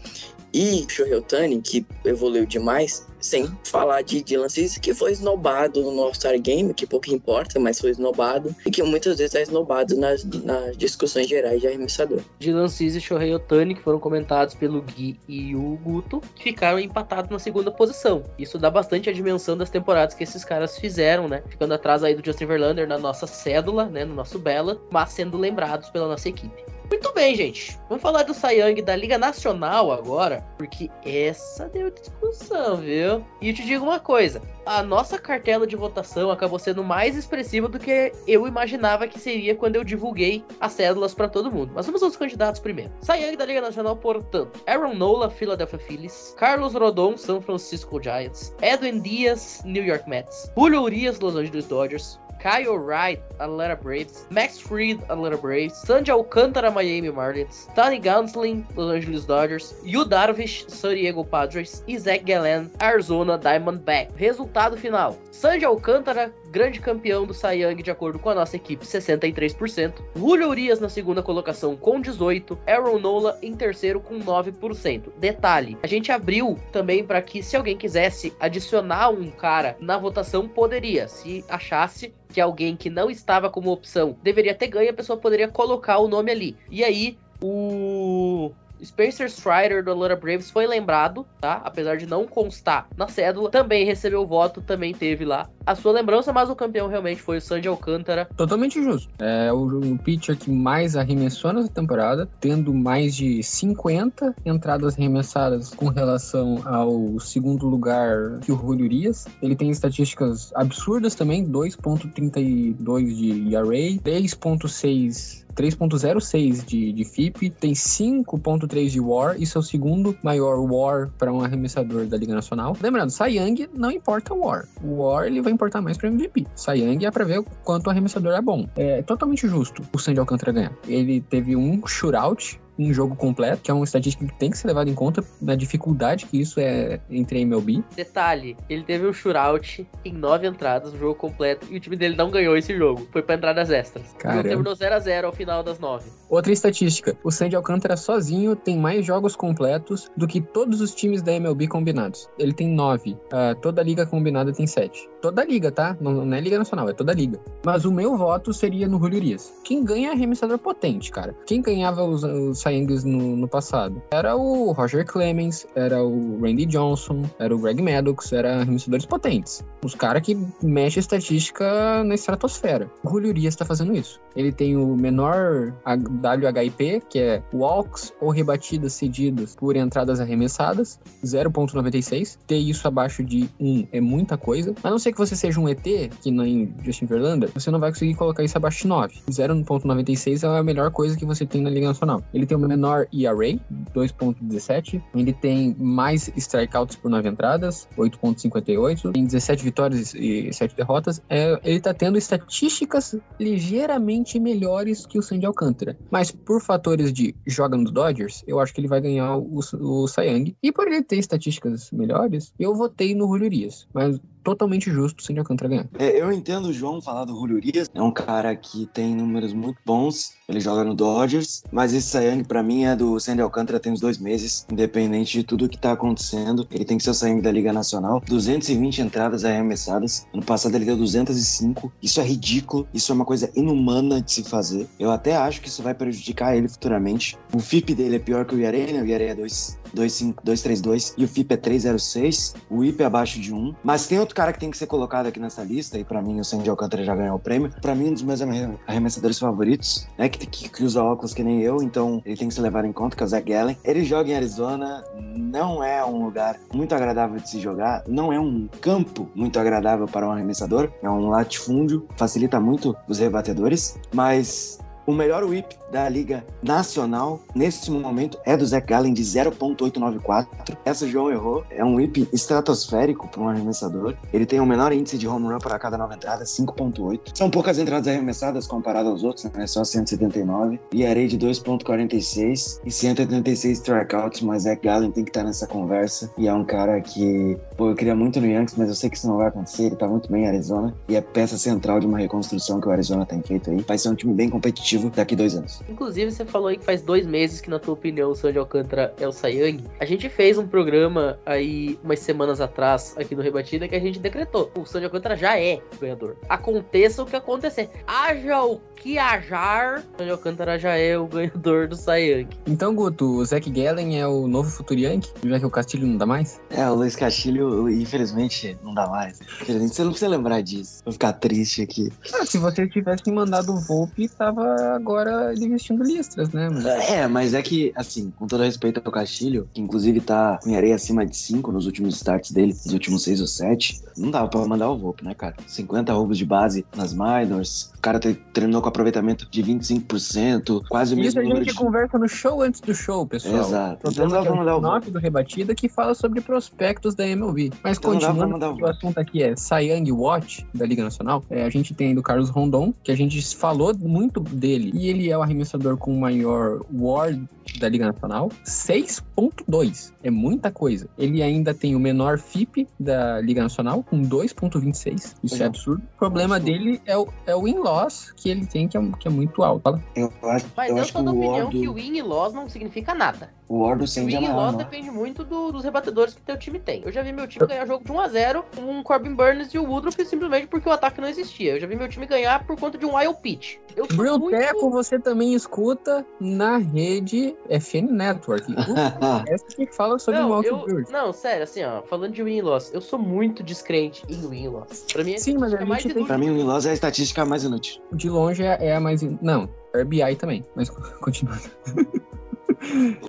e 0.53 0.85
Shohei 0.89 1.19
que 1.63 1.85
evoluiu 2.05 2.45
demais, 2.45 3.07
sem 3.19 3.47
falar 3.63 4.01
de 4.01 4.21
Dylan 4.21 4.49
Cease, 4.49 4.79
que 4.79 4.93
foi 4.93 5.11
snobado 5.11 5.81
no 5.81 6.03
All-Star 6.03 6.39
Game, 6.39 6.73
que 6.73 6.87
pouco 6.87 7.11
importa, 7.13 7.59
mas 7.59 7.79
foi 7.79 7.91
snobado, 7.91 8.55
e 8.65 8.71
que 8.71 8.81
muitas 8.81 9.17
vezes 9.17 9.35
é 9.35 9.41
snobado 9.43 9.97
nas, 9.97 10.23
nas 10.23 10.77
discussões 10.77 11.27
gerais 11.27 11.59
de 11.59 11.67
arremessador. 11.67 12.21
Dylan 12.39 12.69
Cease 12.69 12.97
e 12.97 13.01
Shohei 13.01 13.33
Otani, 13.33 13.75
que 13.75 13.81
foram 13.81 13.99
comentados 13.99 14.55
pelo 14.55 14.81
Gui 14.81 15.19
e 15.27 15.55
o 15.55 15.77
Guto, 15.83 16.21
ficaram 16.39 16.79
empatados 16.79 17.29
na 17.29 17.39
segunda 17.39 17.71
posição. 17.71 18.23
Isso 18.37 18.57
dá 18.57 18.69
bastante 18.69 19.09
a 19.09 19.13
dimensão 19.13 19.57
das 19.57 19.69
temporadas 19.69 20.15
que 20.15 20.23
esses 20.23 20.45
caras 20.45 20.77
fizeram, 20.77 21.27
né? 21.27 21.43
Ficando 21.49 21.73
atrás 21.73 22.03
aí 22.03 22.15
do 22.15 22.25
Justin 22.25 22.45
Verlander 22.45 22.87
na 22.87 22.97
nossa 22.97 23.27
cédula, 23.27 23.85
né? 23.85 24.05
No 24.05 24.15
nosso 24.15 24.39
Bela, 24.39 24.81
mas 24.89 25.11
sendo 25.11 25.37
lembrados 25.37 25.89
pela 25.89 26.07
nossa 26.07 26.29
equipe. 26.29 26.78
Muito 26.89 27.13
bem, 27.13 27.35
gente. 27.35 27.79
Vamos 27.87 28.01
falar 28.01 28.23
do 28.23 28.33
Sayang 28.33 28.81
da 28.81 28.95
Liga 28.95 29.15
Nacional 29.15 29.91
agora, 29.91 30.43
porque 30.57 30.89
essa 31.05 31.69
deu 31.69 31.91
discussão, 31.91 32.77
viu? 32.77 33.23
E 33.39 33.49
eu 33.49 33.53
te 33.53 33.63
digo 33.63 33.85
uma 33.85 33.99
coisa: 33.99 34.41
a 34.65 34.81
nossa 34.81 35.19
cartela 35.19 35.67
de 35.67 35.75
votação 35.75 36.31
acabou 36.31 36.57
sendo 36.57 36.83
mais 36.83 37.15
expressiva 37.15 37.67
do 37.67 37.77
que 37.77 38.11
eu 38.27 38.47
imaginava 38.47 39.07
que 39.07 39.19
seria 39.19 39.53
quando 39.53 39.75
eu 39.75 39.83
divulguei 39.83 40.43
as 40.59 40.73
cédulas 40.73 41.13
para 41.13 41.29
todo 41.29 41.51
mundo. 41.51 41.71
Mas 41.75 41.85
vamos 41.85 42.01
aos 42.01 42.17
candidatos 42.17 42.59
primeiro. 42.59 42.91
Sayang 43.01 43.37
da 43.37 43.45
Liga 43.45 43.61
Nacional, 43.61 43.95
portanto, 43.95 44.59
Aaron 44.65 44.95
Nola, 44.95 45.29
Philadelphia 45.29 45.77
Phillies, 45.77 46.33
Carlos 46.37 46.73
Rodon, 46.73 47.17
São 47.17 47.39
Francisco 47.39 48.01
Giants, 48.01 48.55
Edwin 48.61 48.99
Diaz, 49.01 49.61
New 49.63 49.83
York 49.83 50.09
Mets, 50.09 50.51
Julio 50.55 50.81
Urias, 50.81 51.19
Los 51.19 51.35
Angeles 51.35 51.67
Dodgers, 51.67 52.19
Kyle 52.39 52.77
Wright, 52.77 53.21
Atlanta 53.39 53.75
Braves, 53.75 54.25
Max 54.29 54.57
Fried, 54.57 55.01
Atlanta 55.09 55.37
Braves, 55.37 55.75
Sandy 55.75 56.11
Alcântara, 56.11 56.73
Miami 56.73 57.09
Marlins, 57.09 57.73
Tony 57.75 57.99
Gonsolin, 57.99 58.65
Los 58.75 58.93
Angeles 58.93 59.25
Dodgers, 59.25 59.73
Yu 59.83 60.05
Darvish, 60.05 60.69
San 60.69 60.95
Diego 60.95 61.23
Padres. 61.23 61.83
E 61.87 61.97
Zach 61.97 62.25
Gallen, 62.25 62.71
Arizona 62.81 63.37
Diamondback. 63.37 64.17
Resultado 64.17 64.77
final: 64.77 65.17
Sandy 65.31 65.65
Alcântara, 65.65 66.31
grande 66.49 66.79
campeão 66.79 67.25
do 67.25 67.33
Cy 67.33 67.61
Young 67.61 67.81
de 67.81 67.91
acordo 67.91 68.19
com 68.19 68.29
a 68.29 68.35
nossa 68.35 68.55
equipe, 68.55 68.85
63%. 68.85 69.93
Julio 70.15 70.49
Urias 70.49 70.79
na 70.79 70.89
segunda 70.89 71.21
colocação 71.21 71.75
com 71.75 72.01
18%. 72.01 72.57
Aaron 72.67 72.99
Nola 72.99 73.37
em 73.41 73.53
terceiro 73.55 73.99
com 73.99 74.19
9%. 74.19 75.11
Detalhe, 75.17 75.77
a 75.81 75.87
gente 75.87 76.11
abriu 76.11 76.57
também 76.71 77.03
para 77.03 77.21
que 77.21 77.41
se 77.43 77.55
alguém 77.55 77.77
quisesse 77.77 78.33
adicionar 78.39 79.09
um 79.09 79.29
cara 79.29 79.77
na 79.79 79.97
votação, 79.97 80.47
poderia, 80.47 81.07
se 81.07 81.43
achasse 81.49 82.13
que 82.29 82.41
alguém 82.41 82.75
que 82.75 82.89
não 82.89 83.09
estava 83.09 83.49
como 83.49 83.71
opção 83.71 84.17
deveria 84.21 84.55
ter 84.55 84.67
ganho, 84.67 84.89
a 84.89 84.93
pessoa 84.93 85.17
poderia 85.17 85.47
colocar 85.47 85.99
o 85.99 86.07
nome 86.07 86.31
ali. 86.31 86.57
E 86.69 86.83
aí, 86.83 87.17
o 87.41 88.51
Spencer 88.83 89.27
Strider 89.27 89.83
do 89.83 89.91
Atlanta 89.91 90.15
Braves 90.15 90.49
foi 90.49 90.65
lembrado, 90.67 91.25
tá? 91.39 91.61
Apesar 91.63 91.97
de 91.97 92.05
não 92.05 92.25
constar 92.25 92.87
na 92.97 93.07
cédula, 93.07 93.49
também 93.49 93.85
recebeu 93.85 94.25
voto, 94.25 94.61
também 94.61 94.93
teve 94.93 95.25
lá 95.25 95.49
a 95.65 95.75
sua 95.75 95.91
lembrança, 95.91 96.33
mas 96.33 96.49
o 96.49 96.55
campeão 96.55 96.87
realmente 96.87 97.21
foi 97.21 97.37
o 97.37 97.41
Sandy 97.41 97.67
Alcântara. 97.67 98.27
Totalmente 98.35 98.83
justo. 98.83 99.07
É 99.19 99.53
o, 99.53 99.65
o 99.65 99.97
pitcher 99.99 100.35
que 100.35 100.49
mais 100.49 100.95
arremessou 100.95 101.53
nessa 101.53 101.69
temporada, 101.69 102.27
tendo 102.39 102.73
mais 102.73 103.15
de 103.15 103.43
50 103.43 104.35
entradas 104.45 104.95
arremessadas 104.95 105.69
com 105.69 105.89
relação 105.89 106.61
ao 106.65 107.19
segundo 107.19 107.67
lugar 107.67 108.39
que 108.39 108.51
o 108.51 108.57
Julio 108.57 108.85
Urias. 108.85 109.27
Ele 109.41 109.55
tem 109.55 109.69
estatísticas 109.69 110.51
absurdas 110.55 111.13
também, 111.13 111.45
2.32 111.45 113.15
de 113.15 113.55
ERA, 113.55 113.99
3.6 114.03 115.48
3.06 115.59 116.65
de, 116.65 116.93
de 116.93 117.03
FIP, 117.03 117.49
tem 117.49 117.73
5.3 117.73 118.87
de 118.87 119.01
WAR, 119.01 119.35
isso 119.41 119.57
é 119.57 119.59
o 119.59 119.63
segundo 119.63 120.17
maior 120.23 120.57
WAR 120.59 121.09
para 121.17 121.33
um 121.33 121.41
arremessador 121.41 122.05
da 122.05 122.15
Liga 122.15 122.33
Nacional. 122.33 122.77
Lembrando, 122.81 123.11
Young 123.27 123.67
não 123.73 123.91
importa 123.91 124.33
o 124.33 124.45
WAR. 124.45 124.65
O 124.81 125.01
WAR 125.01 125.25
ele 125.25 125.41
vai 125.41 125.51
importar 125.51 125.81
mais 125.81 125.97
para 125.97 126.07
MVP. 126.07 126.47
Young 126.69 127.05
é 127.05 127.11
para 127.11 127.25
ver 127.25 127.39
o 127.39 127.43
quanto 127.63 127.87
o 127.87 127.89
arremessador 127.89 128.33
é 128.33 128.41
bom. 128.41 128.69
É 128.77 129.01
totalmente 129.01 129.47
justo 129.49 129.83
o 129.91 129.99
Sandy 129.99 130.19
Alcântara 130.19 130.53
ganhar. 130.53 130.73
Ele 130.87 131.19
teve 131.19 131.57
um 131.57 131.85
shootout 131.85 132.57
um 132.79 132.93
jogo 132.93 133.15
completo, 133.15 133.61
que 133.61 133.69
é 133.69 133.73
uma 133.73 133.83
estatística 133.83 134.25
que 134.25 134.33
tem 134.39 134.49
que 134.49 134.57
ser 134.57 134.67
levada 134.67 134.89
em 134.89 134.93
conta 134.93 135.23
na 135.41 135.55
dificuldade 135.55 136.25
que 136.25 136.39
isso 136.39 136.59
é 136.59 136.99
entre 137.09 137.39
a 137.39 137.41
MLB. 137.41 137.83
Detalhe, 137.95 138.55
ele 138.69 138.83
teve 138.83 139.05
um 139.05 139.13
shootout 139.13 139.87
em 140.05 140.13
nove 140.13 140.47
entradas, 140.47 140.93
um 140.93 140.97
jogo 140.97 141.15
completo, 141.15 141.67
e 141.69 141.77
o 141.77 141.79
time 141.79 141.95
dele 141.95 142.15
não 142.15 142.31
ganhou 142.31 142.55
esse 142.55 142.75
jogo. 142.77 143.07
Foi 143.11 143.21
pra 143.21 143.35
entradas 143.35 143.69
extras. 143.69 144.13
Caramba. 144.17 144.43
terminou 144.43 144.73
0x0 144.73 145.25
ao 145.25 145.33
final 145.33 145.61
das 145.61 145.79
nove. 145.79 146.09
Outra 146.29 146.51
estatística: 146.51 147.17
o 147.23 147.31
Sandy 147.31 147.55
Alcântara 147.55 147.97
sozinho 147.97 148.55
tem 148.55 148.77
mais 148.77 149.05
jogos 149.05 149.35
completos 149.35 150.09
do 150.15 150.27
que 150.27 150.39
todos 150.39 150.79
os 150.79 150.93
times 150.95 151.21
da 151.21 151.33
MLB 151.33 151.67
combinados. 151.67 152.29
Ele 152.37 152.53
tem 152.53 152.69
nove. 152.69 153.17
Ah, 153.31 153.55
toda 153.61 153.81
a 153.81 153.83
liga 153.83 154.05
combinada 154.05 154.53
tem 154.53 154.65
sete. 154.65 155.09
Toda 155.21 155.41
a 155.41 155.45
liga, 155.45 155.71
tá? 155.71 155.97
Não, 155.99 156.25
não 156.25 156.37
é 156.37 156.39
Liga 156.39 156.57
Nacional, 156.57 156.87
é 156.89 156.93
toda 156.93 157.11
a 157.11 157.15
liga. 157.15 157.39
Mas 157.65 157.83
o 157.83 157.91
meu 157.91 158.15
voto 158.15 158.53
seria 158.53 158.87
no 158.87 158.99
Julio 158.99 159.17
Urias. 159.17 159.53
Quem 159.63 159.83
ganha 159.83 160.09
é 160.09 160.11
arremessador 160.13 160.57
potente, 160.57 161.11
cara. 161.11 161.35
Quem 161.45 161.61
ganhava 161.61 162.03
os, 162.03 162.23
os 162.23 162.61
No, 163.05 163.35
no 163.35 163.47
passado? 163.47 164.01
Era 164.11 164.35
o 164.35 164.71
Roger 164.71 165.05
Clemens, 165.05 165.65
era 165.75 166.03
o 166.03 166.39
Randy 166.41 166.65
Johnson, 166.65 167.23
era 167.39 167.55
o 167.55 167.59
Greg 167.59 167.81
Maddox, 167.81 168.31
era 168.31 168.61
arremessadores 168.61 169.05
potentes. 169.05 169.63
Os 169.83 169.95
caras 169.95 170.21
que 170.21 170.37
mexem 170.61 170.99
estatística 170.99 172.03
na 172.03 172.15
estratosfera. 172.15 172.89
O 173.03 173.09
Julio 173.09 173.29
Urias 173.29 173.55
tá 173.55 173.65
fazendo 173.65 173.95
isso. 173.95 174.19
Ele 174.35 174.51
tem 174.51 174.77
o 174.77 174.95
menor 174.95 175.73
WHIP, 175.85 177.01
que 177.09 177.19
é 177.19 177.43
walks 177.53 178.13
ou 178.21 178.29
rebatidas 178.29 178.93
cedidas 178.93 179.55
por 179.55 179.75
entradas 179.75 180.19
arremessadas, 180.19 180.99
0.96. 181.23 182.37
Ter 182.45 182.57
isso 182.57 182.87
abaixo 182.87 183.23
de 183.23 183.49
1 183.59 183.87
é 183.91 184.01
muita 184.01 184.37
coisa. 184.37 184.73
A 184.83 184.89
não 184.89 184.99
ser 184.99 185.11
que 185.11 185.17
você 185.17 185.35
seja 185.35 185.59
um 185.59 185.67
ET, 185.67 185.81
que 186.21 186.31
nem 186.31 186.73
Justin 186.83 187.05
Verlander, 187.05 187.49
você 187.53 187.71
não 187.71 187.79
vai 187.79 187.91
conseguir 187.91 188.15
colocar 188.15 188.43
isso 188.43 188.57
abaixo 188.57 188.83
de 188.83 188.87
9. 188.87 189.15
0.96 189.29 190.43
é 190.43 190.59
a 190.59 190.63
melhor 190.63 190.91
coisa 190.91 191.17
que 191.17 191.25
você 191.25 191.45
tem 191.45 191.61
na 191.61 191.69
Liga 191.69 191.87
Nacional. 191.87 192.21
Ele 192.33 192.45
tem 192.45 192.57
o 192.65 192.69
menor 192.69 193.07
ERA, 193.13 193.59
2.17. 193.93 195.01
Ele 195.15 195.33
tem 195.33 195.75
mais 195.77 196.31
strikeouts 196.35 196.95
por 196.95 197.09
9 197.09 197.29
entradas, 197.29 197.87
8.58. 197.97 199.11
Tem 199.11 199.25
17 199.25 199.63
vitórias 199.63 200.13
e 200.13 200.51
7 200.51 200.75
derrotas. 200.75 201.21
É, 201.29 201.59
ele 201.63 201.79
tá 201.79 201.93
tendo 201.93 202.17
estatísticas 202.17 203.15
ligeiramente 203.39 204.39
melhores 204.39 205.05
que 205.05 205.17
o 205.17 205.21
Sandy 205.21 205.45
Alcântara. 205.45 205.97
Mas 206.11 206.31
por 206.31 206.61
fatores 206.61 207.11
de 207.11 207.35
joga 207.47 207.77
no 207.77 207.91
Dodgers, 207.91 208.43
eu 208.47 208.59
acho 208.59 208.73
que 208.73 208.81
ele 208.81 208.87
vai 208.87 209.01
ganhar 209.01 209.37
o, 209.37 209.59
o 209.73 210.05
Young. 210.17 210.55
E 210.61 210.71
por 210.71 210.87
ele 210.87 211.03
ter 211.03 211.17
estatísticas 211.17 211.91
melhores, 211.91 212.53
eu 212.59 212.75
votei 212.75 213.15
no 213.15 213.27
Julio 213.27 213.45
Urias. 213.45 213.87
Mas 213.93 214.19
totalmente 214.43 214.91
justo 214.91 215.21
o 215.21 215.23
Sandy 215.23 215.39
Alcântara 215.39 215.69
ganhar. 215.69 215.87
É, 215.97 216.21
eu 216.21 216.31
entendo 216.31 216.67
o 216.67 216.73
João 216.73 217.01
falar 217.01 217.25
do 217.25 217.35
Julio 217.35 217.57
Urias. 217.57 217.89
É 217.93 218.01
um 218.01 218.11
cara 218.11 218.55
que 218.55 218.85
tem 218.87 219.15
números 219.15 219.53
muito 219.53 219.79
bons. 219.85 220.33
Ele 220.47 220.59
joga 220.59 220.83
no 220.83 220.95
Dodgers. 220.95 221.63
Mas 221.71 221.93
esse 221.93 222.07
Sayang, 222.07 222.43
pra 222.43 222.63
mim, 222.63 222.85
é 222.85 222.95
do 222.95 223.19
Sandy 223.19 223.41
Alcântara 223.41 223.79
tem 223.79 223.91
uns 223.91 223.99
dois 223.99 224.17
meses. 224.17 224.65
Independente 224.71 225.39
de 225.39 225.43
tudo 225.43 225.69
que 225.69 225.77
tá 225.77 225.91
acontecendo. 225.91 226.67
Ele 226.71 226.85
tem 226.85 226.97
que 226.97 227.03
ser 227.03 227.11
o 227.11 227.13
Sayang 227.13 227.41
da 227.41 227.51
Liga 227.51 227.71
Nacional. 227.71 228.21
220 228.25 229.01
entradas 229.01 229.45
arremessadas. 229.45 230.27
Ano 230.33 230.43
passado 230.43 230.75
ele 230.75 230.85
deu 230.85 230.97
205. 230.97 231.91
Isso 232.01 232.19
é 232.19 232.23
ridículo. 232.23 232.87
Isso 232.93 233.11
é 233.11 233.15
uma 233.15 233.25
coisa 233.25 233.51
inumana 233.55 234.21
de 234.21 234.31
se 234.31 234.43
fazer. 234.43 234.87
Eu 234.99 235.11
até 235.11 235.35
acho 235.35 235.61
que 235.61 235.67
isso 235.67 235.83
vai 235.83 235.93
prejudicar 235.93 236.55
ele 236.55 236.67
futuramente. 236.67 237.37
O 237.53 237.59
FIP 237.59 237.93
dele 237.93 238.15
é 238.15 238.19
pior 238.19 238.45
que 238.45 238.55
o 238.55 238.59
Yarei, 238.59 238.93
né? 238.93 239.01
O 239.01 239.05
Yarei 239.05 239.29
é 239.29 239.35
2, 239.35 239.78
2,5, 239.95 240.35
2,32 240.45 241.13
e 241.17 241.23
o 241.23 241.27
FIP 241.27 241.53
é 241.53 241.57
3,06. 241.57 242.55
O 242.69 242.83
IP 242.83 243.01
é 243.01 243.05
abaixo 243.05 243.39
de 243.39 243.53
1. 243.53 243.75
Mas 243.83 244.07
tem 244.07 244.19
outro 244.19 244.35
cara 244.35 244.53
que 244.53 244.59
tem 244.59 244.71
que 244.71 244.77
ser 244.77 244.87
colocado 244.87 245.27
aqui 245.27 245.39
nessa 245.39 245.63
lista, 245.63 245.97
e 245.97 246.03
pra 246.03 246.21
mim 246.21 246.39
o 246.39 246.43
Sandy 246.43 246.69
Alcântara 246.69 247.03
já 247.03 247.15
ganhou 247.15 247.35
o 247.35 247.39
prêmio. 247.39 247.71
Pra 247.81 247.95
mim, 247.95 248.09
um 248.09 248.13
dos 248.13 248.23
meus 248.23 248.41
arre- 248.41 248.69
arremessadores 248.87 249.39
favoritos, 249.39 250.07
né? 250.17 250.29
Que, 250.29 250.45
que, 250.45 250.69
que 250.69 250.83
usa 250.83 251.03
óculos 251.03 251.33
que 251.33 251.43
nem 251.43 251.61
eu, 251.61 251.81
então 251.81 252.21
ele 252.25 252.37
tem 252.37 252.47
que 252.47 252.53
ser 252.53 252.61
levado 252.61 252.85
em 252.85 252.93
conta, 252.93 253.15
que 253.15 253.23
é 253.23 253.25
o 253.25 253.29
Zach 253.29 253.47
Gallen. 253.49 253.77
Ele 253.83 254.03
joga 254.03 254.29
em 254.29 254.35
Arizona, 254.35 255.03
não 255.35 255.83
é 255.83 256.03
um 256.05 256.23
lugar 256.25 256.59
muito 256.73 256.93
agradável 256.93 257.39
de 257.39 257.49
se 257.49 257.59
jogar, 257.59 258.03
não 258.07 258.31
é 258.31 258.39
um 258.39 258.67
campo 258.81 259.27
muito 259.35 259.59
agradável 259.59 260.05
para 260.07 260.27
um 260.27 260.31
arremessador, 260.31 260.91
é 261.01 261.09
um 261.09 261.29
latifúndio, 261.29 262.07
facilita 262.15 262.59
muito 262.59 262.95
os 263.07 263.19
rebatedores, 263.19 263.97
mas 264.13 264.79
o 265.09 265.13
melhor 265.13 265.43
whip 265.43 265.75
da 265.91 266.07
Liga 266.07 266.45
Nacional 266.61 267.39
nesse 267.55 267.89
momento 267.89 268.37
é 268.45 268.55
do 268.55 268.63
Zach 268.63 268.85
Gallen 268.85 269.11
de 269.11 269.23
0.894. 269.23 270.47
Essa 270.85 271.07
João 271.07 271.31
errou. 271.31 271.65
É 271.71 271.83
um 271.83 271.95
whip 271.95 272.29
estratosférico 272.31 273.27
para 273.27 273.41
um 273.41 273.49
arremessador. 273.49 274.13
Ele 274.31 274.45
tem 274.45 274.59
o 274.59 274.67
menor 274.67 274.91
índice 274.91 275.17
de 275.17 275.27
home 275.27 275.47
run 275.47 275.57
para 275.57 275.79
cada 275.79 275.97
nova 275.97 276.13
entrada, 276.13 276.43
5.8. 276.43 277.35
São 277.35 277.49
poucas 277.49 277.79
entradas 277.79 278.07
arremessadas 278.07 278.67
comparado 278.67 279.09
aos 279.09 279.23
outros, 279.23 279.45
né? 279.45 279.65
Só 279.65 279.83
179. 279.83 280.79
E 280.93 281.03
array 281.03 281.27
de 281.27 281.39
2.46 281.39 282.81
e 282.85 282.91
186 282.91 283.79
strikeouts, 283.79 284.41
mas 284.41 284.63
Zach 284.63 284.79
Gallen 284.79 285.09
tem 285.09 285.23
que 285.23 285.31
estar 285.31 285.43
nessa 285.43 285.65
conversa. 285.65 286.31
E 286.37 286.47
é 286.47 286.53
um 286.53 286.63
cara 286.63 287.01
que, 287.01 287.57
pô, 287.75 287.89
eu 287.89 287.95
queria 287.95 288.15
muito 288.15 288.39
no 288.39 288.45
Yankees, 288.45 288.75
mas 288.77 288.89
eu 288.89 288.95
sei 288.95 289.09
que 289.09 289.17
isso 289.17 289.27
não 289.27 289.37
vai 289.37 289.47
acontecer. 289.47 289.85
Ele 289.85 289.95
tá 289.95 290.07
muito 290.07 290.31
bem 290.31 290.43
em 290.43 290.47
Arizona 290.47 290.93
e 291.07 291.15
é 291.15 291.21
peça 291.21 291.57
central 291.57 291.99
de 291.99 292.05
uma 292.05 292.19
reconstrução 292.19 292.79
que 292.79 292.87
o 292.87 292.91
Arizona 292.91 293.25
tem 293.25 293.41
feito 293.41 293.71
aí. 293.71 293.83
Vai 293.87 293.97
ser 293.97 294.09
um 294.09 294.15
time 294.15 294.35
bem 294.35 294.49
competitivo 294.49 294.98
daqui 295.15 295.35
dois 295.35 295.55
anos. 295.55 295.81
Inclusive, 295.87 296.31
você 296.31 296.45
falou 296.45 296.67
aí 296.67 296.77
que 296.77 296.85
faz 296.85 297.01
dois 297.01 297.25
meses 297.25 297.61
que, 297.61 297.69
na 297.69 297.79
tua 297.79 297.93
opinião, 297.93 298.31
o 298.31 298.35
Sandy 298.35 298.57
Alcântara 298.57 299.13
é 299.19 299.27
o 299.27 299.31
Sayang. 299.31 299.83
A 299.99 300.05
gente 300.05 300.29
fez 300.29 300.57
um 300.57 300.67
programa 300.67 301.39
aí, 301.45 301.99
umas 302.03 302.19
semanas 302.19 302.61
atrás, 302.61 303.15
aqui 303.17 303.35
no 303.35 303.41
Rebatida, 303.41 303.87
que 303.87 303.95
a 303.95 303.99
gente 303.99 304.19
decretou. 304.19 304.71
O 304.77 304.85
Sandy 304.85 305.05
Alcântara 305.05 305.35
já 305.35 305.59
é 305.59 305.81
o 305.95 305.99
ganhador. 305.99 306.35
Aconteça 306.47 307.23
o 307.23 307.25
que 307.25 307.35
acontecer. 307.35 307.89
Haja 308.05 308.63
o 308.63 308.79
que 308.95 309.17
hajar, 309.17 310.03
o 310.13 310.17
Sandy 310.17 310.31
Alcântara 310.31 310.77
já 310.77 310.95
é 310.95 311.17
o 311.17 311.25
ganhador 311.27 311.87
do 311.87 311.95
Sayang. 311.95 312.49
Então, 312.67 312.93
Guto, 312.93 313.37
o 313.37 313.45
Zach 313.45 313.69
Gallen 313.69 314.19
é 314.19 314.27
o 314.27 314.47
novo 314.47 314.69
futuro 314.69 314.99
Yankee, 314.99 315.31
já 315.43 315.59
que 315.59 315.65
o 315.65 315.69
Castilho 315.69 316.05
não 316.05 316.17
dá 316.17 316.25
mais? 316.25 316.59
É, 316.69 316.89
o 316.89 316.95
Luiz 316.95 317.15
Castilho, 317.15 317.89
infelizmente, 317.89 318.77
não 318.83 318.93
dá 318.93 319.07
mais. 319.07 319.39
Infelizmente, 319.61 319.95
você 319.95 320.03
não 320.03 320.11
precisa 320.11 320.29
lembrar 320.29 320.61
disso. 320.61 321.01
Vou 321.05 321.13
ficar 321.13 321.33
triste 321.33 321.81
aqui. 321.81 322.11
Ah, 322.33 322.45
se 322.45 322.57
você 322.57 322.87
tivesse 322.87 323.31
mandado 323.31 323.73
o 323.73 323.79
Volpe, 323.79 324.27
tava 324.27 324.88
agora 324.95 325.53
ele 325.53 325.69
vestindo 325.69 326.03
listras, 326.03 326.49
né? 326.51 326.67
É, 327.09 327.27
mas 327.27 327.53
é 327.53 327.61
que, 327.61 327.91
assim, 327.95 328.31
com 328.37 328.47
todo 328.47 328.63
respeito 328.63 329.01
ao 329.03 329.11
Castilho, 329.11 329.67
que 329.73 329.81
inclusive 329.81 330.19
tá 330.21 330.59
com 330.63 330.73
areia 330.75 330.95
acima 330.95 331.25
de 331.25 331.35
5 331.35 331.71
nos 331.71 331.85
últimos 331.85 332.15
starts 332.15 332.51
dele, 332.51 332.73
nos 332.73 332.93
últimos 332.93 333.23
6 333.23 333.41
ou 333.41 333.47
7, 333.47 334.01
não 334.17 334.31
dava 334.31 334.47
pra 334.47 334.65
mandar 334.65 334.89
o 334.89 334.97
Volpe, 334.97 335.23
né, 335.23 335.33
cara? 335.33 335.55
50 335.67 336.11
roubos 336.13 336.37
de 336.37 336.45
base 336.45 336.85
nas 336.95 337.13
minors, 337.13 337.91
o 337.97 338.01
cara 338.01 338.19
te- 338.19 338.33
terminou 338.53 338.81
com 338.81 338.87
aproveitamento 338.89 339.47
de 339.49 339.63
25%, 339.63 340.83
quase 340.89 341.13
o 341.13 341.19
Isso 341.19 341.23
mesmo 341.25 341.39
a 341.39 341.43
número 341.43 341.63
gente 341.65 341.73
de... 341.73 341.79
conversa 341.79 342.17
no 342.17 342.27
show 342.27 342.61
antes 342.61 342.79
do 342.81 342.93
show, 342.93 343.25
pessoal. 343.25 343.59
Exato. 343.59 344.07
O 344.07 344.11
Então 344.11 344.23
não 344.25 344.31
programa 344.31 344.45
pra 344.45 344.55
mandar 344.55 344.77
o 344.77 344.81
Volpe. 344.81 344.95
9 345.05 345.11
do 345.11 345.19
Rebatida 345.19 345.75
que 345.75 345.87
fala 345.89 346.13
sobre 346.13 346.41
prospectos 346.41 347.15
da 347.15 347.27
MLB. 347.27 347.71
Mas 347.83 347.97
Então 347.97 348.13
continuando, 348.13 348.81
o 348.81 348.85
assunto 348.87 349.17
aqui 349.19 349.43
é 349.43 349.55
Cy 349.55 349.89
Young 349.91 350.11
Watch 350.11 350.65
da 350.73 350.85
Liga 350.85 351.03
Nacional. 351.03 351.43
É, 351.49 351.63
a 351.63 351.69
gente 351.69 351.93
tem 351.93 352.13
do 352.15 352.21
Carlos 352.21 352.49
Rondon, 352.49 352.93
que 353.03 353.11
a 353.11 353.15
gente 353.17 353.55
falou 353.55 353.93
muito 353.97 354.39
dele. 354.39 354.68
E 354.93 355.07
ele 355.09 355.29
é 355.29 355.37
o 355.37 355.41
arremessador 355.41 355.97
com 355.97 356.11
o 356.15 356.19
maior 356.19 356.79
WAR 356.93 357.37
da 357.79 357.87
Liga 357.87 358.07
Nacional, 358.07 358.49
6.2. 358.65 360.11
É 360.23 360.29
muita 360.29 360.71
coisa. 360.71 361.07
Ele 361.17 361.41
ainda 361.41 361.73
tem 361.73 361.95
o 361.95 361.99
menor 361.99 362.39
FIP 362.39 362.87
da 362.99 363.39
Liga 363.41 363.61
Nacional, 363.61 364.03
com 364.03 364.21
2.26. 364.21 365.35
Isso 365.43 365.61
é 365.61 365.65
absurdo. 365.65 366.01
O 366.15 366.17
problema 366.17 366.55
Absurdo. 366.57 366.77
dele 366.79 367.01
é 367.05 367.17
o, 367.17 367.27
é 367.45 367.55
o 367.55 367.63
win-loss 367.63 368.31
que 368.35 368.49
ele 368.49 368.65
tem, 368.65 368.87
que 368.87 368.97
é, 368.97 369.01
que 369.19 369.27
é 369.27 369.31
muito 369.31 369.63
alto. 369.63 369.81
Fala. 369.83 370.03
Eu 370.15 370.31
acho, 370.43 370.65
Mas 370.75 370.89
eu 370.89 370.95
eu, 370.97 371.01
acho 371.01 371.11
que 371.11 371.17
sou 371.17 371.25
da 371.25 371.31
o 371.31 371.37
opinião 371.37 371.63
War 371.65 371.69
que 371.69 371.85
do, 371.85 371.93
win 371.93 372.17
e 372.17 372.21
loss 372.21 372.53
não 372.53 372.67
significa 372.67 373.13
nada. 373.13 373.51
o 373.67 373.79
War 373.79 373.97
do 373.97 374.05
O 374.05 374.23
maior, 374.25 374.55
loss 374.55 374.75
depende 374.75 375.11
muito 375.11 375.43
do- 375.43 375.71
dos 375.71 375.83
rebatedores 375.83 376.33
que 376.33 376.41
teu 376.41 376.57
time 376.57 376.79
tem. 376.79 377.01
Eu 377.05 377.11
já 377.11 377.21
vi 377.21 377.31
meu 377.31 377.47
time 377.47 377.65
ganhar 377.67 377.85
jogo 377.85 378.03
de 378.03 378.11
1x0 378.11 378.63
com 378.75 378.81
um 378.81 379.03
Corbin 379.03 379.33
Burns 379.35 379.73
e 379.73 379.77
o 379.79 379.83
Woodruff 379.85 380.25
simplesmente 380.25 380.67
porque 380.67 380.89
o 380.89 380.91
ataque 380.91 381.21
não 381.21 381.27
existia. 381.27 381.73
Eu 381.75 381.79
já 381.79 381.87
vi 381.87 381.95
meu 381.95 382.09
time 382.09 382.25
ganhar 382.25 382.65
por 382.65 382.77
conta 382.79 382.97
de 382.97 383.05
um 383.05 383.15
wild 383.15 383.37
pitch. 383.41 383.75
Eu 383.95 384.05
sou 384.05 384.39
muito... 384.39 384.55
Teco 384.59 384.89
você 384.89 385.17
também 385.17 385.53
escuta 385.53 386.25
na 386.39 386.77
rede 386.77 387.55
FN 387.69 388.11
Network. 388.11 388.71
O 388.71 388.75
essa 389.51 389.65
que 389.67 389.87
fala 389.93 390.19
sobre 390.19 390.39
o 390.39 390.43
Não, 390.43 390.61
Milwaukee 390.61 390.91
eu, 390.91 391.03
não, 391.11 391.31
sério, 391.31 391.63
assim, 391.63 391.83
ó, 391.83 392.01
falando 392.03 392.33
de 392.33 392.43
win 392.43 392.57
e 392.57 392.61
loss, 392.61 392.91
eu 392.93 392.99
sou 393.01 393.17
muito 393.17 393.63
descrente 393.63 394.23
em 394.27 394.47
win 394.47 394.63
e 394.63 394.67
loss. 394.67 395.05
Pra 395.13 395.23
mim, 395.23 395.37
Sim, 395.37 395.57
mas 395.57 395.73
a 395.73 395.77
é 395.77 395.85
mais 395.85 396.03
tem- 396.03 396.25
Pra 396.25 396.37
mim, 396.37 396.49
o 396.49 396.53
Win-Loss 396.55 396.85
é 396.85 396.89
a 396.91 396.93
estatística 396.93 397.45
mais 397.45 397.63
inútil. 397.63 398.01
De 398.11 398.29
longe 398.29 398.63
é, 398.63 398.77
é 398.87 398.95
a 398.95 398.99
mais. 398.99 399.21
Não, 399.41 399.69
RBI 399.95 400.35
também, 400.35 400.65
mas 400.75 400.89
continuando. 401.21 401.61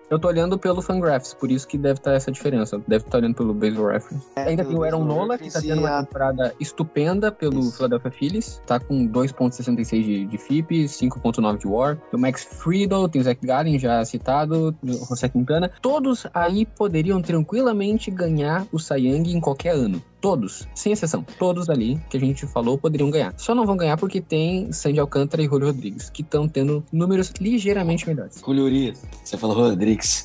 Eu 0.09 0.19
tô 0.19 0.29
olhando 0.29 0.59
pelo 0.59 0.83
Fangraphs, 0.83 1.35
por 1.35 1.51
isso 1.51 1.67
que 1.67 1.79
deve 1.79 1.99
estar 1.99 2.13
essa 2.13 2.31
diferença. 2.31 2.81
Deve 2.87 3.05
estar 3.05 3.19
olhando 3.19 3.35
pelo 3.35 3.55
Baseball 3.55 3.89
Reference. 3.89 4.27
Ainda 4.37 4.65
tem 4.65 4.77
o 4.77 4.83
Aaron 4.83 5.05
Nola, 5.05 5.39
que 5.39 5.51
tá 5.51 5.61
tendo 5.61 5.81
uma 5.81 6.05
temporada 6.05 6.55
estupenda 6.59 7.31
pelo 7.31 7.61
Isso. 7.61 7.77
Philadelphia 7.77 8.11
Phillies. 8.11 8.63
Tá 8.67 8.81
com 8.81 9.07
2.66 9.07 10.03
de, 10.03 10.27
de 10.27 10.39
FIP, 10.39 10.85
5.9 10.85 11.59
de 11.59 11.67
WAR. 11.67 11.97
Tem 11.97 12.19
o 12.19 12.21
Max 12.21 12.45
Friedel, 12.45 13.09
tem 13.09 13.21
o 13.21 13.25
Zach 13.25 13.45
Gallen 13.45 13.79
já 13.79 14.05
citado, 14.05 14.75
o 14.83 15.07
José 15.09 15.29
Quintana. 15.29 15.71
Todos 15.81 16.27
aí 16.35 16.67
poderiam 16.67 17.21
tranquilamente 17.23 18.11
ganhar 18.11 18.67
o 18.73 18.79
Young 18.95 19.31
em 19.33 19.41
qualquer 19.41 19.75
ano. 19.75 20.03
Todos, 20.21 20.69
sem 20.75 20.93
exceção. 20.93 21.25
Todos 21.39 21.69
ali 21.71 21.99
que 22.11 22.17
a 22.17 22.21
gente 22.21 22.47
falou 22.47 22.77
poderiam 22.77 23.11
ganhar. 23.11 23.35
Só 23.37 23.55
não 23.55 23.65
vão 23.65 23.77
ganhar 23.77 23.97
porque 23.97 24.21
tem 24.21 24.71
Sandy 24.73 25.01
Alcântara 25.01 25.43
e 25.43 25.47
Julio 25.47 25.69
Rodrigues, 25.69 26.11
que 26.11 26.23
estão 26.23 26.49
tendo 26.49 26.85
números 26.93 27.33
ligeiramente 27.41 28.07
melhores. 28.07 28.41
Julio. 28.41 28.93
Você 29.25 29.37
falou 29.37 29.57
Rodrigues. 29.57 30.25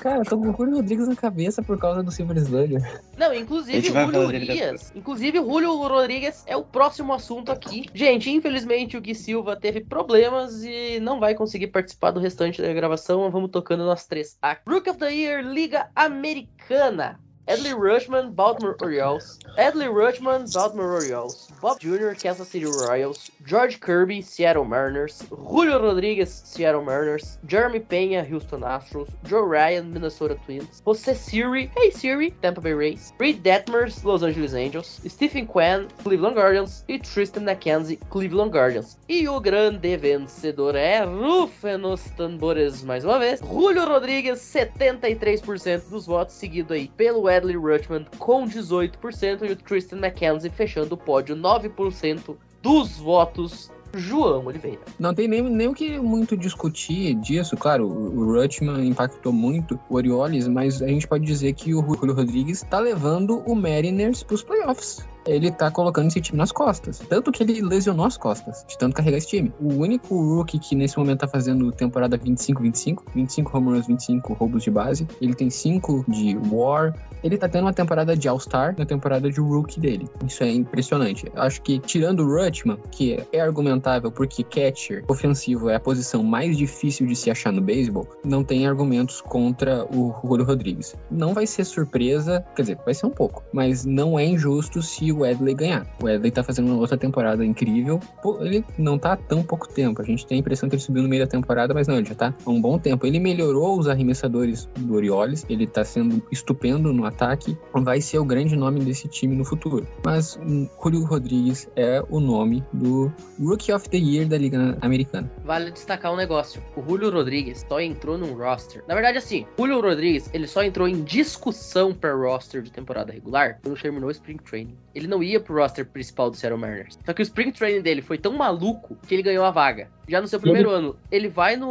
Cara, 0.00 0.18
eu 0.18 0.24
tô 0.24 0.36
com 0.36 0.50
o 0.50 0.52
Julio 0.54 0.76
Rodrigues 0.76 1.08
na 1.08 1.16
cabeça 1.16 1.62
por 1.62 1.78
causa 1.78 2.02
do 2.02 2.10
Silver 2.10 2.36
Slugger. 2.36 3.02
Não, 3.16 3.30
A 3.30 3.36
inclusive 3.36 3.80
gente 3.80 3.90
o 3.90 3.94
vai 3.94 4.04
Julio 4.04 4.26
Urias. 4.26 4.92
Inclusive 4.94 5.40
o 5.40 5.44
Julio 5.44 5.76
Rodrigues 5.76 6.44
é 6.46 6.56
o 6.56 6.62
próximo 6.62 7.12
assunto 7.14 7.50
aqui. 7.50 7.86
Gente, 7.94 8.30
infelizmente 8.30 8.96
o 8.96 9.00
Gui 9.00 9.14
Silva 9.14 9.56
teve 9.56 9.80
problemas 9.80 10.62
e 10.62 11.00
não 11.00 11.18
vai 11.18 11.34
conseguir 11.34 11.68
participar 11.68 12.10
do 12.10 12.20
restante 12.20 12.60
da 12.60 12.72
gravação. 12.72 13.30
Vamos 13.30 13.50
tocando 13.50 13.84
nós 13.86 14.04
três. 14.06 14.36
A 14.42 14.58
Rook 14.68 14.90
of 14.90 14.98
the 14.98 15.10
Year 15.10 15.42
Liga 15.42 15.88
Americana. 15.96 17.18
Adley 17.46 17.74
Rushman, 17.74 18.34
Baltimore 18.34 18.74
Orioles. 18.80 19.38
Adley 19.58 19.92
Rushman, 19.92 20.50
Baltimore 20.50 20.94
Orioles. 20.94 21.52
Bob 21.60 21.78
Jr., 21.78 22.12
Kansas 22.12 22.48
City 22.48 22.64
Royals. 22.64 23.30
George 23.46 23.80
Kirby, 23.80 24.22
Seattle 24.22 24.64
Mariners. 24.64 25.22
Julio 25.28 25.78
Rodrigues, 25.78 26.32
Seattle 26.32 26.82
Mariners. 26.82 27.36
Jeremy 27.46 27.80
Penha, 27.80 28.26
Houston 28.26 28.62
Astros. 28.62 29.10
Joe 29.26 29.44
Ryan, 29.44 29.92
Minnesota 29.92 30.38
Twins. 30.46 30.80
José 30.86 31.14
Siri, 31.14 31.70
Hey 31.76 31.90
Siri, 31.90 32.30
Tampa 32.40 32.62
Bay 32.62 32.72
Rays. 32.72 33.12
Reed 33.18 33.42
Detmers, 33.42 34.02
Los 34.04 34.22
Angeles 34.22 34.54
Angels. 34.54 35.02
Stephen 35.06 35.46
Quinn, 35.46 35.88
Cleveland 36.02 36.36
Guardians. 36.36 36.82
E 36.88 36.98
Tristan 36.98 37.44
McKenzie, 37.44 37.98
Cleveland 38.08 38.52
Guardians. 38.52 38.96
E 39.06 39.28
o 39.28 39.38
grande 39.38 39.98
vencedor 39.98 40.74
é, 40.74 41.04
rufem 41.04 41.76
nos 41.76 42.02
tambores 42.16 42.82
mais 42.82 43.04
uma 43.04 43.18
vez, 43.18 43.40
Julio 43.40 43.84
Rodrigues, 43.86 44.38
73% 44.38 45.90
dos 45.90 46.06
votos, 46.06 46.34
seguido 46.34 46.72
aí 46.72 46.88
pelo 46.96 47.28
Adley 47.36 47.56
Rutschman 47.56 48.06
com 48.18 48.46
18% 48.46 49.42
e 49.42 49.52
o 49.52 49.56
Tristan 49.56 49.96
McKenzie 49.96 50.50
fechando 50.50 50.94
o 50.94 50.98
pódio 50.98 51.36
9% 51.36 52.36
dos 52.62 52.98
votos. 52.98 53.70
João 53.96 54.46
Oliveira. 54.46 54.80
Não 54.98 55.14
tem 55.14 55.28
nem, 55.28 55.40
nem 55.40 55.68
o 55.68 55.72
que 55.72 56.00
muito 56.00 56.36
discutir 56.36 57.14
disso. 57.14 57.56
Claro, 57.56 57.86
o 57.86 58.32
Rutschman 58.32 58.88
impactou 58.88 59.32
muito 59.32 59.78
o 59.88 59.94
Orioles, 59.94 60.48
mas 60.48 60.82
a 60.82 60.88
gente 60.88 61.06
pode 61.06 61.24
dizer 61.24 61.52
que 61.52 61.72
o 61.72 61.80
Julio 61.80 62.12
Rodrigues 62.12 62.64
tá 62.68 62.80
levando 62.80 63.44
o 63.46 63.54
Mariners 63.54 64.24
pros 64.24 64.42
playoffs. 64.42 65.06
Ele 65.26 65.50
tá 65.50 65.70
colocando 65.70 66.08
esse 66.08 66.20
time 66.20 66.38
nas 66.38 66.52
costas. 66.52 66.98
Tanto 66.98 67.32
que 67.32 67.42
ele 67.42 67.60
lesionou 67.60 68.06
as 68.06 68.16
costas, 68.16 68.64
de 68.68 68.76
tanto 68.78 68.94
carregar 68.94 69.18
esse 69.18 69.28
time. 69.28 69.52
O 69.60 69.74
único 69.74 70.14
rookie 70.14 70.58
que 70.58 70.74
nesse 70.74 70.98
momento 70.98 71.20
tá 71.20 71.28
fazendo 71.28 71.70
temporada 71.72 72.18
25-25, 72.18 73.02
25 73.14 73.56
home 73.56 73.72
runs, 73.72 73.86
25 73.86 74.32
roubos 74.34 74.62
de 74.62 74.70
base. 74.70 75.06
Ele 75.20 75.34
tem 75.34 75.50
5 75.50 76.04
de 76.08 76.36
war. 76.50 76.94
Ele 77.22 77.38
tá 77.38 77.48
tendo 77.48 77.64
uma 77.64 77.72
temporada 77.72 78.16
de 78.16 78.28
All-Star 78.28 78.74
na 78.76 78.84
temporada 78.84 79.30
de 79.30 79.40
rookie 79.40 79.80
dele. 79.80 80.06
Isso 80.26 80.42
é 80.42 80.50
impressionante. 80.50 81.24
Acho 81.34 81.62
que 81.62 81.78
tirando 81.78 82.20
o 82.20 82.26
Rutschman, 82.26 82.78
que 82.90 83.24
é 83.32 83.40
argumentável 83.40 84.10
porque 84.12 84.44
catcher 84.44 85.04
ofensivo 85.08 85.68
é 85.70 85.76
a 85.76 85.80
posição 85.80 86.22
mais 86.22 86.56
difícil 86.56 87.06
de 87.06 87.16
se 87.16 87.30
achar 87.30 87.52
no 87.52 87.62
beisebol, 87.62 88.06
não 88.24 88.44
tem 88.44 88.66
argumentos 88.66 89.20
contra 89.20 89.84
o 89.84 90.14
Julio 90.22 90.44
Rodrigues. 90.44 90.94
Não 91.10 91.32
vai 91.32 91.46
ser 91.46 91.64
surpresa, 91.64 92.44
quer 92.54 92.62
dizer, 92.62 92.78
vai 92.84 92.94
ser 92.94 93.06
um 93.06 93.10
pouco, 93.10 93.42
mas 93.52 93.84
não 93.84 94.18
é 94.18 94.24
injusto 94.24 94.82
se 94.82 95.13
o 95.14 95.24
Edley 95.24 95.54
ganhar. 95.54 95.86
O 96.02 96.08
Edley 96.08 96.30
tá 96.30 96.42
fazendo 96.42 96.66
uma 96.66 96.78
outra 96.78 96.96
temporada 96.96 97.44
incrível. 97.44 98.00
Pô, 98.22 98.42
ele 98.42 98.64
não 98.78 98.98
tá 98.98 99.12
há 99.12 99.16
tão 99.16 99.42
pouco 99.42 99.68
tempo. 99.68 100.00
A 100.00 100.04
gente 100.04 100.26
tem 100.26 100.36
a 100.36 100.40
impressão 100.40 100.68
que 100.68 100.74
ele 100.74 100.82
subiu 100.82 101.02
no 101.02 101.08
meio 101.08 101.24
da 101.24 101.30
temporada, 101.30 101.72
mas 101.74 101.86
não, 101.88 101.96
ele 101.96 102.06
já 102.06 102.14
tá 102.14 102.34
há 102.44 102.50
um 102.50 102.60
bom 102.60 102.78
tempo. 102.78 103.06
Ele 103.06 103.18
melhorou 103.18 103.78
os 103.78 103.88
arremessadores 103.88 104.68
do 104.78 104.94
Orioles, 104.94 105.44
ele 105.48 105.66
tá 105.66 105.84
sendo 105.84 106.22
estupendo 106.30 106.92
no 106.92 107.04
ataque, 107.04 107.56
vai 107.72 108.00
ser 108.00 108.18
o 108.18 108.24
grande 108.24 108.56
nome 108.56 108.80
desse 108.80 109.08
time 109.08 109.34
no 109.34 109.44
futuro. 109.44 109.86
Mas 110.04 110.36
hum, 110.36 110.68
Julio 110.82 111.04
Rodrigues 111.04 111.68
é 111.76 112.02
o 112.10 112.20
nome 112.20 112.64
do 112.72 113.12
Rookie 113.40 113.72
of 113.72 113.88
the 113.88 113.96
Year 113.96 114.26
da 114.26 114.38
Liga 114.38 114.76
Americana. 114.80 115.30
Vale 115.44 115.70
destacar 115.70 116.12
um 116.12 116.16
negócio. 116.16 116.62
O 116.76 116.82
Julio 116.82 117.10
Rodrigues 117.10 117.64
só 117.68 117.80
entrou 117.80 118.16
num 118.16 118.34
roster. 118.34 118.82
Na 118.88 118.94
verdade, 118.94 119.18
assim, 119.18 119.46
Julio 119.58 119.80
Rodrigues, 119.80 120.30
ele 120.32 120.46
só 120.46 120.62
entrou 120.62 120.88
em 120.88 121.02
discussão 121.02 121.94
para 121.94 122.14
roster 122.14 122.62
de 122.62 122.70
temporada 122.70 123.12
regular 123.12 123.60
quando 123.62 123.80
terminou 123.80 124.08
o 124.08 124.12
Spring 124.12 124.38
Training. 124.38 124.76
Ele 124.94 125.03
não 125.06 125.22
ia 125.22 125.40
pro 125.40 125.54
roster 125.54 125.86
principal 125.86 126.30
do 126.30 126.36
Seattle 126.36 126.60
Mariners. 126.60 126.98
Só 127.04 127.12
que 127.12 127.22
o 127.22 127.24
Spring 127.24 127.50
Training 127.52 127.82
dele 127.82 128.02
foi 128.02 128.18
tão 128.18 128.32
maluco 128.32 128.96
que 129.06 129.14
ele 129.14 129.22
ganhou 129.22 129.44
a 129.44 129.50
vaga. 129.50 129.88
Já 130.08 130.20
no 130.20 130.28
seu 130.28 130.38
primeiro 130.38 130.70
ano, 130.70 130.96
ele 131.10 131.28
vai 131.28 131.56
no 131.56 131.70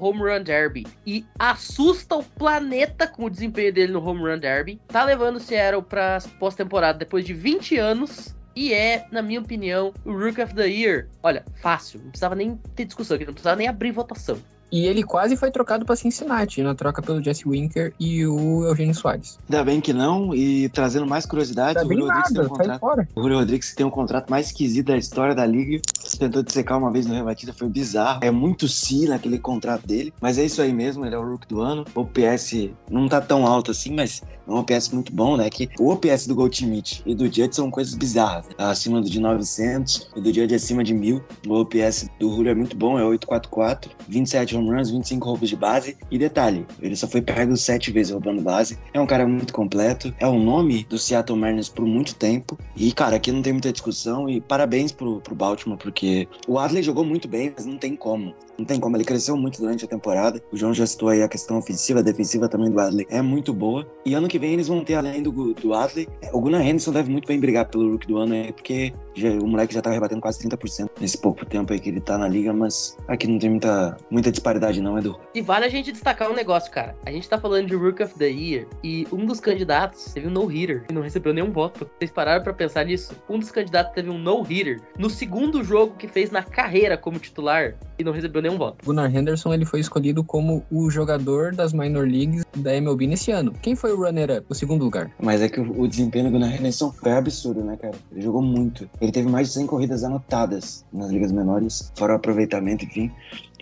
Home 0.00 0.20
Run 0.20 0.42
Derby 0.42 0.86
e 1.06 1.24
assusta 1.38 2.16
o 2.16 2.22
planeta 2.22 3.06
com 3.06 3.24
o 3.24 3.30
desempenho 3.30 3.72
dele 3.72 3.92
no 3.92 4.06
Home 4.06 4.20
Run 4.20 4.38
Derby. 4.38 4.80
Tá 4.88 5.04
levando 5.04 5.36
o 5.36 5.40
Seattle 5.40 5.82
pra 5.82 6.18
pós-temporada 6.38 6.98
depois 6.98 7.24
de 7.24 7.34
20 7.34 7.76
anos. 7.78 8.34
E 8.54 8.72
é, 8.72 9.06
na 9.10 9.22
minha 9.22 9.40
opinião, 9.40 9.94
o 10.04 10.12
Rook 10.12 10.40
of 10.40 10.54
the 10.54 10.66
Year. 10.66 11.08
Olha, 11.22 11.42
fácil. 11.62 12.00
Não 12.00 12.10
precisava 12.10 12.34
nem 12.34 12.56
ter 12.76 12.84
discussão 12.84 13.14
aqui, 13.14 13.24
não 13.24 13.32
precisava 13.32 13.56
nem 13.56 13.66
abrir 13.66 13.92
votação. 13.92 14.38
E 14.72 14.86
ele 14.86 15.02
quase 15.02 15.36
foi 15.36 15.50
trocado 15.50 15.84
para 15.84 15.94
Cincinnati, 15.94 16.62
na 16.62 16.74
troca 16.74 17.02
pelo 17.02 17.22
Jesse 17.22 17.46
Winker 17.46 17.92
e 18.00 18.26
o 18.26 18.64
Eugênio 18.64 18.94
Soares. 18.94 19.38
Ainda 19.48 19.62
bem 19.62 19.82
que 19.82 19.92
não, 19.92 20.34
e 20.34 20.70
trazendo 20.70 21.06
mais 21.06 21.26
curiosidades, 21.26 21.74
Tá 21.74 21.86
o 21.86 21.90
Julio 21.90 22.06
Rodrigues 22.06 22.32
tem 22.32 22.42
nada, 22.42 22.54
um 22.54 22.56
contrato. 22.56 23.08
O 23.14 23.22
Julio 23.22 23.38
Rodrigues 23.38 23.74
tem 23.74 23.86
um 23.86 23.90
contrato 23.90 24.30
mais 24.30 24.46
esquisito 24.46 24.86
da 24.86 24.96
história 24.96 25.34
da 25.34 25.44
liga. 25.44 25.80
Tentou 26.18 26.42
dissecar 26.42 26.78
uma 26.78 26.90
vez 26.90 27.06
no 27.06 27.14
rebatida, 27.14 27.52
foi 27.52 27.68
bizarro. 27.68 28.20
É 28.22 28.30
muito 28.30 28.66
si 28.66 29.06
naquele 29.06 29.38
contrato 29.38 29.86
dele, 29.86 30.12
mas 30.20 30.38
é 30.38 30.44
isso 30.44 30.62
aí 30.62 30.72
mesmo, 30.72 31.04
ele 31.04 31.14
é 31.14 31.18
o 31.18 31.22
Rook 31.22 31.46
do 31.46 31.60
ano. 31.60 31.84
O 31.94 32.00
OPS 32.00 32.70
não 32.90 33.08
tá 33.08 33.20
tão 33.20 33.46
alto 33.46 33.70
assim, 33.70 33.92
mas 33.94 34.22
um 34.48 34.56
OPS 34.56 34.88
muito 34.90 35.12
bom, 35.12 35.36
né? 35.36 35.48
Que 35.50 35.68
o 35.78 35.90
OPS 35.90 36.26
do 36.26 36.34
Goldschmidt 36.34 37.02
e 37.06 37.14
do 37.14 37.26
Judge 37.26 37.54
são 37.54 37.70
coisas 37.70 37.94
bizarras. 37.94 38.46
Acima 38.56 39.00
do 39.00 39.08
de 39.08 39.20
900 39.20 40.08
e 40.16 40.20
do 40.20 40.32
Judge 40.32 40.54
acima 40.54 40.82
de 40.82 40.94
1000. 40.94 41.22
O 41.46 41.60
OPS 41.60 42.08
do 42.18 42.30
Julio 42.30 42.50
é 42.50 42.54
muito 42.54 42.76
bom, 42.76 42.98
é 42.98 43.04
844, 43.04 43.90
27 44.08 44.56
home 44.56 44.62
home 44.62 44.76
runs, 44.76 44.90
25 44.90 45.26
roubos 45.26 45.48
de 45.48 45.56
base. 45.56 45.96
E 46.10 46.18
detalhe, 46.18 46.66
ele 46.80 46.96
só 46.96 47.06
foi 47.06 47.20
pego 47.20 47.56
sete 47.56 47.90
vezes 47.90 48.12
roubando 48.12 48.40
base. 48.40 48.78
É 48.94 49.00
um 49.00 49.06
cara 49.06 49.26
muito 49.26 49.52
completo. 49.52 50.14
É 50.18 50.26
o 50.26 50.38
nome 50.38 50.86
do 50.88 50.98
Seattle 50.98 51.38
Mariners 51.38 51.68
por 51.68 51.84
muito 51.84 52.14
tempo. 52.14 52.58
E, 52.76 52.92
cara, 52.92 53.16
aqui 53.16 53.30
não 53.30 53.42
tem 53.42 53.52
muita 53.52 53.72
discussão. 53.72 54.28
E 54.28 54.40
parabéns 54.40 54.92
pro, 54.92 55.20
pro 55.20 55.34
Baltimore, 55.34 55.78
porque 55.78 56.28
o 56.48 56.58
Adley 56.58 56.82
jogou 56.82 57.04
muito 57.04 57.28
bem, 57.28 57.52
mas 57.54 57.66
não 57.66 57.76
tem 57.76 57.96
como. 57.96 58.34
Não 58.58 58.66
tem 58.66 58.78
como, 58.78 58.96
ele 58.96 59.04
cresceu 59.04 59.36
muito 59.36 59.60
durante 59.60 59.84
a 59.84 59.88
temporada. 59.88 60.42
O 60.52 60.56
João 60.56 60.74
já 60.74 60.86
citou 60.86 61.08
aí 61.08 61.22
a 61.22 61.28
questão 61.28 61.58
ofensiva, 61.58 62.02
defensiva 62.02 62.48
também 62.48 62.70
do 62.70 62.78
Adley 62.78 63.06
é 63.08 63.22
muito 63.22 63.52
boa. 63.52 63.86
E 64.04 64.14
ano 64.14 64.28
que 64.32 64.38
vem 64.38 64.54
eles 64.54 64.66
vão 64.66 64.82
ter, 64.82 64.94
além 64.94 65.22
do, 65.22 65.52
do 65.52 65.74
Adley, 65.74 66.08
o 66.32 66.40
Gunnar 66.40 66.62
Henderson 66.62 66.90
deve 66.90 67.10
muito 67.10 67.28
bem 67.28 67.38
brigar 67.38 67.66
pelo 67.66 67.90
Rookie 67.92 68.06
do 68.08 68.16
ano 68.16 68.32
aí, 68.32 68.50
porque 68.50 68.90
já, 69.14 69.28
o 69.28 69.46
moleque 69.46 69.74
já 69.74 69.82
tá 69.82 69.90
rebatendo 69.90 70.22
quase 70.22 70.48
30% 70.48 70.88
nesse 70.98 71.18
pouco 71.18 71.44
tempo 71.44 71.70
aí 71.70 71.78
que 71.78 71.90
ele 71.90 72.00
tá 72.00 72.16
na 72.16 72.26
liga, 72.26 72.50
mas 72.50 72.96
aqui 73.08 73.26
não 73.26 73.38
tem 73.38 73.50
muita, 73.50 73.94
muita 74.10 74.30
disparidade 74.30 74.80
não, 74.80 74.98
Edu. 74.98 75.20
E 75.34 75.42
vale 75.42 75.66
a 75.66 75.68
gente 75.68 75.92
destacar 75.92 76.30
um 76.30 76.34
negócio, 76.34 76.72
cara. 76.72 76.96
A 77.04 77.12
gente 77.12 77.28
tá 77.28 77.38
falando 77.38 77.66
de 77.66 77.74
Rook 77.74 78.02
of 78.02 78.14
the 78.14 78.30
Year 78.30 78.66
e 78.82 79.06
um 79.12 79.26
dos 79.26 79.38
candidatos 79.38 80.14
teve 80.14 80.28
um 80.28 80.30
no-hitter 80.30 80.86
e 80.88 80.94
não 80.94 81.02
recebeu 81.02 81.34
nenhum 81.34 81.52
voto. 81.52 81.86
Vocês 81.98 82.10
pararam 82.10 82.42
pra 82.42 82.54
pensar 82.54 82.86
nisso? 82.86 83.14
Um 83.28 83.38
dos 83.38 83.50
candidatos 83.50 83.92
teve 83.92 84.08
um 84.08 84.16
no-hitter 84.16 84.80
no 84.98 85.10
segundo 85.10 85.62
jogo 85.62 85.94
que 85.98 86.08
fez 86.08 86.30
na 86.30 86.42
carreira 86.42 86.96
como 86.96 87.18
titular 87.18 87.74
e 87.98 88.04
não 88.04 88.12
recebeu 88.12 88.40
nenhum 88.40 88.56
voto. 88.56 88.82
Gunnar 88.82 89.14
Henderson 89.14 89.52
ele 89.52 89.66
foi 89.66 89.80
escolhido 89.80 90.24
como 90.24 90.64
o 90.70 90.90
jogador 90.90 91.54
das 91.54 91.74
minor 91.74 92.08
leagues 92.08 92.46
da 92.56 92.74
MLB 92.74 93.06
nesse 93.06 93.30
ano. 93.30 93.52
Quem 93.60 93.76
foi 93.76 93.92
o 93.92 93.98
runner-up, 94.22 94.46
o 94.48 94.54
segundo 94.54 94.84
lugar? 94.84 95.10
Mas 95.20 95.42
é 95.42 95.48
que 95.48 95.60
o, 95.60 95.80
o 95.80 95.88
desempenho 95.88 96.26
do 96.26 96.30
Gunnar 96.30 96.54
Henderson 96.54 96.92
foi 96.92 97.12
absurdo, 97.12 97.62
né, 97.62 97.76
cara? 97.76 97.94
Ele 98.10 98.22
jogou 98.22 98.42
muito. 98.42 98.88
Ele 99.00 99.12
teve 99.12 99.28
mais 99.28 99.48
de 99.48 99.54
100 99.54 99.66
corridas 99.66 100.04
anotadas 100.04 100.84
nas 100.92 101.10
ligas 101.10 101.32
menores, 101.32 101.92
fora 101.96 102.12
o 102.12 102.16
aproveitamento, 102.16 102.84
enfim. 102.84 103.10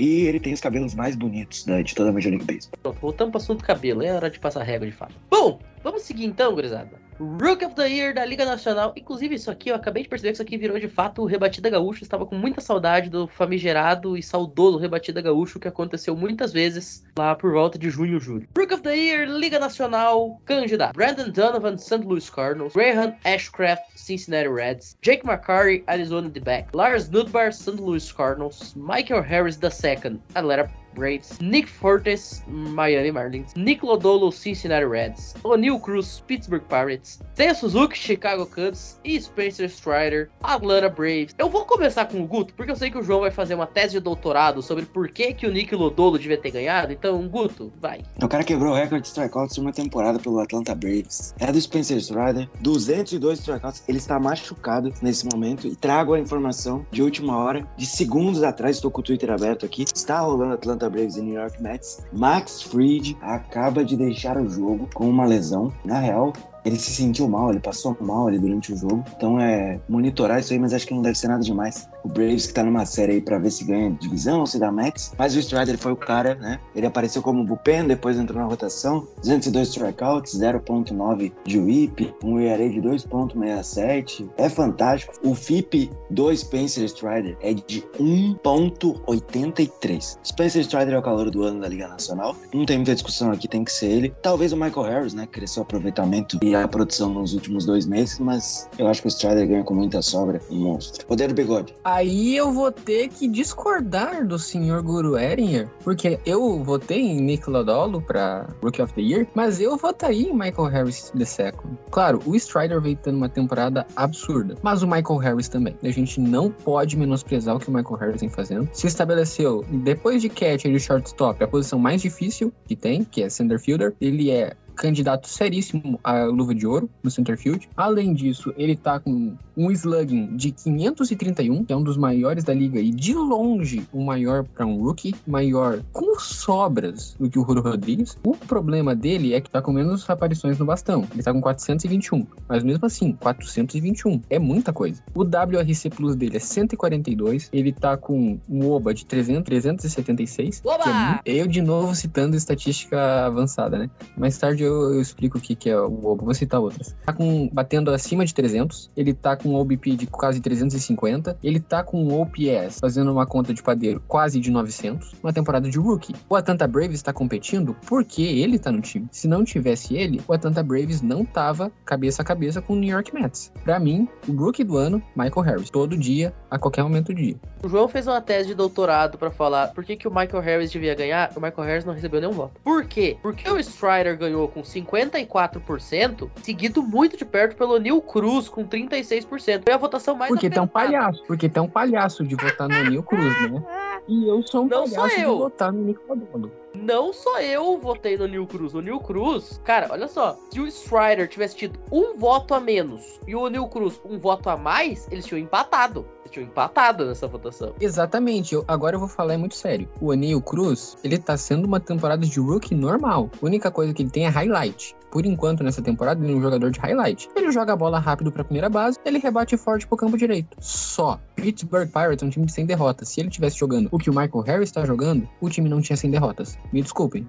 E 0.00 0.26
ele 0.26 0.40
tem 0.40 0.54
os 0.54 0.60
cabelos 0.60 0.94
mais 0.94 1.14
bonitos 1.14 1.66
né, 1.66 1.82
de 1.82 1.94
toda 1.94 2.08
a 2.08 2.12
Major 2.12 2.30
League 2.30 2.46
Baseball. 2.46 2.78
Pronto, 2.82 3.00
voltamos 3.00 3.30
pro 3.32 3.40
assunto 3.40 3.64
cabelo. 3.64 4.02
É 4.02 4.12
hora 4.12 4.30
de 4.30 4.38
passar 4.38 4.62
régua 4.62 4.86
de 4.86 4.92
fato. 4.92 5.14
Bom, 5.28 5.60
vamos 5.84 6.02
seguir 6.02 6.24
então, 6.24 6.54
gurizada. 6.54 7.10
Rook 7.20 7.62
of 7.62 7.74
the 7.74 7.86
Year 7.86 8.14
da 8.14 8.24
Liga 8.24 8.46
Nacional. 8.46 8.94
Inclusive, 8.96 9.34
isso 9.34 9.50
aqui, 9.50 9.68
eu 9.68 9.74
acabei 9.74 10.02
de 10.02 10.08
perceber 10.08 10.30
que 10.30 10.36
isso 10.36 10.42
aqui 10.42 10.56
virou 10.56 10.78
de 10.78 10.88
fato 10.88 11.20
o 11.20 11.26
Rebatida 11.26 11.68
Gaúcho. 11.68 12.02
Estava 12.02 12.24
com 12.24 12.34
muita 12.34 12.62
saudade 12.62 13.10
do 13.10 13.28
famigerado 13.28 14.16
e 14.16 14.22
saudoso 14.22 14.78
Rebatida 14.78 15.20
Gaúcho 15.20 15.60
que 15.60 15.68
aconteceu 15.68 16.16
muitas 16.16 16.50
vezes 16.50 17.04
lá 17.18 17.34
por 17.34 17.52
volta 17.52 17.78
de 17.78 17.90
junho 17.90 18.16
e 18.16 18.20
julho. 18.20 18.48
Rook 18.56 18.72
of 18.72 18.82
the 18.82 18.96
Year, 18.96 19.28
Liga 19.28 19.58
Nacional, 19.58 20.40
candidato. 20.46 20.96
Brandon 20.96 21.28
Donovan, 21.28 21.76
St. 21.76 22.02
Louis 22.06 22.30
Cardinals. 22.30 22.72
Graham 22.72 23.14
Ashcraft, 23.26 23.82
Cincinnati 23.96 24.48
Reds. 24.48 24.96
Jake 25.02 25.26
McCarty, 25.26 25.84
Arizona 25.88 26.30
D-Back. 26.30 26.70
Lars 26.72 27.10
Nudbar, 27.10 27.52
St. 27.52 27.76
Louis 27.76 28.10
Cardinals. 28.10 28.74
Michael 28.74 29.22
Harris 29.22 29.58
II, 29.94 30.20
Atlanta 30.34 30.70
Braves, 30.94 31.38
Nick 31.40 31.68
Fortes, 31.68 32.42
Miami 32.48 33.12
Marlins, 33.12 33.54
Nick 33.54 33.84
Lodolo, 33.84 34.30
Cincinnati 34.32 34.86
Reds, 34.86 35.34
O'Neal 35.44 35.78
Cruz, 35.80 36.22
Pittsburgh 36.26 36.62
Pirates, 36.68 37.20
Seiya 37.34 37.54
Suzuki, 37.54 37.96
Chicago 37.96 38.46
Cubs 38.46 39.00
e 39.04 39.20
Spencer 39.20 39.68
Strider, 39.68 40.30
Atlanta 40.42 40.88
Braves. 40.88 41.34
Eu 41.38 41.48
vou 41.48 41.64
começar 41.64 42.06
com 42.06 42.20
o 42.20 42.26
Guto, 42.26 42.54
porque 42.54 42.70
eu 42.70 42.76
sei 42.76 42.90
que 42.90 42.98
o 42.98 43.02
João 43.02 43.20
vai 43.20 43.30
fazer 43.30 43.54
uma 43.54 43.66
tese 43.66 43.94
de 43.94 44.00
doutorado 44.00 44.62
sobre 44.62 44.84
por 44.84 45.08
que, 45.08 45.34
que 45.34 45.46
o 45.46 45.52
Nick 45.52 45.74
Lodolo 45.74 46.18
devia 46.18 46.38
ter 46.38 46.50
ganhado, 46.50 46.92
então, 46.92 47.26
Guto, 47.28 47.72
vai. 47.80 48.02
O 48.22 48.28
cara 48.28 48.44
quebrou 48.44 48.72
o 48.72 48.76
recorde 48.76 49.02
de 49.02 49.08
strikeouts 49.08 49.56
em 49.56 49.60
uma 49.60 49.72
temporada 49.72 50.18
pelo 50.18 50.40
Atlanta 50.40 50.74
Braves. 50.74 51.34
É 51.38 51.50
do 51.50 51.60
Spencer 51.60 51.98
Strider, 51.98 52.48
202 52.60 53.40
strikeouts. 53.40 53.82
Ele 53.88 53.98
está 53.98 54.18
machucado 54.18 54.92
nesse 55.02 55.26
momento 55.26 55.66
e 55.66 55.76
trago 55.76 56.14
a 56.14 56.18
informação 56.18 56.86
de 56.90 57.02
última 57.02 57.36
hora, 57.36 57.66
de 57.76 57.86
segundos 57.86 58.42
atrás, 58.42 58.76
estou 58.76 58.90
com 58.90 59.00
o 59.00 59.04
Twitter 59.04 59.30
aberto 59.30 59.66
aqui. 59.66 59.84
Está 59.94 60.20
rolando 60.20 60.54
Atlanta 60.54 60.79
Braves 60.88 61.16
e 61.16 61.22
New 61.22 61.34
York 61.34 61.60
Mets. 61.62 62.06
Max 62.12 62.62
Fried 62.62 63.16
acaba 63.20 63.84
de 63.84 63.96
deixar 63.96 64.38
o 64.38 64.48
jogo 64.48 64.88
com 64.94 65.08
uma 65.08 65.26
lesão. 65.26 65.72
Na 65.84 65.98
real, 65.98 66.32
ele 66.64 66.76
se 66.76 66.90
sentiu 66.90 67.28
mal, 67.28 67.50
ele 67.50 67.60
passou 67.60 67.96
mal 68.00 68.28
ali 68.28 68.38
durante 68.38 68.72
o 68.72 68.76
jogo. 68.76 69.04
Então 69.16 69.40
é 69.40 69.78
monitorar 69.88 70.40
isso 70.40 70.52
aí, 70.52 70.58
mas 70.58 70.72
acho 70.72 70.86
que 70.86 70.94
não 70.94 71.02
deve 71.02 71.18
ser 71.18 71.28
nada 71.28 71.42
demais. 71.42 71.88
O 72.04 72.08
Braves 72.08 72.46
que 72.46 72.54
tá 72.54 72.62
numa 72.62 72.86
série 72.86 73.12
aí 73.12 73.20
pra 73.20 73.38
ver 73.38 73.50
se 73.50 73.64
ganha 73.64 73.90
divisão 73.90 74.46
se 74.46 74.58
dá 74.58 74.72
Mets. 74.72 75.12
Mas 75.18 75.36
o 75.36 75.38
Strider 75.38 75.78
foi 75.78 75.92
o 75.92 75.96
cara, 75.96 76.34
né? 76.36 76.58
Ele 76.74 76.86
apareceu 76.86 77.22
como 77.22 77.44
bullpen, 77.44 77.86
depois 77.86 78.18
entrou 78.18 78.40
na 78.40 78.46
rotação. 78.46 79.06
202 79.22 79.68
strikeouts, 79.68 80.38
0.9 80.38 81.32
de 81.44 81.58
whip, 81.58 82.14
um 82.24 82.40
ERA 82.40 82.68
de 82.68 82.80
2.67. 82.80 84.28
É 84.36 84.48
fantástico. 84.48 85.12
O 85.22 85.34
FIP 85.34 85.90
do 86.10 86.34
Spencer 86.34 86.84
Strider 86.84 87.36
é 87.40 87.52
de 87.52 87.82
1.83. 87.98 90.18
Spencer 90.24 90.62
Strider 90.62 90.94
é 90.94 90.98
o 90.98 91.02
calor 91.02 91.30
do 91.30 91.42
ano 91.42 91.60
da 91.60 91.68
Liga 91.68 91.88
Nacional. 91.88 92.34
Não 92.52 92.64
tem 92.64 92.76
muita 92.76 92.94
discussão 92.94 93.30
aqui, 93.30 93.48
tem 93.48 93.64
que 93.64 93.72
ser 93.72 93.86
ele. 93.86 94.14
Talvez 94.22 94.52
o 94.52 94.56
Michael 94.56 94.86
Harris, 94.86 95.14
né? 95.14 95.26
Cresceu 95.26 95.62
o 95.62 95.64
aproveitamento 95.64 96.38
e 96.42 96.49
a 96.54 96.68
produção 96.68 97.12
nos 97.12 97.34
últimos 97.34 97.64
dois 97.64 97.86
meses, 97.86 98.18
mas 98.18 98.68
eu 98.78 98.86
acho 98.88 99.02
que 99.02 99.08
o 99.08 99.10
Strider 99.10 99.46
ganha 99.46 99.64
com 99.64 99.74
muita 99.74 100.02
sobra. 100.02 100.40
Um 100.50 100.56
monstro. 100.56 101.06
Poder 101.06 101.28
do 101.28 101.34
bigode. 101.34 101.74
Aí 101.84 102.36
eu 102.36 102.52
vou 102.52 102.70
ter 102.70 103.08
que 103.08 103.28
discordar 103.28 104.26
do 104.26 104.38
senhor 104.38 104.82
Guru 104.82 105.18
Eringer, 105.18 105.68
porque 105.82 106.18
eu 106.24 106.62
votei 106.62 107.00
em 107.00 107.20
Nick 107.20 107.48
Lodolo 107.48 108.00
pra 108.00 108.48
Rookie 108.62 108.82
of 108.82 108.92
the 108.94 109.00
Year, 109.00 109.26
mas 109.34 109.60
eu 109.60 109.76
votaria 109.76 110.28
em 110.28 110.32
Michael 110.32 110.68
Harris 110.68 111.12
the 111.16 111.24
Second. 111.24 111.78
Claro, 111.90 112.20
o 112.26 112.34
Strider 112.36 112.80
veio 112.80 112.96
tendo 112.96 113.16
uma 113.16 113.28
temporada 113.28 113.86
absurda, 113.96 114.54
mas 114.62 114.82
o 114.82 114.86
Michael 114.86 115.18
Harris 115.18 115.48
também. 115.48 115.76
A 115.82 115.90
gente 115.90 116.20
não 116.20 116.50
pode 116.50 116.96
menosprezar 116.96 117.56
o 117.56 117.60
que 117.60 117.68
o 117.68 117.72
Michael 117.72 117.96
Harris 117.96 118.20
vem 118.20 118.30
fazendo. 118.30 118.68
Se 118.72 118.86
estabeleceu, 118.86 119.64
depois 119.68 120.22
de 120.22 120.28
catcher 120.28 120.72
e 120.72 120.80
shortstop, 120.80 121.42
a 121.42 121.48
posição 121.48 121.78
mais 121.78 122.02
difícil 122.02 122.52
que 122.66 122.76
tem, 122.76 123.04
que 123.04 123.22
é 123.22 123.28
center 123.28 123.58
fielder. 123.58 123.94
Ele 124.00 124.30
é 124.30 124.54
candidato 124.80 125.28
seríssimo 125.28 126.00
à 126.02 126.24
luva 126.24 126.54
de 126.54 126.66
ouro 126.66 126.88
no 127.02 127.10
center 127.10 127.36
field. 127.36 127.68
Além 127.76 128.14
disso, 128.14 128.52
ele 128.56 128.74
tá 128.74 128.98
com 128.98 129.34
um 129.54 129.70
slugging 129.70 130.34
de 130.36 130.50
531, 130.52 131.64
que 131.66 131.72
é 131.72 131.76
um 131.76 131.82
dos 131.82 131.98
maiores 131.98 132.44
da 132.44 132.54
liga 132.54 132.80
e 132.80 132.90
de 132.90 133.12
longe 133.12 133.86
o 133.92 134.02
maior 134.02 134.42
para 134.42 134.64
um 134.64 134.82
rookie, 134.82 135.14
maior 135.26 135.80
com 135.92 136.18
sobras 136.18 137.14
do 137.20 137.28
que 137.28 137.38
o 137.38 137.44
Julio 137.44 137.62
Rodrigues. 137.62 138.16
O 138.24 138.34
problema 138.34 138.94
dele 138.94 139.34
é 139.34 139.40
que 139.40 139.50
tá 139.50 139.60
com 139.60 139.70
menos 139.72 140.08
aparições 140.08 140.58
no 140.58 140.64
bastão. 140.64 141.06
Ele 141.12 141.22
tá 141.22 141.30
com 141.32 141.42
421, 141.42 142.26
mas 142.48 142.64
mesmo 142.64 142.86
assim, 142.86 143.12
421 143.12 144.22
é 144.30 144.38
muita 144.38 144.72
coisa. 144.72 145.02
O 145.14 145.22
WRC 145.24 145.90
Plus 145.90 146.16
dele 146.16 146.38
é 146.38 146.40
142, 146.40 147.50
ele 147.52 147.70
tá 147.72 147.96
com 147.98 148.38
um 148.48 148.70
OBA 148.70 148.94
de 148.94 149.04
300, 149.04 149.44
376. 149.44 150.62
Oba! 150.64 150.84
é 150.84 150.92
muito- 150.92 151.22
eu 151.26 151.46
de 151.46 151.60
novo 151.60 151.94
citando 151.94 152.34
estatística 152.34 153.26
avançada, 153.26 153.78
né? 153.78 153.90
Mais 154.16 154.38
tarde 154.38 154.62
eu, 154.62 154.69
eu 154.70 155.00
explico 155.00 155.38
o 155.38 155.40
que, 155.40 155.54
que 155.54 155.70
é 155.70 155.78
o 155.78 156.06
OBA, 156.06 156.24
vou 156.24 156.34
citar 156.34 156.60
outras. 156.60 156.94
Tá 157.04 157.12
com, 157.12 157.48
batendo 157.52 157.90
acima 157.90 158.24
de 158.24 158.34
300, 158.34 158.90
ele 158.96 159.12
tá 159.12 159.36
com 159.36 159.50
um 159.50 159.54
OBP 159.56 159.96
de 159.96 160.06
quase 160.06 160.40
350, 160.40 161.38
ele 161.42 161.60
tá 161.60 161.82
com 161.82 162.02
um 162.02 162.20
OPS, 162.20 162.78
fazendo 162.80 163.12
uma 163.12 163.26
conta 163.26 163.52
de 163.52 163.62
padeiro, 163.62 164.02
quase 164.06 164.40
de 164.40 164.50
900, 164.50 165.14
uma 165.22 165.32
temporada 165.32 165.68
de 165.68 165.78
rookie. 165.78 166.14
O 166.28 166.36
Atlanta 166.36 166.66
Braves 166.66 166.96
está 166.96 167.12
competindo 167.12 167.76
porque 167.86 168.22
ele 168.22 168.58
tá 168.58 168.70
no 168.70 168.80
time. 168.80 169.08
Se 169.10 169.26
não 169.28 169.44
tivesse 169.44 169.96
ele, 169.96 170.20
o 170.26 170.32
Atlanta 170.32 170.62
Braves 170.62 171.02
não 171.02 171.24
tava 171.24 171.70
cabeça 171.84 172.22
a 172.22 172.24
cabeça 172.24 172.60
com 172.60 172.74
o 172.74 172.76
New 172.76 172.90
York 172.90 173.14
Mets. 173.14 173.52
Pra 173.64 173.78
mim, 173.78 174.08
o 174.28 174.32
rookie 174.32 174.64
do 174.64 174.76
ano, 174.76 175.02
Michael 175.16 175.42
Harris. 175.42 175.70
Todo 175.70 175.96
dia, 175.96 176.32
a 176.50 176.58
qualquer 176.58 176.82
momento 176.82 177.06
do 177.06 177.14
dia. 177.14 177.36
O 177.62 177.68
João 177.68 177.88
fez 177.88 178.06
uma 178.06 178.20
tese 178.20 178.48
de 178.48 178.54
doutorado 178.54 179.18
pra 179.18 179.30
falar 179.30 179.68
por 179.68 179.84
que, 179.84 179.96
que 179.96 180.08
o 180.08 180.10
Michael 180.10 180.42
Harris 180.42 180.70
devia 180.70 180.94
ganhar. 180.94 181.30
O 181.36 181.40
Michael 181.40 181.66
Harris 181.66 181.84
não 181.84 181.94
recebeu 181.94 182.20
nenhum 182.20 182.32
voto. 182.32 182.52
Por 182.62 182.84
quê? 182.84 183.16
Porque 183.22 183.48
o 183.48 183.58
Strider 183.58 184.16
ganhou 184.16 184.48
com 184.48 184.59
54%, 184.62 186.30
seguido 186.42 186.82
muito 186.82 187.16
de 187.16 187.24
perto 187.24 187.56
pelo 187.56 187.78
Neil 187.78 188.00
Cruz 188.00 188.48
com 188.48 188.64
36%. 188.66 189.62
Foi 189.64 189.72
a 189.72 189.76
votação 189.76 190.14
mais 190.14 190.30
Porque 190.30 190.48
tá 190.50 190.60
um 190.60 190.64
apertada. 190.64 190.92
palhaço. 190.92 191.24
Porque 191.26 191.48
tá 191.48 191.62
um 191.62 191.68
palhaço 191.68 192.24
de 192.24 192.34
votar 192.34 192.68
no 192.68 192.84
Neil 192.90 193.02
Cruz, 193.02 193.50
né? 193.50 193.62
E 194.08 194.26
eu 194.28 194.42
sou 194.42 194.64
um 194.64 194.68
Não 194.68 194.86
sou 194.86 194.96
palhaço 194.96 195.16
de 195.16 195.22
eu. 195.22 195.38
votar 195.38 195.72
no 195.72 195.82
Nick 195.84 196.00
Lodolo. 196.08 196.50
Não 196.74 197.12
só 197.12 197.40
eu 197.40 197.78
votei 197.78 198.16
no 198.16 198.26
Neil 198.26 198.46
Cruz. 198.46 198.74
O 198.74 198.80
Neil 198.80 199.00
Cruz, 199.00 199.60
cara, 199.64 199.88
olha 199.90 200.08
só. 200.08 200.38
Se 200.50 200.60
o 200.60 200.66
Strider 200.66 201.28
tivesse 201.28 201.56
tido 201.56 201.78
um 201.90 202.16
voto 202.16 202.54
a 202.54 202.60
menos 202.60 203.20
e 203.26 203.34
o 203.34 203.48
Neil 203.48 203.66
Cruz 203.68 204.00
um 204.04 204.18
voto 204.18 204.48
a 204.48 204.56
mais, 204.56 205.08
eles 205.10 205.26
tinham 205.26 205.40
empatado. 205.40 206.06
Tinham 206.30 206.46
empatado 206.46 207.04
nessa 207.06 207.26
votação. 207.26 207.74
Exatamente. 207.80 208.54
Eu, 208.54 208.64
agora 208.68 208.94
eu 208.94 209.00
vou 209.00 209.08
falar 209.08 209.34
é 209.34 209.36
muito 209.36 209.56
sério. 209.56 209.88
O 210.00 210.12
Anil 210.12 210.40
Cruz, 210.40 210.96
ele 211.02 211.18
tá 211.18 211.36
sendo 211.36 211.64
uma 211.64 211.80
temporada 211.80 212.24
de 212.24 212.38
rookie 212.38 212.74
normal. 212.74 213.28
A 213.42 213.44
única 213.44 213.70
coisa 213.70 213.92
que 213.92 214.02
ele 214.02 214.10
tem 214.10 214.26
é 214.26 214.28
highlight. 214.28 214.94
Por 215.10 215.26
enquanto, 215.26 215.62
nessa 215.64 215.82
temporada, 215.82 216.22
ele 216.22 216.32
é 216.32 216.36
um 216.36 216.40
jogador 216.40 216.70
de 216.70 216.78
highlight. 216.78 217.28
Ele 217.34 217.50
joga 217.50 217.72
a 217.72 217.76
bola 217.76 217.98
rápido 217.98 218.30
pra 218.30 218.44
primeira 218.44 218.68
base, 218.68 218.98
ele 219.04 219.18
rebate 219.18 219.56
forte 219.56 219.86
pro 219.86 219.96
campo 219.96 220.16
direito. 220.16 220.56
Só. 220.60 221.18
Pittsburgh 221.34 221.88
Pirates 221.88 222.22
é 222.22 222.26
um 222.26 222.30
time 222.30 222.48
sem 222.48 222.66
derrotas. 222.66 223.08
Se 223.08 223.20
ele 223.20 223.30
tivesse 223.30 223.58
jogando 223.58 223.88
o 223.90 223.98
que 223.98 224.10
o 224.10 224.12
Michael 224.12 224.44
Harris 224.44 224.68
está 224.68 224.84
jogando, 224.84 225.28
o 225.40 225.48
time 225.48 225.68
não 225.68 225.80
tinha 225.80 225.96
sem 225.96 226.10
derrotas. 226.10 226.58
Me 226.72 226.82
desculpem. 226.82 227.26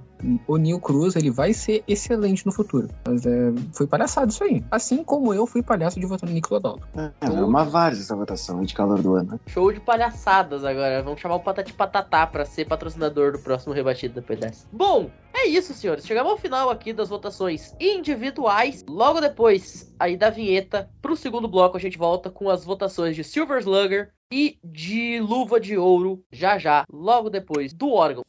O 0.47 0.57
Neil 0.57 0.79
Cruz, 0.79 1.15
ele 1.15 1.31
vai 1.31 1.53
ser 1.53 1.83
excelente 1.87 2.45
no 2.45 2.51
futuro. 2.51 2.89
Mas 3.07 3.25
é, 3.25 3.53
foi 3.73 3.87
palhaçado 3.87 4.31
isso 4.31 4.43
aí. 4.43 4.63
Assim 4.69 5.03
como 5.03 5.33
eu 5.33 5.47
fui 5.47 5.63
palhaço 5.63 5.99
de 5.99 6.05
votar 6.05 6.27
no 6.27 6.35
Nicolas 6.35 6.61
Dalton. 6.61 6.85
É, 6.95 7.11
é 7.21 7.29
uma 7.29 7.63
várzea 7.63 8.03
essa 8.03 8.15
votação 8.15 8.61
de 8.63 8.73
calor 8.73 9.01
do 9.01 9.15
ano. 9.15 9.39
Show 9.47 9.71
de 9.71 9.79
palhaçadas 9.79 10.65
agora. 10.65 11.01
Vamos 11.01 11.19
chamar 11.19 11.35
o 11.35 11.39
Patati 11.39 11.73
Patatá 11.73 12.27
pra 12.27 12.45
ser 12.45 12.65
patrocinador 12.65 13.31
do 13.31 13.39
próximo 13.39 13.73
rebatido 13.73 14.15
depois 14.15 14.39
dessa. 14.39 14.67
Bom, 14.71 15.09
é 15.33 15.47
isso, 15.47 15.73
senhores. 15.73 16.05
Chegamos 16.05 16.31
ao 16.31 16.37
final 16.37 16.69
aqui 16.69 16.91
das 16.91 17.09
votações 17.09 17.70
individuais. 17.79 18.83
Logo 18.87 19.19
depois, 19.19 19.93
aí 19.99 20.17
da 20.17 20.29
vinheta, 20.29 20.89
pro 21.01 21.15
segundo 21.15 21.47
bloco 21.47 21.77
a 21.77 21.79
gente 21.79 21.97
volta 21.97 22.29
com 22.29 22.49
as 22.49 22.63
votações 22.63 23.15
de 23.15 23.23
Silver 23.23 23.59
Slugger 23.59 24.11
e 24.31 24.57
de 24.63 25.19
Luva 25.19 25.59
de 25.59 25.77
Ouro, 25.77 26.23
já 26.31 26.57
já, 26.57 26.85
logo 26.91 27.29
depois 27.29 27.73
do 27.73 27.91
órgão. 27.91 28.23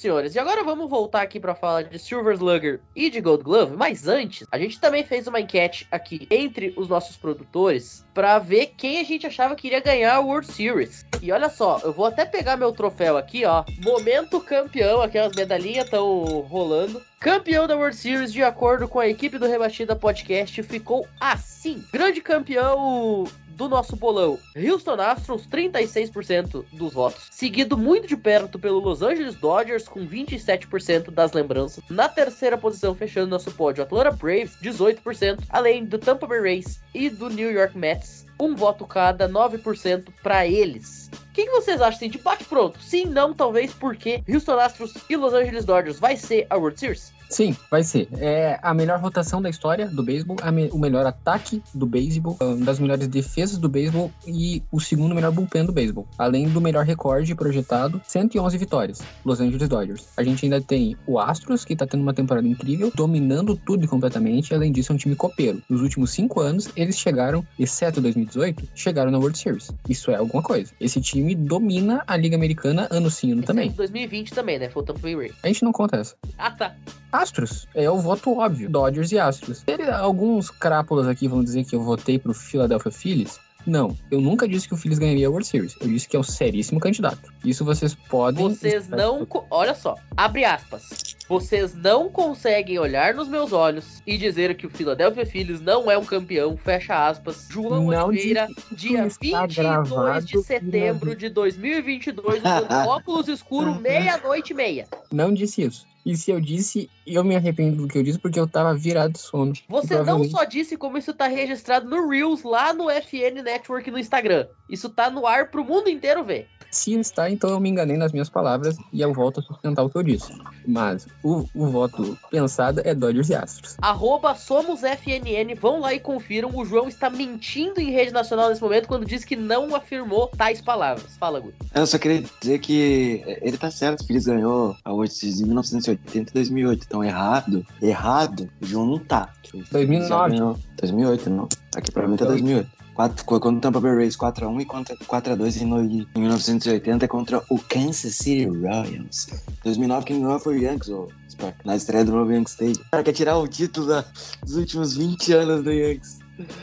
Senhores. 0.00 0.34
E 0.34 0.38
agora 0.38 0.64
vamos 0.64 0.88
voltar 0.88 1.22
aqui 1.22 1.38
para 1.38 1.54
falar 1.54 1.82
de 1.82 1.98
Silver 1.98 2.34
Slugger 2.34 2.80
e 2.94 3.10
de 3.10 3.20
Gold 3.20 3.44
Glove. 3.44 3.76
Mas 3.76 4.08
antes, 4.08 4.46
a 4.50 4.58
gente 4.58 4.80
também 4.80 5.04
fez 5.04 5.26
uma 5.26 5.40
enquete 5.40 5.86
aqui 5.90 6.26
entre 6.30 6.72
os 6.76 6.88
nossos 6.88 7.16
produtores 7.16 8.04
para 8.14 8.38
ver 8.38 8.72
quem 8.76 8.98
a 8.98 9.04
gente 9.04 9.26
achava 9.26 9.54
que 9.54 9.68
iria 9.68 9.80
ganhar 9.80 10.14
a 10.14 10.20
World 10.20 10.50
Series. 10.50 11.04
E 11.22 11.30
olha 11.30 11.48
só, 11.48 11.80
eu 11.84 11.92
vou 11.92 12.06
até 12.06 12.24
pegar 12.24 12.56
meu 12.56 12.72
troféu 12.72 13.16
aqui, 13.16 13.44
ó. 13.44 13.64
Momento 13.82 14.40
campeão, 14.40 15.02
aquelas 15.02 15.34
medalhinhas 15.36 15.84
estão 15.84 16.40
rolando. 16.40 17.02
Campeão 17.20 17.66
da 17.66 17.76
World 17.76 17.96
Series, 17.96 18.32
de 18.32 18.42
acordo 18.42 18.88
com 18.88 18.98
a 18.98 19.06
equipe 19.06 19.38
do 19.38 19.46
Rebatida 19.46 19.94
Podcast, 19.94 20.62
ficou 20.62 21.06
assim. 21.20 21.84
Grande 21.92 22.22
campeão 22.22 23.24
do 23.60 23.68
nosso 23.68 23.94
bolão, 23.94 24.38
Houston 24.56 24.98
Astros, 24.98 25.46
36% 25.46 26.64
dos 26.72 26.94
votos. 26.94 27.28
Seguido 27.30 27.76
muito 27.76 28.06
de 28.06 28.16
perto 28.16 28.58
pelo 28.58 28.78
Los 28.78 29.02
Angeles 29.02 29.34
Dodgers, 29.34 29.86
com 29.86 30.08
27% 30.08 31.10
das 31.10 31.34
lembranças. 31.34 31.84
Na 31.90 32.08
terceira 32.08 32.56
posição, 32.56 32.94
fechando 32.94 33.28
nosso 33.28 33.50
pódio, 33.50 33.82
Atlanta 33.82 34.12
Braves, 34.12 34.56
18%. 34.62 35.44
Além 35.50 35.84
do 35.84 35.98
Tampa 35.98 36.26
Bay 36.26 36.40
Rays 36.40 36.80
e 36.94 37.10
do 37.10 37.28
New 37.28 37.52
York 37.52 37.76
Mets, 37.76 38.24
um 38.40 38.56
voto 38.56 38.86
cada, 38.86 39.28
9% 39.28 40.08
para 40.22 40.46
eles. 40.46 41.10
O 41.12 41.32
que, 41.34 41.44
que 41.44 41.50
vocês 41.50 41.82
acham 41.82 41.96
assim, 41.96 42.08
de 42.08 42.16
bate 42.16 42.44
pronto? 42.44 42.80
Sim, 42.80 43.04
não, 43.04 43.34
talvez, 43.34 43.74
porque 43.74 44.24
Houston 44.26 44.58
Astros 44.58 44.94
e 45.10 45.16
Los 45.16 45.34
Angeles 45.34 45.66
Dodgers 45.66 46.00
vai 46.00 46.16
ser 46.16 46.46
a 46.48 46.56
World 46.56 46.80
Series? 46.80 47.12
Sim, 47.30 47.56
vai 47.70 47.82
ser. 47.84 48.08
É 48.18 48.58
a 48.60 48.74
melhor 48.74 48.98
rotação 49.00 49.40
da 49.40 49.48
história 49.48 49.86
do 49.86 50.02
beisebol, 50.02 50.36
a 50.42 50.50
me- 50.50 50.68
o 50.72 50.78
melhor 50.78 51.06
ataque 51.06 51.62
do 51.72 51.86
beisebol, 51.86 52.36
uma 52.40 52.56
das 52.64 52.78
melhores 52.80 53.06
defesas 53.06 53.56
do 53.56 53.68
beisebol 53.68 54.10
e 54.26 54.62
o 54.72 54.80
segundo 54.80 55.14
melhor 55.14 55.30
bullpen 55.30 55.64
do 55.64 55.72
beisebol. 55.72 56.06
Além 56.18 56.48
do 56.48 56.60
melhor 56.60 56.84
recorde 56.84 57.34
projetado, 57.34 58.00
111 58.06 58.58
vitórias, 58.58 59.00
Los 59.24 59.40
Angeles 59.40 59.68
Dodgers. 59.68 60.08
A 60.16 60.24
gente 60.24 60.44
ainda 60.44 60.60
tem 60.60 60.96
o 61.06 61.18
Astros, 61.20 61.64
que 61.64 61.76
tá 61.76 61.86
tendo 61.86 62.00
uma 62.02 62.12
temporada 62.12 62.46
incrível, 62.48 62.90
dominando 62.94 63.54
tudo 63.56 63.86
completamente. 63.86 64.52
Além 64.52 64.72
disso, 64.72 64.90
é 64.90 64.94
um 64.94 64.98
time 64.98 65.14
copeiro. 65.14 65.62
Nos 65.70 65.82
últimos 65.82 66.10
cinco 66.10 66.40
anos, 66.40 66.68
eles 66.74 66.98
chegaram, 66.98 67.46
exceto 67.58 68.00
2018, 68.00 68.68
chegaram 68.74 69.10
na 69.12 69.18
World 69.18 69.38
Series. 69.38 69.70
Isso 69.88 70.10
é 70.10 70.16
alguma 70.16 70.42
coisa. 70.42 70.72
Esse 70.80 71.00
time 71.00 71.34
domina 71.36 72.02
a 72.06 72.16
Liga 72.16 72.34
Americana 72.36 72.88
ano 72.90 73.08
sim, 73.08 73.32
ano 73.32 73.42
também. 73.42 73.70
2020 73.70 74.32
também, 74.32 74.58
né? 74.58 74.68
Foi 74.68 74.82
o 74.82 74.84
Tampa 74.84 75.00
Bay 75.00 75.14
Rays. 75.14 75.32
A 75.44 75.46
gente 75.46 75.62
não 75.62 75.70
conta 75.72 75.96
essa. 75.96 76.16
Ah, 76.36 76.50
tá. 76.50 76.74
Astros. 77.12 77.66
É 77.74 77.90
o 77.90 77.98
voto 77.98 78.38
óbvio. 78.38 78.68
Dodgers 78.70 79.12
e 79.12 79.18
Astros. 79.18 79.62
Ele- 79.66 79.90
alguns 79.90 80.50
crápulas 80.50 81.06
aqui 81.08 81.26
vão 81.28 81.42
dizer 81.42 81.64
que 81.64 81.74
eu 81.74 81.82
votei 81.82 82.18
pro 82.18 82.32
Philadelphia 82.34 82.90
Phillies. 82.92 83.38
Não, 83.66 83.94
eu 84.10 84.22
nunca 84.22 84.48
disse 84.48 84.66
que 84.66 84.72
o 84.72 84.76
Phillies 84.76 84.98
ganharia 84.98 85.26
a 85.26 85.30
World 85.30 85.46
Series. 85.46 85.76
Eu 85.82 85.88
disse 85.88 86.08
que 86.08 86.16
é 86.16 86.18
um 86.18 86.22
seríssimo 86.22 86.80
candidato. 86.80 87.30
Isso 87.44 87.62
vocês 87.62 87.94
podem. 87.94 88.48
Vocês 88.48 88.88
não. 88.88 89.26
co- 89.26 89.44
Olha 89.50 89.74
só, 89.74 89.96
abre 90.16 90.46
aspas. 90.46 91.14
Vocês 91.28 91.74
não 91.74 92.08
conseguem 92.08 92.78
olhar 92.78 93.12
nos 93.14 93.28
meus 93.28 93.52
olhos 93.52 94.02
e 94.06 94.16
dizer 94.16 94.54
que 94.56 94.66
o 94.66 94.70
Philadelphia 94.70 95.26
Phillies 95.26 95.60
não 95.60 95.90
é 95.90 95.96
um 95.98 96.04
campeão, 96.04 96.56
fecha 96.56 97.06
aspas. 97.06 97.46
João 97.50 97.84
Não 97.90 98.06
Oliveira, 98.08 98.48
dia 98.72 99.06
está 99.06 99.46
22 99.46 99.54
gravado 99.54 100.26
de 100.26 100.42
setembro 100.42 101.14
de 101.14 101.28
2022, 101.28 102.38
usando 102.42 102.70
óculos 102.88 103.28
escuros, 103.28 103.78
meia-noite 103.78 104.52
e 104.52 104.56
meia. 104.56 104.88
Não 105.12 105.32
disse 105.34 105.62
isso. 105.62 105.86
E 106.04 106.16
se 106.16 106.30
eu 106.30 106.40
disse, 106.40 106.88
eu 107.06 107.22
me 107.24 107.36
arrependo 107.36 107.82
do 107.82 107.88
que 107.88 107.98
eu 107.98 108.02
disse 108.02 108.18
porque 108.18 108.38
eu 108.38 108.46
tava 108.46 108.74
virado 108.74 109.12
de 109.12 109.18
sono. 109.18 109.52
Você 109.68 110.02
não 110.02 110.24
só 110.24 110.44
disse 110.44 110.76
como 110.76 110.96
isso 110.96 111.12
tá 111.12 111.26
registrado 111.26 111.88
no 111.88 112.08
Reels 112.08 112.42
lá 112.42 112.72
no 112.72 112.90
FN 112.90 113.42
Network 113.42 113.90
no 113.90 113.98
Instagram. 113.98 114.46
Isso 114.68 114.88
tá 114.88 115.10
no 115.10 115.26
ar 115.26 115.50
pro 115.50 115.64
mundo 115.64 115.88
inteiro 115.88 116.24
ver. 116.24 116.48
Se 116.70 116.94
está, 116.94 117.28
então 117.28 117.50
eu 117.50 117.58
me 117.58 117.68
enganei 117.68 117.96
nas 117.96 118.12
minhas 118.12 118.28
palavras 118.28 118.76
e 118.92 119.00
eu 119.00 119.12
volto 119.12 119.40
a 119.40 119.42
sustentar 119.42 119.82
o 119.82 119.90
que 119.90 119.98
eu 119.98 120.04
disse. 120.04 120.32
Mas 120.66 121.06
o, 121.24 121.44
o 121.52 121.66
voto 121.66 122.16
pensado 122.30 122.80
é 122.84 122.94
Dodgers 122.94 123.28
e 123.28 123.34
Astros. 123.34 123.76
Arroba 123.82 124.36
SomosFNN, 124.36 125.54
vão 125.60 125.80
lá 125.80 125.92
e 125.92 125.98
confiram. 125.98 126.50
O 126.54 126.64
João 126.64 126.86
está 126.86 127.10
mentindo 127.10 127.80
em 127.80 127.90
rede 127.90 128.12
nacional 128.12 128.48
nesse 128.48 128.62
momento 128.62 128.86
quando 128.86 129.04
diz 129.04 129.24
que 129.24 129.34
não 129.34 129.74
afirmou 129.74 130.28
tais 130.28 130.60
palavras. 130.60 131.16
Fala, 131.18 131.40
Gu. 131.40 131.52
Eu 131.74 131.86
só 131.86 131.98
queria 131.98 132.22
dizer 132.40 132.60
que 132.60 133.24
ele 133.42 133.58
tá 133.58 133.70
certo, 133.70 134.02
o 134.02 134.06
Phillies 134.06 134.26
ganhou 134.26 134.76
a 134.84 134.92
World 134.92 135.12
Series 135.12 135.40
em 135.40 135.46
1980 135.90 136.30
e 136.30 136.34
2008. 136.34 136.84
Então, 136.86 137.04
errado, 137.04 137.66
errado, 137.82 138.48
João 138.60 138.86
não 138.86 138.98
tá. 138.98 139.32
O 139.54 139.62
Phillies 139.64 139.68
já 139.68 139.72
2009. 139.78 140.30
ganhou- 140.30 140.58
2008, 140.78 141.30
não. 141.30 141.48
Aqui 141.76 141.90
pra 141.92 142.06
mim 142.08 142.16
tá 142.16 142.24
2008. 142.24 142.70
Quatro, 142.94 143.24
quando 143.24 143.56
o 143.56 143.60
Tampa 143.60 143.80
Bay 143.80 143.94
Rays 143.94 144.16
4x1 144.16 144.60
e 144.60 144.64
contra 144.66 144.94
4x2 144.96 145.62
em, 145.62 146.06
em 146.14 146.20
1980 146.20 147.08
contra 147.08 147.42
o 147.48 147.58
Kansas 147.58 148.14
City 148.16 148.44
Royals. 148.46 149.28
2009 149.64 150.04
quem 150.04 150.20
ganhou 150.20 150.38
foi 150.38 150.58
o 150.58 150.62
Yankees, 150.62 150.88
o 150.88 151.08
Spark, 151.30 151.54
na 151.64 151.76
estreia 151.76 152.04
do 152.04 152.12
novo 152.12 152.30
Yankee 152.32 152.50
Stadium. 152.50 152.82
O 152.82 152.90
cara 152.90 153.02
quer 153.02 153.12
tirar 153.12 153.38
o 153.38 153.48
título 153.48 153.86
da- 153.86 154.04
dos 154.42 154.56
últimos 154.56 154.94
20 154.96 155.32
anos 155.32 155.64
do 155.64 155.72
Yankees. 155.72 156.18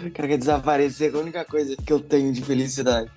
O 0.05 0.11
cara 0.11 0.27
quer 0.27 0.37
desaparecer 0.37 1.11
com 1.11 1.17
a 1.17 1.21
única 1.21 1.43
coisa 1.45 1.75
que 1.75 1.91
eu 1.91 1.99
tenho 1.99 2.31
de 2.31 2.41
felicidade. 2.43 3.09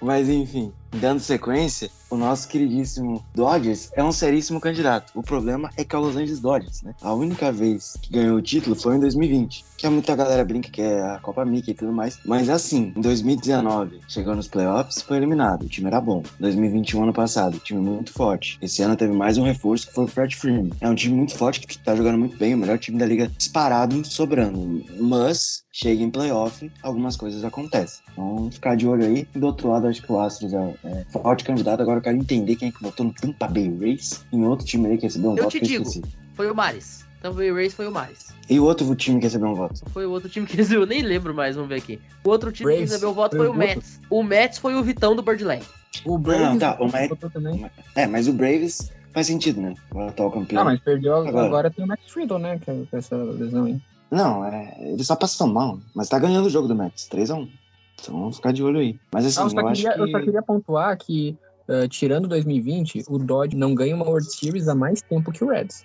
Mas 0.00 0.28
enfim, 0.28 0.72
dando 0.90 1.20
sequência, 1.20 1.90
o 2.12 2.16
nosso 2.16 2.46
queridíssimo 2.46 3.24
Dodgers 3.34 3.90
é 3.94 4.04
um 4.04 4.12
seríssimo 4.12 4.60
candidato. 4.60 5.12
O 5.14 5.22
problema 5.22 5.70
é 5.78 5.82
que 5.82 5.96
é 5.96 5.98
o 5.98 6.02
Los 6.02 6.14
Angeles 6.14 6.40
Dodgers, 6.40 6.82
né? 6.82 6.94
A 7.00 7.14
única 7.14 7.50
vez 7.50 7.96
que 8.02 8.12
ganhou 8.12 8.36
o 8.36 8.42
título 8.42 8.76
foi 8.76 8.96
em 8.96 9.00
2020. 9.00 9.64
Que 9.78 9.86
é 9.86 9.90
muita 9.90 10.14
galera 10.14 10.44
brinca 10.44 10.68
que 10.70 10.82
é 10.82 11.00
a 11.00 11.18
Copa 11.18 11.42
Mickey 11.42 11.70
e 11.70 11.74
tudo 11.74 11.90
mais. 11.90 12.18
Mas 12.26 12.50
assim, 12.50 12.92
em 12.94 13.00
2019, 13.00 14.00
chegou 14.06 14.36
nos 14.36 14.46
playoffs, 14.46 15.00
foi 15.00 15.16
eliminado. 15.16 15.62
O 15.62 15.68
time 15.68 15.86
era 15.86 16.02
bom. 16.02 16.22
2021, 16.38 17.02
ano 17.02 17.14
passado, 17.14 17.58
time 17.58 17.80
muito 17.80 18.12
forte. 18.12 18.58
Esse 18.60 18.82
ano 18.82 18.94
teve 18.94 19.14
mais 19.14 19.38
um 19.38 19.42
reforço 19.42 19.86
que 19.86 19.94
foi 19.94 20.04
o 20.04 20.08
Fred 20.08 20.36
Freeman. 20.36 20.70
É 20.82 20.88
um 20.88 20.94
time 20.94 21.16
muito 21.16 21.34
forte 21.34 21.60
que 21.60 21.78
tá 21.78 21.96
jogando 21.96 22.18
muito 22.18 22.36
bem, 22.36 22.54
o 22.54 22.58
melhor 22.58 22.78
time 22.78 22.98
da 22.98 23.06
liga 23.06 23.26
disparado, 23.26 24.04
sobrando. 24.04 24.84
Mas, 25.00 25.64
chega 25.72 26.02
em 26.02 26.10
playoff, 26.10 26.70
algumas 26.82 27.16
coisas 27.16 27.42
acontecem. 27.42 28.02
Então, 28.12 28.50
ficar 28.52 28.76
de 28.76 28.86
olho 28.86 29.04
aí. 29.04 29.26
Do 29.34 29.46
outro 29.46 29.68
lado, 29.70 29.88
acho 29.88 30.02
que 30.02 30.12
o 30.12 30.20
Astros 30.20 30.52
é, 30.52 30.74
é 30.84 31.04
forte 31.10 31.42
candidato. 31.44 31.80
Agora 31.80 32.01
eu 32.02 32.04
quero 32.04 32.16
entender 32.16 32.56
quem 32.56 32.68
é 32.68 32.72
que 32.72 32.82
votou 32.82 33.06
no 33.06 33.12
Tampa 33.12 33.46
Bay 33.46 33.74
Rays. 33.80 34.24
Em 34.32 34.44
outro 34.44 34.66
time 34.66 34.88
aí 34.88 34.96
que 34.98 35.04
recebeu 35.04 35.30
um 35.30 35.36
Eu 35.36 35.44
voto 35.44 35.52
te 35.52 35.60
que 35.60 35.64
eu 35.64 35.68
digo. 35.68 35.82
esqueci. 35.88 36.02
Foi 36.34 36.50
o 36.50 36.54
Maris. 36.54 37.04
Tampa 37.20 37.36
Bay 37.36 37.52
Rays 37.52 37.72
foi 37.74 37.86
o 37.86 37.92
Maris. 37.92 38.32
E 38.50 38.58
o 38.58 38.64
outro 38.64 38.94
time 38.96 39.18
que 39.18 39.26
recebeu 39.26 39.48
um 39.48 39.54
voto. 39.54 39.80
Foi 39.90 40.04
o 40.04 40.10
outro 40.10 40.28
time 40.28 40.46
que 40.46 40.56
recebeu, 40.56 40.80
eu 40.82 40.86
nem 40.86 41.02
lembro 41.02 41.32
mais, 41.32 41.54
vamos 41.54 41.68
ver 41.68 41.76
aqui. 41.76 42.00
O 42.24 42.30
outro 42.30 42.50
time 42.50 42.74
que 42.74 42.80
recebeu 42.80 43.10
o 43.10 43.14
voto 43.14 43.36
Foi 43.36 43.46
foi 43.46 43.54
o 43.54 43.58
Mets. 43.58 44.00
O 44.10 44.22
Mets 44.22 44.58
foi 44.58 44.74
o 44.74 44.82
Vitão 44.82 45.14
do 45.14 45.22
Birdland. 45.22 45.64
O 46.04 46.18
Braves 46.18 46.58
tá, 46.58 46.76
o 46.80 46.88
votou 46.88 47.30
também. 47.30 47.70
É, 47.94 48.06
mas 48.06 48.26
o 48.26 48.32
Braves 48.32 48.90
faz 49.12 49.26
sentido, 49.28 49.60
né? 49.60 49.74
O 49.94 50.00
atual 50.00 50.30
campeão. 50.32 50.62
Ah, 50.62 50.64
mas 50.64 50.80
perdeu 50.80 51.14
agora, 51.14 51.46
Agora. 51.46 51.70
tem 51.70 51.84
o 51.84 51.88
Max 51.88 52.02
Friedel, 52.08 52.38
né? 52.38 52.58
Que 52.58 52.70
é 52.70 52.82
com 52.90 52.96
essa 52.96 53.16
lesão 53.16 53.64
aí. 53.66 53.80
Não, 54.10 54.44
é, 54.44 54.76
ele 54.80 55.04
só 55.04 55.14
passou 55.14 55.46
mal. 55.46 55.78
Mas 55.94 56.08
tá 56.08 56.18
ganhando 56.18 56.46
o 56.46 56.50
jogo 56.50 56.66
do 56.66 56.74
Mets, 56.74 57.08
x 57.10 57.30
1 57.30 57.48
Então 58.00 58.18
vamos 58.18 58.36
ficar 58.36 58.52
de 58.52 58.62
olho 58.62 58.80
aí. 58.80 58.98
Mas 59.12 59.26
assim, 59.26 59.38
Ah, 59.38 59.42
eu, 59.42 59.46
eu, 59.46 59.50
só 59.50 59.68
acho 59.68 59.82
queria, 59.82 59.94
que... 59.94 60.00
eu 60.00 60.08
só 60.10 60.20
queria 60.20 60.42
pontuar 60.42 60.98
que, 60.98 61.36
ah, 61.68 61.88
tirando 61.88 62.28
2020, 62.28 63.04
o 63.08 63.18
Dodge 63.18 63.56
não 63.56 63.74
ganha 63.74 63.94
uma 63.94 64.06
World 64.06 64.30
Series 64.34 64.68
há 64.68 64.74
mais 64.74 65.02
tempo 65.02 65.32
que 65.32 65.44
o 65.44 65.48
Reds. 65.48 65.84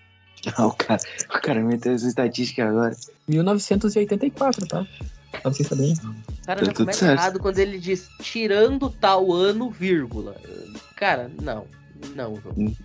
Ah, 0.55 0.67
o 0.67 0.73
cara, 0.77 1.01
o 1.29 1.41
cara 1.41 1.63
meteu 1.63 1.93
essa 1.93 2.07
estatística 2.07 2.67
agora. 2.67 2.95
1984, 3.27 4.67
tá? 4.67 4.87
Pra 5.31 5.51
vocês 5.51 5.67
saberem. 5.67 5.93
O 5.93 6.45
cara 6.45 6.65
já 6.65 6.73
começa 6.73 6.99
certo. 6.99 7.19
errado 7.19 7.39
quando 7.39 7.59
ele 7.59 7.79
diz 7.79 8.07
tirando 8.21 8.89
tal 8.89 9.31
ano, 9.33 9.69
vírgula. 9.69 10.35
Cara, 10.95 11.29
não. 11.41 11.65
Não, 12.15 12.35
João. 12.35 12.55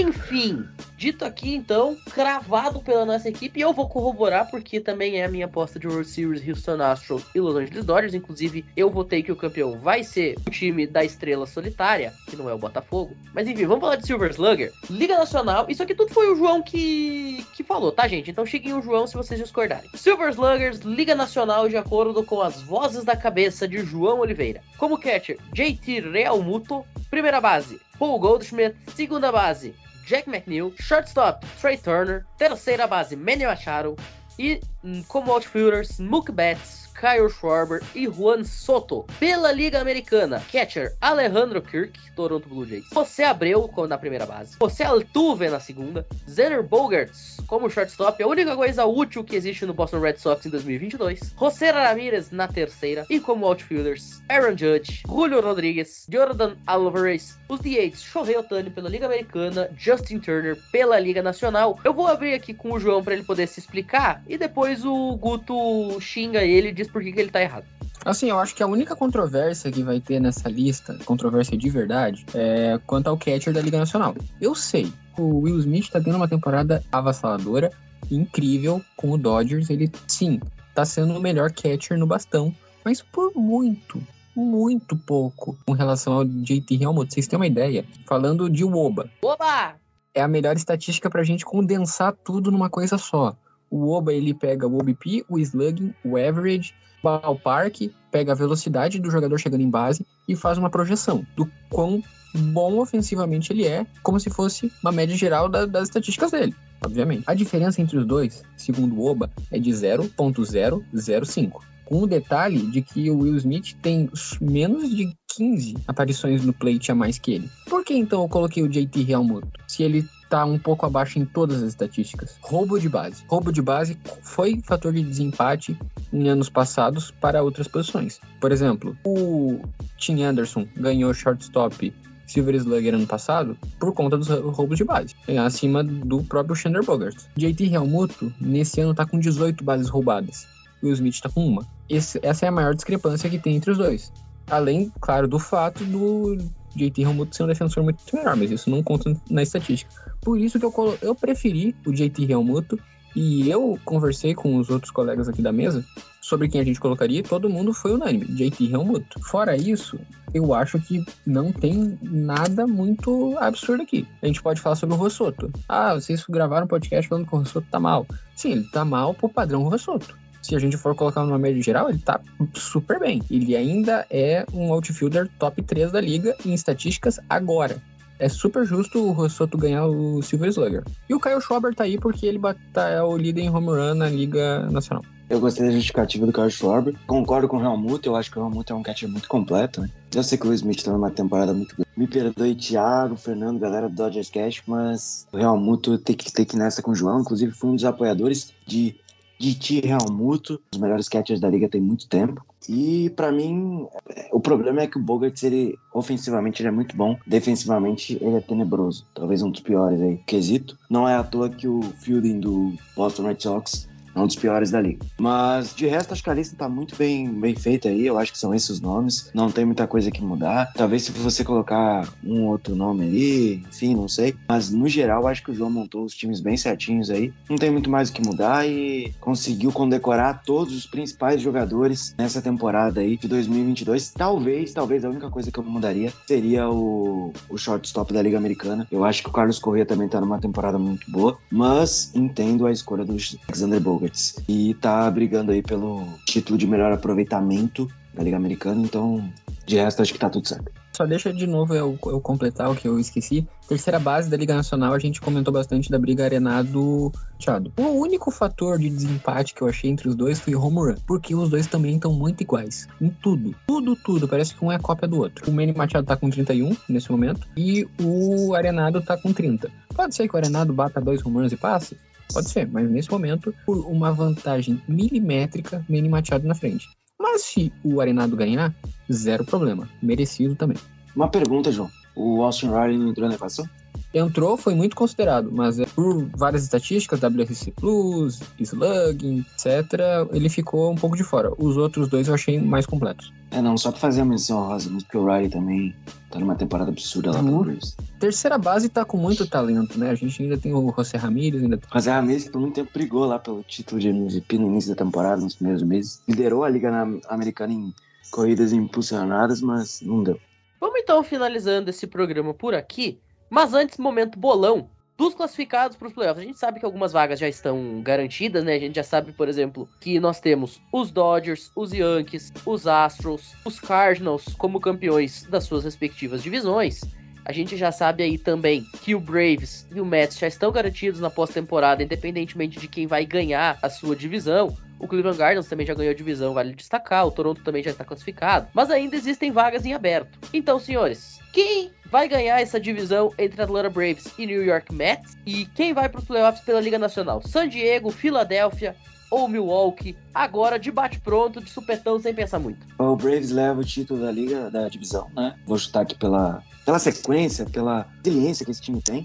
Enfim, 0.00 0.66
dito 0.98 1.24
aqui 1.24 1.54
então, 1.54 1.96
cravado 2.10 2.80
pela 2.80 3.06
nossa 3.06 3.28
equipe, 3.28 3.60
e 3.60 3.62
eu 3.62 3.72
vou 3.72 3.88
corroborar 3.88 4.50
porque 4.50 4.80
também 4.80 5.20
é 5.20 5.24
a 5.24 5.28
minha 5.28 5.46
aposta 5.46 5.78
de 5.78 5.86
World 5.86 6.08
Series 6.08 6.46
Houston 6.46 6.82
Astros 6.82 7.24
e 7.32 7.40
Los 7.40 7.54
Angeles 7.54 7.84
Dodgers. 7.84 8.14
Inclusive, 8.14 8.64
eu 8.76 8.90
votei 8.90 9.22
que 9.22 9.30
o 9.30 9.36
campeão 9.36 9.78
vai 9.78 10.02
ser 10.02 10.34
o 10.44 10.50
time 10.50 10.88
da 10.88 11.04
estrela 11.04 11.46
solitária, 11.46 12.12
que 12.26 12.34
não 12.34 12.50
é 12.50 12.54
o 12.54 12.58
Botafogo. 12.58 13.16
Mas 13.32 13.46
enfim, 13.46 13.64
vamos 13.64 13.80
falar 13.80 13.94
de 13.94 14.06
Silver 14.08 14.32
Slugger. 14.32 14.72
Liga 14.90 15.16
Nacional, 15.16 15.66
isso 15.68 15.84
aqui 15.84 15.94
tudo 15.94 16.12
foi 16.12 16.32
o 16.32 16.36
João 16.36 16.60
que, 16.60 17.46
que 17.54 17.62
falou, 17.62 17.92
tá, 17.92 18.08
gente? 18.08 18.32
Então 18.32 18.44
cheguem 18.44 18.74
o 18.74 18.82
João 18.82 19.06
se 19.06 19.14
vocês 19.14 19.38
discordarem. 19.38 19.88
Silver 19.94 20.30
Sluggers, 20.30 20.80
Liga 20.80 21.14
Nacional, 21.14 21.68
de 21.68 21.76
acordo 21.76 22.24
com 22.24 22.42
as 22.42 22.60
vozes 22.60 23.04
da 23.04 23.16
cabeça 23.16 23.68
de 23.68 23.78
João 23.84 24.18
Oliveira. 24.18 24.60
Como 24.76 24.98
catcher, 24.98 25.38
JT 25.52 26.00
Realmuto. 26.10 26.84
Primeira 27.08 27.40
base, 27.40 27.80
Paul 27.98 28.18
Goldschmidt. 28.18 28.76
Segunda 28.94 29.32
base, 29.32 29.74
Jack 30.08 30.24
McNeil. 30.26 30.72
Shortstop, 30.80 31.44
Trey 31.60 31.76
Turner. 31.76 32.24
Terceira 32.38 32.86
base, 32.86 33.14
Manny 33.14 33.44
Machado. 33.44 33.94
E 34.38 34.60
hum, 34.82 35.02
como 35.06 35.32
outfielders, 35.32 36.00
Mookie 36.00 36.32
Betts, 36.32 36.87
Kyle 36.98 37.30
Schwarber 37.30 37.80
e 37.94 38.08
Juan 38.08 38.42
Soto. 38.42 39.06
Pela 39.20 39.52
Liga 39.52 39.80
Americana, 39.80 40.42
catcher 40.50 40.96
Alejandro 41.00 41.62
Kirk, 41.62 41.98
Toronto 42.16 42.48
Blue 42.48 42.66
Jays. 42.66 42.84
José 42.92 43.24
Abreu 43.24 43.70
na 43.88 43.96
primeira 43.96 44.26
base. 44.26 44.56
José 44.60 44.84
Altuve 44.84 45.48
na 45.48 45.60
segunda. 45.60 46.04
Xander 46.26 46.62
Bogarts 46.62 47.36
como 47.46 47.70
shortstop, 47.70 48.22
a 48.22 48.26
única 48.26 48.56
coisa 48.56 48.84
útil 48.84 49.22
que 49.22 49.36
existe 49.36 49.64
no 49.64 49.72
Boston 49.72 50.00
Red 50.00 50.16
Sox 50.16 50.44
em 50.44 50.50
2022. 50.50 51.34
José 51.38 51.70
Ramirez 51.70 52.30
na 52.32 52.48
terceira. 52.48 53.06
E 53.08 53.20
como 53.20 53.46
outfielders, 53.46 54.20
Aaron 54.28 54.56
Judge, 54.56 55.02
Julio 55.06 55.40
Rodrigues, 55.40 56.06
Jordan 56.10 56.56
Alvarez. 56.66 57.38
Os 57.48 57.60
DHs, 57.60 58.02
Shohei 58.02 58.36
Otani 58.36 58.70
pela 58.70 58.88
Liga 58.88 59.06
Americana, 59.06 59.70
Justin 59.78 60.18
Turner 60.18 60.58
pela 60.72 60.98
Liga 60.98 61.22
Nacional. 61.22 61.78
Eu 61.84 61.94
vou 61.94 62.06
abrir 62.06 62.34
aqui 62.34 62.52
com 62.52 62.72
o 62.72 62.80
João 62.80 63.02
para 63.02 63.14
ele 63.14 63.22
poder 63.22 63.46
se 63.46 63.60
explicar 63.60 64.22
e 64.28 64.36
depois 64.36 64.84
o 64.84 65.16
Guto 65.16 65.98
xinga 66.00 66.42
ele 66.42 66.68
e 66.68 66.72
diz 66.88 66.92
por 66.92 67.02
que, 67.02 67.12
que 67.12 67.20
ele 67.20 67.30
tá 67.30 67.40
errado. 67.40 67.64
Assim, 68.04 68.30
eu 68.30 68.38
acho 68.38 68.54
que 68.54 68.62
a 68.62 68.66
única 68.66 68.96
controvérsia 68.96 69.70
que 69.70 69.82
vai 69.82 70.00
ter 70.00 70.20
nessa 70.20 70.48
lista, 70.48 70.96
controvérsia 71.04 71.56
de 71.56 71.68
verdade, 71.68 72.24
é 72.34 72.80
quanto 72.86 73.08
ao 73.08 73.18
catcher 73.18 73.52
da 73.52 73.60
Liga 73.60 73.78
Nacional. 73.78 74.16
Eu 74.40 74.54
sei, 74.54 74.92
o 75.18 75.40
Will 75.40 75.58
Smith 75.58 75.90
tá 75.90 76.00
tendo 76.00 76.16
uma 76.16 76.28
temporada 76.28 76.82
avassaladora, 76.90 77.70
incrível 78.10 78.80
com 78.96 79.10
o 79.10 79.18
Dodgers. 79.18 79.68
Ele, 79.68 79.90
sim, 80.06 80.40
tá 80.74 80.84
sendo 80.84 81.16
o 81.16 81.20
melhor 81.20 81.50
catcher 81.52 81.98
no 81.98 82.06
bastão, 82.06 82.54
mas 82.84 83.02
por 83.02 83.32
muito, 83.34 84.00
muito 84.34 84.96
pouco 84.96 85.58
com 85.66 85.72
relação 85.72 86.14
ao 86.14 86.24
JT 86.24 86.76
Realmuto. 86.76 87.12
Vocês 87.12 87.26
têm 87.26 87.38
uma 87.38 87.46
ideia? 87.46 87.84
Falando 88.06 88.48
de 88.48 88.64
Woba, 88.64 89.10
Oba! 89.20 89.74
é 90.14 90.22
a 90.22 90.28
melhor 90.28 90.56
estatística 90.56 91.10
pra 91.10 91.24
gente 91.24 91.44
condensar 91.44 92.14
tudo 92.24 92.50
numa 92.50 92.70
coisa 92.70 92.96
só. 92.96 93.36
O 93.70 93.90
Oba 93.90 94.12
ele 94.12 94.32
pega 94.34 94.66
o 94.66 94.78
OBP, 94.78 95.24
o 95.28 95.38
slugging, 95.38 95.92
o 96.04 96.16
average, 96.16 96.72
ballpark, 97.02 97.90
pega 98.10 98.32
a 98.32 98.34
velocidade 98.34 98.98
do 98.98 99.10
jogador 99.10 99.38
chegando 99.38 99.60
em 99.60 99.70
base 99.70 100.04
e 100.26 100.34
faz 100.34 100.58
uma 100.58 100.70
projeção 100.70 101.24
do 101.36 101.48
quão 101.70 102.02
bom 102.34 102.78
ofensivamente 102.78 103.52
ele 103.52 103.64
é, 103.66 103.86
como 104.02 104.18
se 104.20 104.28
fosse 104.30 104.70
uma 104.82 104.92
média 104.92 105.16
geral 105.16 105.48
da- 105.48 105.64
das 105.66 105.84
estatísticas 105.88 106.30
dele, 106.30 106.54
obviamente. 106.84 107.24
A 107.26 107.34
diferença 107.34 107.80
entre 107.80 107.96
os 107.98 108.06
dois, 108.06 108.42
segundo 108.56 108.94
o 108.96 109.06
Oba, 109.06 109.30
é 109.50 109.58
de 109.58 109.70
0.005. 109.72 111.60
Com 111.84 112.02
o 112.02 112.06
detalhe 112.06 112.66
de 112.66 112.82
que 112.82 113.10
o 113.10 113.20
Will 113.20 113.36
Smith 113.36 113.74
tem 113.80 114.10
menos 114.42 114.94
de 114.94 115.10
15 115.34 115.74
aparições 115.86 116.44
no 116.44 116.52
plate 116.52 116.92
a 116.92 116.94
mais 116.94 117.18
que 117.18 117.32
ele. 117.32 117.48
Por 117.66 117.82
que 117.82 117.94
então 117.94 118.20
eu 118.22 118.28
coloquei 118.28 118.62
o 118.62 118.68
JT 118.68 119.02
Realmuto? 119.04 119.48
Se 119.66 119.82
ele 119.82 120.06
tá 120.28 120.44
um 120.44 120.58
pouco 120.58 120.84
abaixo 120.86 121.18
em 121.18 121.24
todas 121.24 121.62
as 121.62 121.68
estatísticas. 121.70 122.36
Roubo 122.40 122.78
de 122.78 122.88
base. 122.88 123.22
Roubo 123.28 123.52
de 123.52 123.62
base 123.62 123.98
foi 124.22 124.60
fator 124.64 124.92
de 124.92 125.02
desempate 125.02 125.78
em 126.12 126.28
anos 126.28 126.48
passados 126.48 127.10
para 127.10 127.42
outras 127.42 127.66
posições. 127.68 128.20
Por 128.40 128.52
exemplo, 128.52 128.96
o 129.04 129.60
Tim 129.96 130.22
Anderson 130.22 130.66
ganhou 130.76 131.12
shortstop 131.14 131.92
Silver 132.26 132.54
Slugger 132.56 132.94
ano 132.94 133.06
passado 133.06 133.56
por 133.80 133.92
conta 133.94 134.18
dos 134.18 134.28
roubos 134.28 134.76
de 134.76 134.84
base, 134.84 135.14
acima 135.42 135.82
do 135.82 136.22
próprio 136.22 136.54
Xander 136.54 136.84
Bogaerts. 136.84 137.26
JT 137.36 137.64
Realmuto, 137.68 138.30
nesse 138.38 138.80
ano, 138.82 138.94
tá 138.94 139.06
com 139.06 139.18
18 139.18 139.64
bases 139.64 139.88
roubadas. 139.88 140.46
E 140.82 140.86
o 140.86 140.92
Smith 140.92 141.20
tá 141.20 141.30
com 141.30 141.46
uma. 141.46 141.66
Esse- 141.88 142.20
essa 142.22 142.44
é 142.44 142.48
a 142.50 142.52
maior 142.52 142.74
discrepância 142.74 143.30
que 143.30 143.38
tem 143.38 143.56
entre 143.56 143.70
os 143.70 143.78
dois. 143.78 144.12
Além, 144.50 144.92
claro, 145.00 145.26
do 145.26 145.38
fato 145.38 145.82
do 145.84 146.36
JT 146.76 147.00
Realmuto 147.02 147.34
ser 147.34 147.44
um 147.44 147.46
defensor 147.46 147.82
muito 147.82 147.98
melhor, 148.14 148.36
mas 148.36 148.50
isso 148.50 148.68
não 148.70 148.82
conta 148.82 149.16
na 149.30 149.42
estatística. 149.42 150.07
Por 150.28 150.38
isso 150.38 150.58
que 150.58 150.64
eu, 150.66 150.70
colo- 150.70 150.98
eu 151.00 151.14
preferi 151.14 151.74
o 151.86 151.90
JT 151.90 152.26
Realmuto 152.26 152.78
e 153.16 153.48
eu 153.48 153.80
conversei 153.82 154.34
com 154.34 154.56
os 154.56 154.68
outros 154.68 154.90
colegas 154.90 155.26
aqui 155.26 155.40
da 155.40 155.50
mesa 155.50 155.82
sobre 156.20 156.50
quem 156.50 156.60
a 156.60 156.64
gente 156.64 156.78
colocaria 156.78 157.20
e 157.20 157.22
todo 157.22 157.48
mundo 157.48 157.72
foi 157.72 157.94
unânime, 157.94 158.26
JT 158.26 158.66
Realmuto. 158.66 159.18
Fora 159.22 159.56
isso, 159.56 159.98
eu 160.34 160.52
acho 160.52 160.78
que 160.80 161.02
não 161.26 161.50
tem 161.50 161.98
nada 162.02 162.66
muito 162.66 163.38
absurdo 163.38 163.82
aqui. 163.84 164.06
A 164.20 164.26
gente 164.26 164.42
pode 164.42 164.60
falar 164.60 164.76
sobre 164.76 164.94
o 164.94 164.98
Rossoto. 164.98 165.50
Ah, 165.66 165.94
vocês 165.94 166.22
gravaram 166.28 166.66
um 166.66 166.68
podcast 166.68 167.08
falando 167.08 167.26
que 167.26 167.34
o 167.34 167.38
Rossoto 167.38 167.66
tá 167.70 167.80
mal. 167.80 168.06
Sim, 168.36 168.52
ele 168.52 168.64
tá 168.64 168.84
mal 168.84 169.14
pro 169.14 169.30
padrão 169.30 169.62
Rossoto. 169.62 170.14
Se 170.42 170.54
a 170.54 170.58
gente 170.58 170.76
for 170.76 170.94
colocar 170.94 171.24
numa 171.24 171.38
média 171.38 171.62
geral, 171.62 171.88
ele 171.88 172.00
tá 172.00 172.20
super 172.54 173.00
bem. 173.00 173.22
Ele 173.30 173.56
ainda 173.56 174.04
é 174.10 174.44
um 174.52 174.70
outfielder 174.74 175.26
top 175.38 175.62
3 175.62 175.90
da 175.90 176.02
liga 176.02 176.36
em 176.44 176.52
estatísticas 176.52 177.18
agora. 177.30 177.80
É 178.18 178.28
super 178.28 178.64
justo 178.64 178.98
o 178.98 179.12
Rossoto 179.12 179.56
ganhar 179.56 179.86
o 179.86 180.20
Silver 180.22 180.48
Slugger. 180.50 180.84
E 181.08 181.14
o 181.14 181.20
Kyle 181.20 181.40
Schwarber 181.40 181.74
tá 181.74 181.84
aí 181.84 181.98
porque 181.98 182.26
ele 182.26 182.40
tá- 182.72 182.88
é 182.88 183.02
o 183.02 183.16
líder 183.16 183.42
em 183.42 183.50
home 183.50 183.68
run 183.68 183.94
na 183.94 184.08
Liga 184.08 184.68
Nacional. 184.70 185.04
Eu 185.30 185.40
gostei 185.40 185.66
da 185.66 185.72
justificativa 185.72 186.24
do 186.24 186.32
Carl 186.32 186.48
Schwarber. 186.48 186.94
Concordo 187.06 187.46
com 187.48 187.58
o 187.58 187.62
Helmut. 187.62 188.06
Eu 188.06 188.16
acho 188.16 188.30
que 188.30 188.38
o 188.38 188.42
Helmut 188.42 188.72
é 188.72 188.74
um 188.74 188.82
catcher 188.82 189.08
muito 189.08 189.28
completo, 189.28 189.82
né? 189.82 189.90
Eu 190.14 190.22
sei 190.24 190.38
que 190.38 190.46
o 190.48 190.54
Smith 190.54 190.82
tá 190.82 190.90
numa 190.90 191.10
temporada 191.10 191.52
muito 191.52 191.76
boa. 191.76 191.86
Me 191.94 192.06
perdoe, 192.06 192.54
Thiago, 192.54 193.14
Fernando, 193.14 193.58
galera 193.58 193.88
do 193.90 193.94
Dodgers 193.94 194.30
Cash, 194.30 194.62
mas 194.66 195.26
o 195.30 195.38
Helmut 195.38 195.98
tem 195.98 196.16
que 196.16 196.32
ter 196.32 196.46
que 196.46 196.56
nessa 196.56 196.80
com 196.82 196.92
o 196.92 196.94
João. 196.94 197.20
Inclusive, 197.20 197.52
fui 197.52 197.70
um 197.70 197.74
dos 197.76 197.84
apoiadores 197.84 198.52
de 198.66 198.96
de 199.40 199.54
T. 199.54 199.86
Realmuto, 199.86 200.60
os 200.74 200.80
melhores 200.80 201.08
catchers 201.08 201.38
da 201.38 201.48
liga 201.48 201.68
tem 201.68 201.80
muito 201.80 202.08
tempo. 202.08 202.44
E 202.68 203.10
pra 203.10 203.30
mim, 203.30 203.86
é, 204.08 204.28
o 204.32 204.40
problema 204.40 204.82
é 204.82 204.86
que 204.86 204.98
o 204.98 205.02
Bogarts, 205.02 205.42
ele 205.42 205.78
ofensivamente 205.92 206.62
ele 206.62 206.68
é 206.68 206.72
muito 206.72 206.96
bom, 206.96 207.18
defensivamente 207.26 208.18
ele 208.20 208.36
é 208.36 208.40
tenebroso, 208.40 209.06
talvez 209.14 209.42
um 209.42 209.50
dos 209.50 209.60
piores 209.60 210.00
aí. 210.00 210.18
Quesito. 210.26 210.78
Não 210.88 211.08
é 211.08 211.14
à 211.14 211.22
toa 211.22 211.48
que 211.48 211.68
o 211.68 211.82
fielding 212.00 212.40
do 212.40 212.72
Boston 212.96 213.24
Red 213.24 213.40
Sox 213.40 213.87
é 214.18 214.22
um 214.22 214.26
dos 214.26 214.36
piores 214.36 214.70
da 214.70 214.80
liga. 214.80 215.04
Mas 215.18 215.74
de 215.74 215.86
resto, 215.86 216.12
acho 216.12 216.22
que 216.22 216.30
a 216.30 216.34
lista 216.34 216.56
tá 216.56 216.68
muito 216.68 216.96
bem, 216.96 217.28
bem 217.28 217.54
feita 217.54 217.88
aí. 217.88 218.06
Eu 218.06 218.18
acho 218.18 218.32
que 218.32 218.38
são 218.38 218.54
esses 218.54 218.68
os 218.68 218.80
nomes. 218.80 219.30
Não 219.34 219.50
tem 219.50 219.64
muita 219.64 219.86
coisa 219.86 220.10
que 220.10 220.22
mudar. 220.22 220.72
Talvez 220.74 221.04
se 221.04 221.12
você 221.12 221.44
colocar 221.44 222.08
um 222.24 222.46
outro 222.46 222.74
nome 222.74 223.04
ali, 223.04 223.54
enfim, 223.68 223.94
não 223.94 224.08
sei. 224.08 224.34
Mas 224.48 224.70
no 224.70 224.88
geral, 224.88 225.26
acho 225.26 225.42
que 225.42 225.50
o 225.50 225.54
João 225.54 225.70
montou 225.70 226.04
os 226.04 226.14
times 226.14 226.40
bem 226.40 226.56
certinhos 226.56 227.10
aí. 227.10 227.32
Não 227.48 227.56
tem 227.56 227.70
muito 227.70 227.90
mais 227.90 228.08
o 228.08 228.12
que 228.12 228.24
mudar 228.24 228.66
e 228.66 229.12
conseguiu 229.20 229.72
condecorar 229.72 230.42
todos 230.44 230.74
os 230.74 230.86
principais 230.86 231.40
jogadores 231.40 232.14
nessa 232.16 232.40
temporada 232.40 233.00
aí 233.00 233.16
de 233.16 233.28
2022. 233.28 234.12
Talvez, 234.12 234.72
talvez 234.72 235.04
a 235.04 235.10
única 235.10 235.30
coisa 235.30 235.50
que 235.50 235.58
eu 235.58 235.64
mudaria 235.64 236.12
seria 236.26 236.68
o, 236.68 237.32
o 237.48 237.58
shortstop 237.58 238.12
da 238.12 238.22
Liga 238.22 238.38
Americana. 238.38 238.86
Eu 238.90 239.04
acho 239.04 239.22
que 239.22 239.28
o 239.28 239.32
Carlos 239.32 239.58
Corrêa 239.58 239.84
também 239.84 240.08
tá 240.08 240.20
numa 240.20 240.38
temporada 240.38 240.78
muito 240.78 241.10
boa, 241.10 241.38
mas 241.50 242.12
entendo 242.14 242.66
a 242.66 242.72
escolha 242.72 243.04
do 243.04 243.16
Alexander 243.46 243.80
Bogarts 244.08 244.36
e 244.48 244.74
tá 244.74 245.10
brigando 245.10 245.52
aí 245.52 245.62
pelo 245.62 246.06
título 246.24 246.58
de 246.58 246.66
melhor 246.66 246.92
aproveitamento 246.92 247.88
da 248.14 248.22
Liga 248.22 248.36
Americana, 248.36 248.82
então 248.82 249.30
de 249.66 249.76
resto 249.76 250.02
acho 250.02 250.12
que 250.12 250.18
tá 250.18 250.30
tudo 250.30 250.48
certo. 250.48 250.72
Só 250.92 251.06
deixa 251.06 251.32
de 251.32 251.46
novo 251.46 251.74
eu, 251.74 251.96
eu 252.06 252.20
completar 252.20 252.72
o 252.72 252.74
que 252.74 252.88
eu 252.88 252.98
esqueci. 252.98 253.46
Terceira 253.68 254.00
base 254.00 254.28
da 254.28 254.36
Liga 254.36 254.54
Nacional, 254.54 254.94
a 254.94 254.98
gente 254.98 255.20
comentou 255.20 255.52
bastante 255.52 255.88
da 255.90 255.98
briga 255.98 256.24
Arenado 256.24 257.12
Thiago. 257.38 257.70
O 257.78 258.00
único 258.00 258.32
fator 258.32 258.78
de 258.78 258.90
desempate 258.90 259.54
que 259.54 259.62
eu 259.62 259.68
achei 259.68 259.88
entre 259.88 260.08
os 260.08 260.16
dois 260.16 260.40
foi 260.40 260.56
home 260.56 260.78
run, 260.78 260.94
porque 261.06 261.36
os 261.36 261.50
dois 261.50 261.68
também 261.68 261.94
estão 261.94 262.12
muito 262.12 262.40
iguais. 262.40 262.88
Em 263.00 263.10
tudo. 263.10 263.54
Tudo, 263.68 263.94
tudo. 263.94 264.26
Parece 264.26 264.56
que 264.56 264.64
um 264.64 264.72
é 264.72 264.78
cópia 264.78 265.06
do 265.06 265.18
outro. 265.18 265.48
O 265.48 265.54
Manny 265.54 265.72
Machado 265.72 266.04
tá 266.04 266.16
com 266.16 266.30
31 266.30 266.76
nesse 266.88 267.12
momento 267.12 267.46
e 267.56 267.86
o 268.02 268.54
Arenado 268.54 269.00
tá 269.00 269.16
com 269.16 269.32
30. 269.32 269.70
Pode 269.94 270.16
ser 270.16 270.26
que 270.26 270.34
o 270.34 270.38
Arenado 270.38 270.72
bata 270.72 271.00
dois 271.00 271.24
home 271.24 271.36
runs 271.36 271.52
e 271.52 271.56
passe? 271.56 271.96
Pode 272.32 272.50
ser, 272.50 272.68
mas 272.70 272.88
nesse 272.90 273.10
momento, 273.10 273.54
por 273.64 273.78
uma 273.86 274.12
vantagem 274.12 274.80
milimétrica, 274.86 275.84
Manny 275.88 276.08
Machado 276.08 276.46
na 276.46 276.54
frente. 276.54 276.88
Mas 277.18 277.42
se 277.42 277.72
o 277.82 278.00
Arenado 278.00 278.36
ganhar, 278.36 278.74
zero 279.10 279.44
problema. 279.44 279.88
Merecido 280.02 280.54
também. 280.54 280.76
Uma 281.16 281.28
pergunta, 281.28 281.72
João. 281.72 281.90
O 282.14 282.42
Austin 282.42 282.68
Riley 282.68 282.98
não 282.98 283.08
entrou 283.08 283.28
na 283.28 283.34
equação? 283.34 283.68
Entrou, 284.12 284.56
foi 284.56 284.74
muito 284.74 284.96
considerado, 284.96 285.50
mas 285.52 285.78
é, 285.78 285.84
por 285.86 286.24
várias 286.36 286.62
estatísticas, 286.62 287.20
WRC 287.20 287.72
Plus, 287.72 288.40
slugging, 288.58 289.44
etc., 289.54 290.00
ele 290.32 290.48
ficou 290.48 290.90
um 290.90 290.94
pouco 290.96 291.16
de 291.16 291.22
fora. 291.24 291.52
Os 291.58 291.76
outros 291.76 292.08
dois 292.08 292.28
eu 292.28 292.34
achei 292.34 292.60
mais 292.60 292.86
completos. 292.86 293.32
É, 293.50 293.62
não, 293.62 293.76
só 293.78 293.90
pra 293.90 294.00
fazer 294.00 294.20
a 294.20 294.24
menção 294.24 294.62
rosa, 294.66 294.90
mas 294.90 295.02
porque 295.02 295.16
o 295.16 295.24
Riley 295.24 295.48
também 295.48 295.94
tá 296.30 296.38
numa 296.38 296.54
temporada 296.54 296.90
absurda 296.90 297.30
lá 297.30 297.38
Uhum. 297.40 297.44
pelo 297.46 297.64
Braves. 297.64 297.96
Terceira 298.20 298.58
base 298.58 298.88
tá 298.90 299.04
com 299.04 299.16
muito 299.16 299.46
talento, 299.46 299.98
né? 299.98 300.10
A 300.10 300.14
gente 300.14 300.42
ainda 300.42 300.58
tem 300.58 300.74
o 300.74 300.92
José 300.96 301.16
Ramírez, 301.16 301.62
ainda 301.62 301.78
tem 301.78 301.88
Mas 301.92 302.06
é 302.06 302.10
a 302.12 302.16
Ramirez 302.16 302.44
que 302.44 302.50
por 302.50 302.60
muito 302.60 302.74
tempo 302.74 302.90
brigou 302.92 303.24
lá 303.24 303.38
pelo 303.38 303.62
título 303.62 304.00
de 304.00 304.08
MVP 304.08 304.58
no 304.58 304.66
início 304.68 304.90
da 304.94 305.02
temporada, 305.02 305.40
nos 305.40 305.54
primeiros 305.54 305.82
meses. 305.82 306.20
Liderou 306.28 306.62
a 306.64 306.68
Liga 306.68 306.90
na- 306.90 307.18
Americana 307.28 307.72
em 307.72 307.94
corridas 308.30 308.72
impulsionadas, 308.74 309.62
mas 309.62 310.00
não 310.02 310.22
deu. 310.22 310.38
Vamos 310.78 311.00
então 311.00 311.22
finalizando 311.24 311.88
esse 311.88 312.06
programa 312.06 312.52
por 312.52 312.74
aqui. 312.74 313.18
Mas 313.50 313.74
antes, 313.74 313.98
momento 313.98 314.38
bolão 314.38 314.90
dos 315.18 315.34
classificados 315.34 315.96
para 315.96 316.06
os 316.06 316.14
playoffs. 316.14 316.44
A 316.44 316.46
gente 316.46 316.58
sabe 316.58 316.78
que 316.78 316.86
algumas 316.86 317.12
vagas 317.12 317.40
já 317.40 317.48
estão 317.48 318.00
garantidas, 318.02 318.62
né? 318.62 318.74
A 318.74 318.78
gente 318.78 318.94
já 318.94 319.02
sabe, 319.02 319.32
por 319.32 319.48
exemplo, 319.48 319.88
que 320.00 320.20
nós 320.20 320.38
temos 320.38 320.80
os 320.92 321.10
Dodgers, 321.10 321.72
os 321.74 321.92
Yankees, 321.92 322.52
os 322.64 322.86
Astros, 322.86 323.54
os 323.64 323.80
Cardinals 323.80 324.44
como 324.56 324.80
campeões 324.80 325.42
das 325.44 325.64
suas 325.64 325.84
respectivas 325.84 326.42
divisões. 326.42 327.00
A 327.48 327.52
gente 327.52 327.78
já 327.78 327.90
sabe 327.90 328.22
aí 328.22 328.36
também 328.36 328.84
que 329.00 329.14
o 329.14 329.20
Braves 329.20 329.86
e 329.94 329.98
o 329.98 330.04
Mets 330.04 330.38
já 330.38 330.46
estão 330.46 330.70
garantidos 330.70 331.18
na 331.18 331.30
pós-temporada, 331.30 332.02
independentemente 332.02 332.78
de 332.78 332.86
quem 332.86 333.06
vai 333.06 333.24
ganhar 333.24 333.78
a 333.80 333.88
sua 333.88 334.14
divisão. 334.14 334.76
O 334.98 335.08
Cleveland 335.08 335.38
Guardians 335.38 335.66
também 335.66 335.86
já 335.86 335.94
ganhou 335.94 336.12
divisão, 336.12 336.52
vale 336.52 336.74
destacar. 336.74 337.26
O 337.26 337.30
Toronto 337.30 337.64
também 337.64 337.82
já 337.82 337.90
está 337.90 338.04
classificado. 338.04 338.68
Mas 338.74 338.90
ainda 338.90 339.16
existem 339.16 339.50
vagas 339.50 339.86
em 339.86 339.94
aberto. 339.94 340.38
Então, 340.52 340.78
senhores, 340.78 341.40
quem 341.50 341.90
vai 342.10 342.28
ganhar 342.28 342.60
essa 342.60 342.78
divisão 342.78 343.32
entre 343.38 343.62
Atlanta 343.62 343.88
Braves 343.88 344.30
e 344.36 344.44
New 344.44 344.62
York 344.62 344.92
Mets? 344.92 345.34
E 345.46 345.64
quem 345.64 345.94
vai 345.94 346.06
para 346.10 346.18
os 346.18 346.26
playoffs 346.26 346.62
pela 346.62 346.82
Liga 346.82 346.98
Nacional? 346.98 347.40
San 347.46 347.66
Diego, 347.66 348.10
Filadélfia 348.10 348.94
ou 349.30 349.48
Milwaukee? 349.48 350.14
Agora 350.34 350.78
de 350.78 350.90
bate 350.90 351.18
pronto, 351.18 351.62
de 351.62 351.70
supetão, 351.70 352.20
sem 352.20 352.34
pensar 352.34 352.58
muito. 352.58 352.86
O 352.98 353.16
Braves 353.16 353.50
leva 353.50 353.80
o 353.80 353.84
título 353.84 354.20
da 354.20 354.30
Liga, 354.30 354.70
da 354.70 354.86
divisão, 354.88 355.30
né? 355.34 355.54
Vou 355.64 355.78
chutar 355.78 356.02
aqui 356.02 356.14
pela, 356.14 356.62
pela 356.88 356.98
sequência, 356.98 357.66
pela 357.66 358.06
resiliência 358.24 358.64
que 358.64 358.70
esse 358.70 358.80
time 358.80 359.02
tem. 359.02 359.20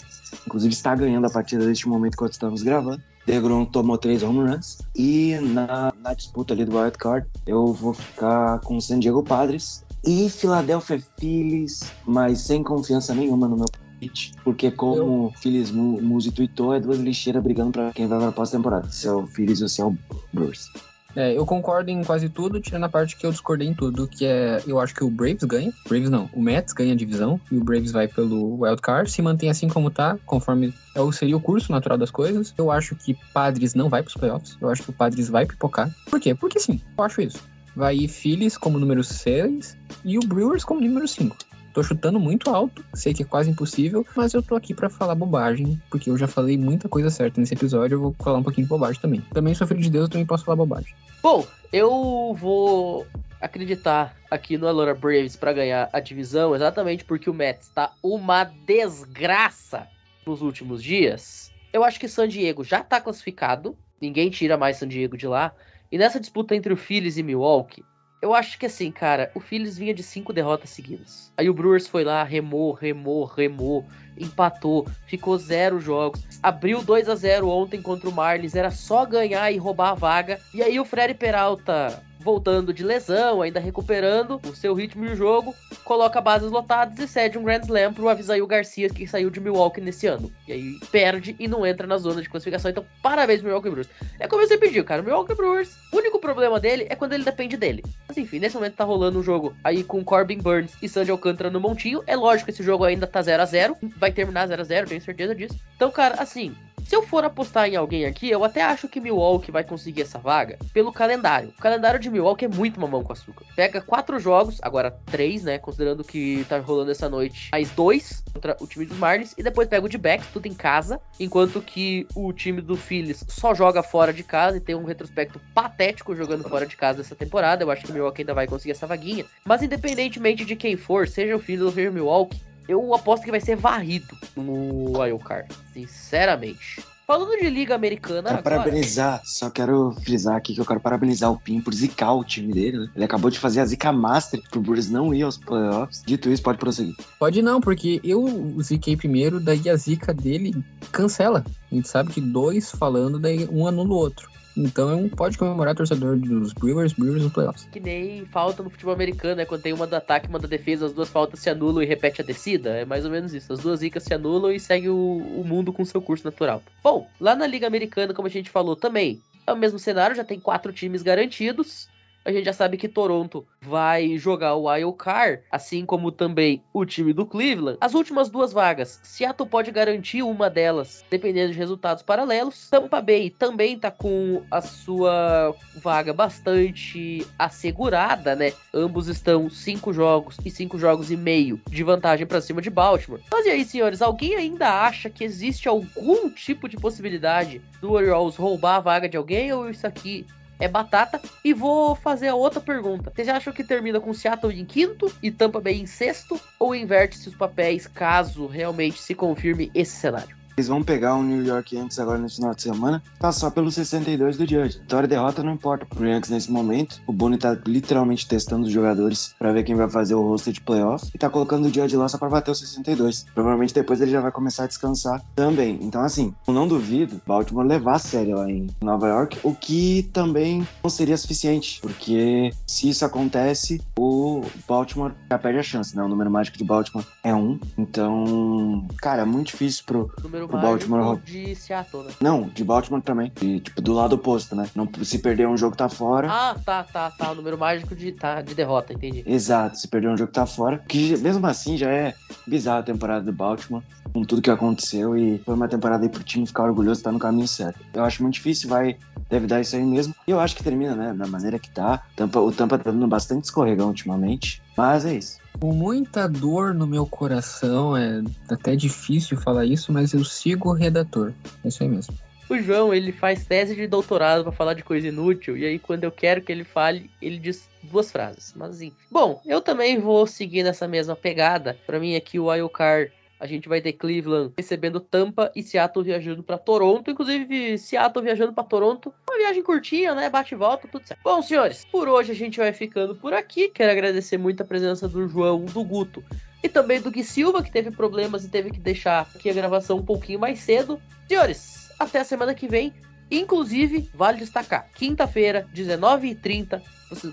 Inclusive 0.46 0.74
está 0.74 0.94
ganhando 0.94 1.28
a 1.28 1.30
partida 1.30 1.66
neste 1.66 1.88
momento 1.88 2.16
enquanto 2.16 2.34
estamos 2.34 2.62
gravando. 2.62 3.02
DeGrom 3.26 3.64
tomou 3.64 3.98
três 3.98 4.22
home 4.22 4.40
runs. 4.50 4.80
E 4.94 5.38
na, 5.42 5.94
na 6.04 6.14
disputa 6.14 6.54
ali 6.54 6.66
do 6.66 6.78
wild 6.78 6.98
card, 6.98 7.26
eu 7.48 7.72
vou 7.72 7.94
ficar 7.94 8.60
com 8.60 8.76
o 8.76 8.82
San 8.82 9.00
Diego 9.00 9.24
Padres 9.24 9.86
e 10.06 10.30
Philadelphia 10.30 11.02
Phillies, 11.18 11.84
mas 12.06 12.40
sem 12.42 12.62
confiança 12.62 13.16
nenhuma 13.16 13.48
no 13.48 13.56
meu 13.56 13.66
palpite. 13.72 14.34
Porque 14.44 14.70
como 14.70 15.28
o 15.28 15.34
Phillies 15.38 15.72
Mu- 15.72 16.02
Muzi 16.02 16.32
tweetou, 16.34 16.74
é 16.74 16.82
duas 16.82 16.98
lixeiras 17.00 17.42
brigando 17.42 17.72
pra 17.72 17.94
quem 17.94 18.08
vai 18.10 18.20
pra 18.20 18.34
pós-temporada. 18.34 18.92
Se 18.92 19.08
é 19.08 19.12
o 19.14 19.26
Phillies 19.26 19.62
ou 19.62 19.70
se 19.70 19.80
é 19.80 19.86
o 19.86 19.96
Brewers. 20.34 20.68
É, 21.16 21.38
eu 21.38 21.46
concordo 21.46 21.92
em 21.92 22.04
quase 22.04 22.28
tudo, 22.30 22.60
tirando 22.60 22.86
a 22.86 22.90
parte 22.90 23.16
que 23.16 23.26
eu 23.26 23.32
discordei 23.32 23.68
em 23.68 23.74
tudo, 23.74 24.08
que 24.08 24.26
é, 24.26 24.62
eu 24.66 24.80
acho 24.80 24.94
que 24.96 25.04
o 25.04 25.10
Braves 25.10 25.44
ganha. 25.44 25.72
Braves 25.88 26.10
não, 26.10 26.30
o 26.34 26.42
Mets 26.42 26.74
ganha 26.74 26.94
a 26.94 26.96
divisão 26.96 27.40
e 27.52 27.58
o 27.58 27.64
Braves 27.64 27.92
vai 27.92 28.08
pelo 28.08 28.62
wild 28.62 28.82
card, 28.82 29.10
se 29.10 29.22
mantém 29.22 29.50
assim 29.50 29.68
como 29.68 29.92
tá, 29.92 30.18
conforme 30.26 30.74
é 30.96 31.12
seria 31.12 31.38
o 31.38 31.42
curso 31.42 31.72
natural 31.72 31.98
das 31.98 32.12
coisas. 32.12 32.54
Eu 32.58 32.72
acho 32.72 32.96
que 32.96 33.18
Padres 33.34 33.74
não 33.76 33.90
vai 33.90 34.02
pros 34.02 34.16
playoffs. 34.16 34.58
Eu 34.60 34.70
acho 34.70 34.84
que 34.84 34.90
o 34.90 34.94
Padres 34.94 35.30
vai 35.30 35.46
pipocar. 35.46 35.94
Por 36.10 36.20
quê? 36.20 36.34
Porque 36.34 36.60
sim, 36.60 36.82
eu 36.98 37.04
acho 37.04 37.22
isso. 37.22 37.40
Vai 37.76 37.96
ir 37.96 38.08
Phillies 38.08 38.58
como 38.58 38.80
número 38.80 39.04
6 39.04 39.78
e 40.06 40.18
o 40.18 40.22
Brewers 40.22 40.64
como 40.64 40.82
número 40.82 41.08
5. 41.08 41.36
Tô 41.74 41.82
chutando 41.82 42.20
muito 42.20 42.52
alto, 42.52 42.86
sei 42.94 43.16
que 43.16 43.24
é 43.24 43.26
quase 43.26 43.50
impossível, 43.50 44.06
mas 44.16 44.34
eu 44.34 44.44
tô 44.44 44.56
aqui 44.56 44.76
pra 44.76 44.92
falar 44.92 45.16
bobagem, 45.16 45.82
porque 45.90 46.08
eu 46.10 46.18
já 46.18 46.28
falei 46.28 46.56
muita 46.56 46.88
coisa 46.88 47.10
certa 47.10 47.42
nesse 47.42 47.56
episódio, 47.56 47.96
eu 47.96 48.00
vou 48.00 48.16
falar 48.20 48.38
um 48.38 48.44
pouquinho 48.44 48.66
de 48.66 48.70
bobagem 48.70 49.02
também. 49.02 49.22
Também 49.34 49.56
sou 49.56 49.66
filho 49.66 49.82
de 49.82 49.90
Deus, 49.90 50.06
eu 50.06 50.10
também 50.12 50.26
posso 50.26 50.46
falar 50.46 50.56
bobagem. 50.56 50.94
Bom, 51.24 51.46
eu 51.72 52.38
vou 52.40 53.08
acreditar 53.42 54.16
aqui 54.30 54.56
no 54.56 54.68
Atlanta 54.68 54.94
Braves 54.94 55.36
para 55.36 55.52
ganhar 55.52 55.90
a 55.92 56.00
divisão, 56.00 56.56
exatamente 56.56 57.04
porque 57.04 57.30
o 57.30 57.34
Mets 57.34 57.70
tá 57.70 57.92
uma 58.04 58.44
desgraça 58.44 59.88
nos 60.28 60.44
últimos 60.44 60.82
dias. 60.84 61.52
Eu 61.74 61.84
acho 61.84 62.00
que 62.00 62.08
San 62.08 62.28
Diego 62.28 62.64
já 62.64 62.84
tá 62.84 63.02
classificado, 63.02 63.76
ninguém 64.00 64.30
tira 64.30 64.58
mais 64.58 64.78
San 64.78 64.88
Diego 64.88 65.18
de 65.18 65.26
lá. 65.26 65.52
E 65.92 65.98
nessa 65.98 66.20
disputa 66.20 66.56
entre 66.56 66.72
o 66.72 66.78
Phillies 66.78 67.18
e 67.18 67.24
Milwaukee, 67.24 67.84
eu 68.24 68.34
acho 68.34 68.58
que 68.58 68.68
assim, 68.68 68.90
cara, 68.90 69.30
o 69.36 69.42
Phillies 69.42 69.78
vinha 69.78 69.94
de 69.94 70.02
cinco 70.02 70.32
derrotas 70.32 70.70
seguidas. 70.70 71.30
Aí 71.36 71.50
o 71.50 71.54
Brewers 71.54 71.90
foi 71.90 72.06
lá, 72.06 72.24
remou, 72.24 72.72
remou, 72.72 73.26
remou, 73.26 73.86
empatou, 74.18 74.88
ficou 75.06 75.38
zero 75.38 75.78
jogos. 75.82 76.22
Abriu 76.42 76.82
2 76.82 77.10
a 77.10 77.16
0 77.16 77.50
ontem 77.50 77.82
contra 77.82 78.08
o 78.10 78.14
Marlins, 78.14 78.56
era 78.56 78.72
só 78.72 79.06
ganhar 79.06 79.52
e 79.52 79.58
roubar 79.58 79.90
a 79.90 79.96
vaga. 79.96 80.40
E 80.54 80.64
aí 80.64 80.80
o 80.80 80.86
Freddy 80.86 81.16
Peralta 81.16 82.02
voltando 82.24 82.74
de 82.74 82.84
lesão, 82.84 83.42
ainda 83.42 83.60
recuperando 83.60 84.40
o 84.48 84.56
seu 84.56 84.74
ritmo 84.74 85.06
de 85.06 85.16
jogo, 85.16 85.54
coloca 85.84 86.22
bases 86.22 86.50
lotadas 86.50 86.98
e 86.98 87.08
cede 87.08 87.38
um 87.38 87.44
Grand 87.44 87.62
Slam 87.62 87.94
pro 87.94 88.10
Avisail 88.10 88.48
Garcia, 88.48 88.90
que 88.90 89.06
saiu 89.06 89.30
de 89.30 89.40
Milwaukee 89.40 89.82
nesse 89.82 90.08
ano. 90.08 90.32
E 90.48 90.54
aí 90.54 90.80
perde 90.92 91.36
e 91.38 91.48
não 91.48 91.66
entra 91.66 91.86
na 91.86 91.98
zona 91.98 92.22
de 92.22 92.30
classificação. 92.30 92.72
Então, 92.72 92.86
parabéns, 93.02 93.42
Milwaukee 93.42 93.70
Brewers. 93.70 93.90
É 94.20 94.28
como 94.28 94.42
eu 94.42 94.48
sempre 94.48 94.70
digo, 94.70 94.86
cara, 94.86 95.02
o 95.02 95.06
Milwaukee 95.06 95.36
Brewers, 95.36 95.76
o 95.92 95.98
único 95.98 96.20
problema 96.20 96.60
dele 96.60 96.88
é 96.90 96.96
quando 96.96 97.14
ele 97.14 97.24
depende 97.24 97.58
dele. 97.58 97.84
Mas 98.08 98.18
enfim, 98.18 98.40
nesse 98.40 98.56
momento 98.56 98.76
tá 98.76 98.84
rolando 98.84 99.20
um 99.20 99.24
jogo 99.24 99.56
aí 99.64 99.84
com 99.84 100.04
Corbin 100.04 100.38
Burns 100.38 100.72
e 100.82 100.88
Sandy 100.88 101.12
Alcântara 101.12 101.50
no 101.50 101.60
montinho. 101.60 102.02
É 102.08 102.16
lógico 102.16 102.46
que 102.46 102.52
esse 102.52 102.64
jogo 102.64 102.86
ainda 102.86 103.06
tá 103.06 103.22
0 103.22 103.44
a 103.44 103.46
0 103.46 103.78
vai 103.98 104.12
terminar 104.12 104.48
0 104.48 104.62
a 104.62 104.66
0 104.66 104.88
tenho 104.88 105.02
certeza 105.02 105.36
disso. 105.36 105.60
Então, 105.76 105.92
cara, 105.92 106.22
assim, 106.22 106.56
se 106.86 106.96
eu 106.96 107.02
for 107.02 107.24
apostar 107.24 107.68
em 107.68 107.76
alguém 107.76 108.06
aqui, 108.06 108.30
eu 108.30 108.44
até 108.44 108.62
acho 108.62 108.88
que 108.88 109.00
Milwaukee 109.00 109.52
vai 109.52 109.64
conseguir 109.64 110.02
essa 110.02 110.20
vaga 110.20 110.58
pelo 110.74 110.92
calendário. 110.92 111.50
O 111.50 111.62
calendário 111.62 112.00
de 112.00 112.10
Milwaukee 112.14 112.46
é 112.46 112.48
muito 112.48 112.80
mamão 112.80 113.04
com 113.04 113.12
açúcar. 113.12 113.46
Pega 113.56 113.82
quatro 113.82 114.20
jogos, 114.20 114.60
agora 114.62 114.92
três, 115.06 115.44
né? 115.44 115.58
Considerando 115.58 116.04
que 116.04 116.46
tá 116.48 116.60
rolando 116.60 116.92
essa 116.92 117.10
noite 117.10 117.50
mais 117.52 117.70
dois 117.72 118.24
contra 118.34 118.56
o 118.60 118.68
time 118.68 118.86
dos 118.86 118.98
Marlins. 118.98 119.34
E 119.38 119.44
depois 119.44 119.68
pega 119.68 119.86
o 119.86 119.90
de 119.90 119.98
back, 119.98 120.26
tudo 120.32 120.48
em 120.48 120.54
casa. 120.54 121.00
Enquanto 121.20 121.62
que 121.62 122.08
o 122.16 122.32
time 122.32 122.62
do 122.62 122.78
Phillies 122.78 123.26
só 123.28 123.54
joga 123.54 123.84
fora 123.84 124.14
de 124.14 124.24
casa 124.24 124.58
e 124.58 124.62
tem 124.62 124.76
um 124.76 124.86
retrospecto 124.86 125.40
patético 125.54 126.16
jogando 126.16 126.48
fora 126.48 126.66
de 126.66 126.78
casa 126.78 127.02
essa 127.02 127.16
temporada. 127.16 127.64
Eu 127.64 127.72
acho 127.72 127.84
que 127.84 127.92
o 127.92 127.94
Milwaukee 127.94 128.22
ainda 128.22 128.34
vai 128.34 128.48
conseguir 128.48 128.72
essa 128.72 128.88
vaguinha. 128.88 129.26
Mas 129.46 129.62
independentemente 129.62 130.46
de 130.46 130.56
quem 130.56 130.78
for, 130.78 131.08
seja 131.08 131.36
o 131.36 131.40
Phillies 131.40 131.66
ou 131.66 131.72
seja 131.72 131.90
o 131.90 131.94
Milwaukee, 131.94 132.42
eu 132.68 132.94
aposto 132.94 133.24
que 133.24 133.32
vai 133.32 133.42
ser 133.42 133.56
varrido 133.56 134.18
no 134.36 134.98
Wildcard, 134.98 135.54
sinceramente. 135.74 136.93
Falando 137.06 137.38
de 137.38 137.50
Liga 137.50 137.76
Americana 137.76 138.30
Quero 138.30 138.40
agora... 138.40 138.56
parabenizar, 138.60 139.22
só 139.26 139.50
quero 139.50 139.92
frisar 140.04 140.38
aqui 140.38 140.54
que 140.54 140.62
eu 140.62 140.66
quero 140.66 140.80
parabenizar 140.80 141.30
o 141.30 141.38
Pim 141.38 141.60
por 141.60 141.74
zicar 141.74 142.14
o 142.14 142.24
time 142.24 142.54
dele, 142.54 142.78
né? 142.78 142.90
Ele 142.96 143.04
acabou 143.04 143.30
de 143.30 143.38
fazer 143.40 143.60
a 143.60 143.66
zica 143.66 143.92
master 143.92 144.42
pro 144.50 144.62
Brewers 144.62 144.90
não 144.90 145.14
ir 145.14 145.24
aos 145.24 145.38
playoffs. 145.38 146.02
Dito 146.06 146.30
isso, 146.30 146.42
pode 146.42 146.58
prosseguir. 146.58 146.96
Pode 147.20 147.42
não, 147.42 147.60
porque 147.60 148.00
eu 148.06 148.56
ziquei 148.62 148.96
primeiro, 148.96 149.42
daí 149.42 149.70
a 149.70 149.76
zica 149.76 150.14
dele 150.14 150.54
cancela. 150.92 151.44
A 151.70 151.76
gente 151.76 151.90
sabe 151.90 152.14
que 152.14 152.22
dois 152.22 152.72
falando, 152.72 153.20
daí 153.20 153.50
um 153.52 153.68
anula 153.68 153.90
o 153.90 153.98
outro. 153.98 154.30
Então 154.56 155.06
é 155.06 155.10
pode 155.10 155.38
comemorar 155.38 155.76
torcedor 155.76 156.18
dos 156.18 156.54
Brewers, 156.54 156.94
Brewers 156.94 157.24
nos 157.24 157.34
playoffs. 157.34 157.68
Que 157.72 157.80
nem 157.80 158.26
falta 158.26 158.62
no 158.62 158.70
futebol 158.70 158.94
americano, 158.94 159.36
né? 159.36 159.46
Quando 159.46 159.62
tem 159.62 159.74
uma 159.74 159.88
do 159.88 159.96
ataque 159.96 160.28
e 160.28 160.30
uma 160.30 160.40
da 160.40 160.48
defesa, 160.48 160.86
as 160.86 160.94
duas 160.94 161.10
faltas 161.10 161.40
se 161.40 161.50
anulam 161.50 161.82
e 161.82 161.86
repete 161.86 162.22
a 162.22 162.26
descida. 162.26 162.70
É 162.72 162.86
mais 162.86 163.06
ou 163.06 163.12
menos 163.12 163.34
isso. 163.34 163.52
As 163.52 163.60
duas 163.60 163.80
zicas 163.80 164.04
se 164.04 164.14
anulam 164.14 164.52
e 164.52 164.60
segue 164.60 164.90
o, 164.90 164.96
o 164.96 165.44
mundo 165.46 165.74
com 165.74 165.84
seu 165.84 166.02
curso 166.02 166.26
natural. 166.26 166.62
Bom, 166.84 167.08
lá 167.20 167.36
na 167.36 167.48
Liga 167.48 167.68
Americana, 167.68 168.14
como 168.14 168.28
a 168.28 168.32
gente 168.32 168.50
falou 168.50 168.76
também, 168.76 169.22
é 169.46 169.52
o 169.52 169.58
mesmo 169.58 169.80
cenário, 169.80 170.16
já 170.16 170.24
tem 170.24 170.40
quatro 170.40 170.72
times 170.72 171.02
garantidos. 171.02 171.88
A 172.26 172.32
gente 172.32 172.46
já 172.46 172.54
sabe 172.54 172.78
que 172.78 172.88
Toronto 172.88 173.46
vai 173.62 174.18
jogar 174.18 174.56
o 174.56 174.70
Wild 174.70 174.98
Card, 174.98 175.44
assim 175.52 175.86
como 175.86 176.10
também 176.10 176.64
o 176.72 176.86
time 176.86 177.12
do 177.12 177.26
Cleveland. 177.26 177.78
As 177.82 177.94
últimas 177.94 178.30
duas 178.30 178.54
vagas, 178.54 179.02
Seattle 179.04 179.50
pode 179.50 179.72
garantir 179.72 180.24
uma 180.24 180.50
delas, 180.50 181.04
dependendo 181.10 181.52
de 181.52 181.58
resultados 181.58 182.02
paralelos. 182.02 182.70
Tampa 182.70 183.02
Bay 183.02 183.30
também 183.30 183.78
tá 183.78 183.92
com 183.92 184.42
a 184.50 184.62
sua 184.62 185.54
vaga 185.76 186.14
bastante 186.14 187.28
assegurada, 187.38 188.36
né? 188.36 188.54
Ambos 188.74 189.10
estão 189.10 189.50
cinco 189.50 189.92
jogos 189.92 190.38
e 190.46 190.50
cinco 190.50 190.78
jogos 190.78 191.12
e 191.12 191.18
meio 191.18 191.60
de 191.70 191.84
vantagem 191.84 192.26
para 192.26 192.40
cima 192.40 192.62
de 192.62 192.70
Baltimore. 192.70 193.22
Mas 193.30 193.46
e 193.46 193.50
aí, 193.50 193.66
senhores, 193.66 194.02
alguém 194.02 194.36
ainda 194.36 194.86
acha 194.86 195.10
que 195.10 195.26
existe 195.26 195.68
algum 195.68 196.30
tipo 196.30 196.70
de 196.70 196.78
possibilidade 196.78 197.62
do 197.82 197.92
Orioles 197.92 198.38
roubar 198.38 198.78
a 198.78 198.80
vaga 198.80 199.10
de 199.10 199.18
alguém 199.18 199.52
ou 199.52 199.70
isso 199.70 199.86
aqui 199.86 200.26
é 200.64 200.68
batata. 200.68 201.22
E 201.44 201.54
vou 201.54 201.96
fazer 201.96 202.30
a 202.30 202.36
outra 202.36 202.62
pergunta. 202.62 203.12
Vocês 203.14 203.28
acham 203.28 203.54
que 203.54 203.64
termina 203.64 204.00
com 204.00 204.14
Seattle 204.14 204.58
em 204.58 204.66
quinto 204.66 205.14
e 205.22 205.30
Tampa 205.30 205.60
Bay 205.60 205.80
em 205.80 205.86
sexto? 205.86 206.40
Ou 206.58 206.74
inverte-se 206.74 207.30
os 207.30 207.36
papéis 207.36 207.86
caso 207.88 208.48
realmente 208.48 209.00
se 209.00 209.14
confirme 209.14 209.72
esse 209.74 209.92
cenário? 209.92 210.43
Eles 210.56 210.68
vão 210.68 210.84
pegar 210.84 211.16
o 211.16 211.24
New 211.24 211.44
York 211.44 211.76
Yankees 211.76 212.00
agora 212.00 212.18
no 212.18 212.30
final 212.30 212.54
de 212.54 212.62
semana, 212.62 213.02
tá 213.20 213.32
só 213.32 213.50
pelo 213.50 213.72
62 213.72 214.38
do 214.38 214.48
Judge. 214.48 214.80
Vitória 214.80 215.06
e 215.06 215.10
derrota 215.10 215.44
não 215.44 215.54
importa 215.54 215.86
pro 215.86 216.08
Yankees 216.08 216.30
nesse 216.30 216.52
momento. 216.52 217.02
O 217.08 217.14
Boone 217.14 217.38
tá 217.38 217.58
literalmente 217.66 218.28
testando 218.28 218.68
os 218.68 218.72
jogadores 218.72 219.34
para 219.40 219.52
ver 219.52 219.64
quem 219.64 219.76
vai 219.76 219.90
fazer 219.90 220.16
o 220.16 220.22
roster 220.22 220.54
de 220.54 220.62
playoff 220.62 221.10
e 221.14 221.18
tá 221.18 221.30
colocando 221.30 221.66
o 221.66 221.74
Judge 221.74 221.96
lá 221.96 222.08
só 222.08 222.18
pra 222.18 222.30
bater 222.30 222.52
o 222.52 222.56
62. 222.56 223.26
Provavelmente 223.34 223.74
depois 223.74 224.02
ele 224.02 224.12
já 224.12 224.22
vai 224.22 224.32
começar 224.32 224.66
a 224.66 224.68
descansar 224.68 225.24
também. 225.36 225.80
Então, 225.82 226.02
assim, 226.02 226.34
eu 226.48 226.54
não 226.54 226.68
duvido 226.68 227.22
Baltimore 227.26 227.66
levar 227.66 227.96
a 227.96 228.00
série 228.00 228.34
lá 228.34 228.50
em 228.50 228.70
Nova 228.82 229.08
York, 229.08 229.40
o 229.44 229.56
que 229.56 230.10
também 230.14 230.68
não 230.84 230.90
seria 230.90 231.18
suficiente, 231.18 231.80
porque 231.82 232.52
se 232.68 232.90
isso 232.90 233.06
acontece, 233.06 233.82
o 233.98 234.44
Baltimore 234.68 235.14
já 235.30 235.38
perde 235.40 235.60
a 235.60 235.64
chance, 235.64 235.96
né? 235.96 236.04
O 236.04 236.08
número 236.08 236.30
mágico 236.30 236.58
de 236.58 236.64
Baltimore 236.64 237.06
é 237.24 237.34
um. 237.34 237.60
Então, 237.78 238.86
cara, 238.98 239.24
é 239.24 239.26
muito 239.26 239.48
difícil 239.48 239.84
pro, 239.86 240.12
Número 240.22 240.43
mágico 240.52 240.90
Baltimore. 240.90 241.20
de 241.24 241.56
Seattle, 241.56 242.04
né? 242.04 242.12
Não, 242.20 242.44
de 242.50 242.64
Baltimore 242.64 243.02
também. 243.02 243.32
E, 243.42 243.60
tipo, 243.60 243.82
do 243.82 243.94
lado 243.94 244.14
oposto, 244.14 244.56
né? 244.56 244.68
Não, 244.76 244.88
se 245.04 245.20
perder 245.20 245.48
um 245.48 245.58
jogo, 245.58 245.76
tá 245.76 245.90
fora. 245.90 246.28
Ah, 246.30 246.56
tá, 246.64 246.84
tá, 246.84 247.12
tá. 247.12 247.32
O 247.32 247.36
número 247.36 247.58
mágico 247.58 247.96
de, 247.96 248.12
tá, 248.12 248.42
de 248.42 248.54
derrota, 248.54 248.94
entendi. 248.94 249.24
Exato, 249.26 249.78
se 249.78 249.88
perder 249.88 250.10
um 250.10 250.18
jogo, 250.18 250.32
tá 250.32 250.46
fora. 250.46 250.80
Que 250.88 251.18
mesmo 251.18 251.46
assim 251.48 251.78
já 251.78 251.90
é 251.90 252.14
bizarra 252.48 252.80
a 252.80 252.84
temporada 252.84 253.26
do 253.26 253.34
Baltimore, 253.34 253.84
com 254.14 254.24
tudo 254.24 254.42
que 254.42 254.50
aconteceu. 254.52 255.18
E 255.18 255.40
foi 255.40 255.54
uma 255.56 255.68
temporada 255.68 256.04
aí 256.04 256.10
pro 256.10 256.24
time 256.24 256.46
ficar 256.46 256.64
orgulhoso, 256.64 257.04
tá 257.04 257.12
no 257.12 257.20
caminho 257.20 257.48
certo. 257.48 257.80
Eu 257.94 258.04
acho 258.04 258.22
muito 258.22 258.36
difícil, 258.36 258.70
vai. 258.70 258.98
Deve 259.30 259.48
dar 259.48 259.62
isso 259.62 259.76
aí 259.76 259.84
mesmo. 259.84 260.14
E 260.28 260.32
eu 260.32 260.40
acho 260.40 260.56
que 260.56 260.64
termina, 260.64 260.96
né? 260.96 261.14
Da 261.14 261.26
maneira 261.26 261.58
que 261.58 261.70
tá. 261.70 262.04
Tampa, 262.16 262.40
o 262.40 262.52
Tampa 262.52 262.78
tá 262.78 262.92
dando 262.92 263.08
bastante 263.08 263.46
escorregão 263.46 263.88
ultimamente. 263.88 264.62
Mas 264.78 265.06
é 265.06 265.16
isso. 265.16 265.43
Com 265.60 265.74
muita 265.74 266.28
dor 266.28 266.74
no 266.74 266.86
meu 266.86 267.06
coração, 267.06 267.96
é 267.96 268.22
até 268.50 268.76
difícil 268.76 269.38
falar 269.38 269.66
isso, 269.66 269.92
mas 269.92 270.14
eu 270.14 270.24
sigo 270.24 270.70
o 270.70 270.74
redator. 270.74 271.34
É 271.64 271.68
isso 271.68 271.84
aí 271.84 271.90
mesmo. 271.90 272.14
O 272.50 272.58
João, 272.60 272.94
ele 272.94 273.12
faz 273.12 273.46
tese 273.46 273.76
de 273.76 273.88
doutorado 273.88 274.44
pra 274.44 274.52
falar 274.52 274.74
de 274.74 274.84
coisa 274.84 275.08
inútil, 275.08 275.58
e 275.58 275.66
aí 275.66 275.80
quando 275.80 276.04
eu 276.04 276.12
quero 276.12 276.42
que 276.42 276.52
ele 276.52 276.64
fale, 276.64 277.10
ele 277.22 277.40
diz 277.40 277.70
duas 277.82 278.12
frases. 278.12 278.54
Mas 278.56 278.82
enfim. 278.82 278.96
Bom, 279.10 279.42
eu 279.46 279.62
também 279.62 280.00
vou 280.00 280.28
seguir 280.28 280.64
nessa 280.64 280.88
mesma 280.88 281.16
pegada. 281.16 281.78
Pra 281.86 282.00
mim 282.00 282.16
aqui 282.16 282.38
o 282.38 282.48
Wildcard, 282.48 283.12
a 283.44 283.46
gente 283.46 283.68
vai 283.68 283.82
ter 283.82 283.92
Cleveland 283.92 284.54
recebendo 284.58 285.02
Tampa 285.02 285.52
e 285.54 285.62
Seattle 285.62 286.06
viajando 286.06 286.42
pra 286.42 286.58
Toronto. 286.58 287.12
Inclusive, 287.12 287.78
Seattle 287.78 288.24
viajando 288.24 288.54
pra 288.54 288.64
Toronto. 288.64 289.14
Uma 289.30 289.38
viagem 289.38 289.62
curtinha, 289.62 290.16
né? 290.16 290.30
Bate 290.30 290.56
e 290.56 290.58
volta, 290.58 290.88
tudo 290.88 291.06
certo. 291.06 291.20
Bom, 291.22 291.42
senhores, 291.42 291.84
por 291.92 292.08
hoje 292.08 292.32
a 292.32 292.36
gente 292.36 292.58
vai 292.58 292.72
ficando 292.72 293.14
por 293.16 293.34
aqui. 293.34 293.68
Quero 293.68 293.92
agradecer 293.92 294.38
muito 294.38 294.64
a 294.64 294.66
presença 294.66 295.10
do 295.10 295.28
João, 295.28 295.66
do 295.66 295.84
Guto 295.84 296.24
e 296.64 296.70
também 296.70 297.02
do 297.02 297.12
Gui 297.12 297.22
Silva, 297.22 297.62
que 297.62 297.70
teve 297.70 297.92
problemas 297.92 298.46
e 298.46 298.50
teve 298.50 298.72
que 298.72 298.80
deixar 298.80 299.30
aqui 299.36 299.50
a 299.50 299.54
gravação 299.54 299.98
um 299.98 300.06
pouquinho 300.06 300.40
mais 300.40 300.60
cedo. 300.60 300.98
Senhores, 301.28 301.92
até 302.00 302.22
a 302.22 302.24
semana 302.24 302.56
que 302.56 302.66
vem. 302.66 302.94
Inclusive, 303.30 304.10
vale 304.14 304.40
destacar, 304.40 304.88
quinta-feira, 304.94 305.68
19h30, 305.74 306.82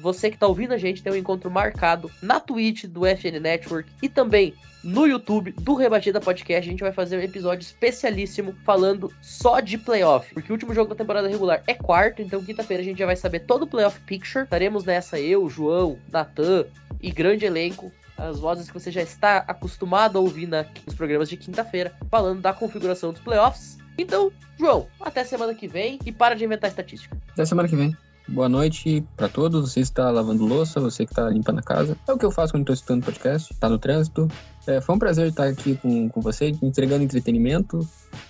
você, 0.01 0.31
que 0.31 0.37
tá 0.37 0.47
ouvindo 0.47 0.73
a 0.73 0.79
gente 0.79 1.03
tem 1.03 1.13
um 1.13 1.17
encontro 1.17 1.51
marcado 1.51 2.11
na 2.23 2.39
Twitch 2.39 2.85
do 2.85 3.07
FN 3.07 3.41
Network 3.41 3.91
e 4.03 4.09
também 4.09 4.55
no 4.83 5.07
YouTube 5.07 5.53
do 5.53 5.75
Rebatida 5.75 6.21
Podcast. 6.21 6.69
A 6.69 6.73
gente 6.73 6.83
vai 6.83 6.93
fazer 6.93 7.19
um 7.19 7.23
episódio 7.23 7.63
especialíssimo 7.63 8.55
falando 8.65 9.13
só 9.21 9.61
de 9.61 9.79
playoff, 9.79 10.33
porque 10.35 10.53
o 10.53 10.55
último 10.55 10.75
jogo 10.75 10.91
da 10.91 10.97
temporada 10.97 11.29
regular 11.29 11.63
é 11.67 11.75
quarto, 11.75 12.23
então 12.23 12.45
quinta-feira 12.45 12.83
a 12.83 12.85
gente 12.85 12.99
já 12.99 13.07
vai 13.07 13.17
saber 13.17 13.41
todo 13.41 13.63
o 13.63 13.67
playoff 13.67 14.01
picture. 14.01 14.45
Estaremos 14.45 14.85
nessa 14.85 15.19
eu, 15.19 15.49
João, 15.49 15.99
Natan 16.11 16.67
e 17.03 17.11
grande 17.11 17.45
elenco 17.45 17.93
as 18.17 18.39
vozes 18.39 18.69
que 18.69 18.75
você 18.79 18.91
já 18.91 19.01
está 19.01 19.39
acostumado 19.49 20.19
a 20.19 20.21
ouvir 20.21 20.47
nos 20.47 20.95
programas 20.95 21.29
de 21.29 21.39
quinta-feira, 21.39 21.95
falando 22.11 22.43
da 22.43 22.53
configuração 22.53 23.13
dos 23.13 23.23
playoffs. 23.23 23.80
Então, 23.99 24.33
João, 24.59 24.87
até 25.01 25.25
semana 25.25 25.55
que 25.55 25.69
vem 25.69 25.99
e 26.05 26.13
para 26.13 26.35
de 26.35 26.45
inventar 26.45 26.71
estatística. 26.71 27.17
Até 27.33 27.45
semana 27.45 27.69
que 27.69 27.77
vem. 27.77 27.97
Boa 28.29 28.49
noite 28.49 29.05
pra 29.17 29.29
todos. 29.29 29.73
Você 29.73 29.81
está 29.81 30.11
lavando 30.11 30.47
louça, 30.47 30.79
você 30.79 31.05
que 31.05 31.13
está 31.13 31.29
limpando 31.29 31.59
a 31.59 31.63
casa. 31.63 31.97
É 32.07 32.13
o 32.13 32.19
que 32.19 32.25
eu 32.25 32.31
faço 32.31 32.53
quando 32.53 32.63
estou 32.63 32.75
escutando 32.75 33.05
podcast, 33.05 33.53
tá 33.55 33.69
no 33.69 33.79
trânsito. 33.79 34.29
É, 34.67 34.81
foi 34.81 34.95
um 34.95 34.99
prazer 34.99 35.29
estar 35.29 35.47
aqui 35.47 35.77
com, 35.77 36.09
com 36.09 36.21
você, 36.21 36.53
entregando 36.63 37.03
entretenimento, 37.03 37.81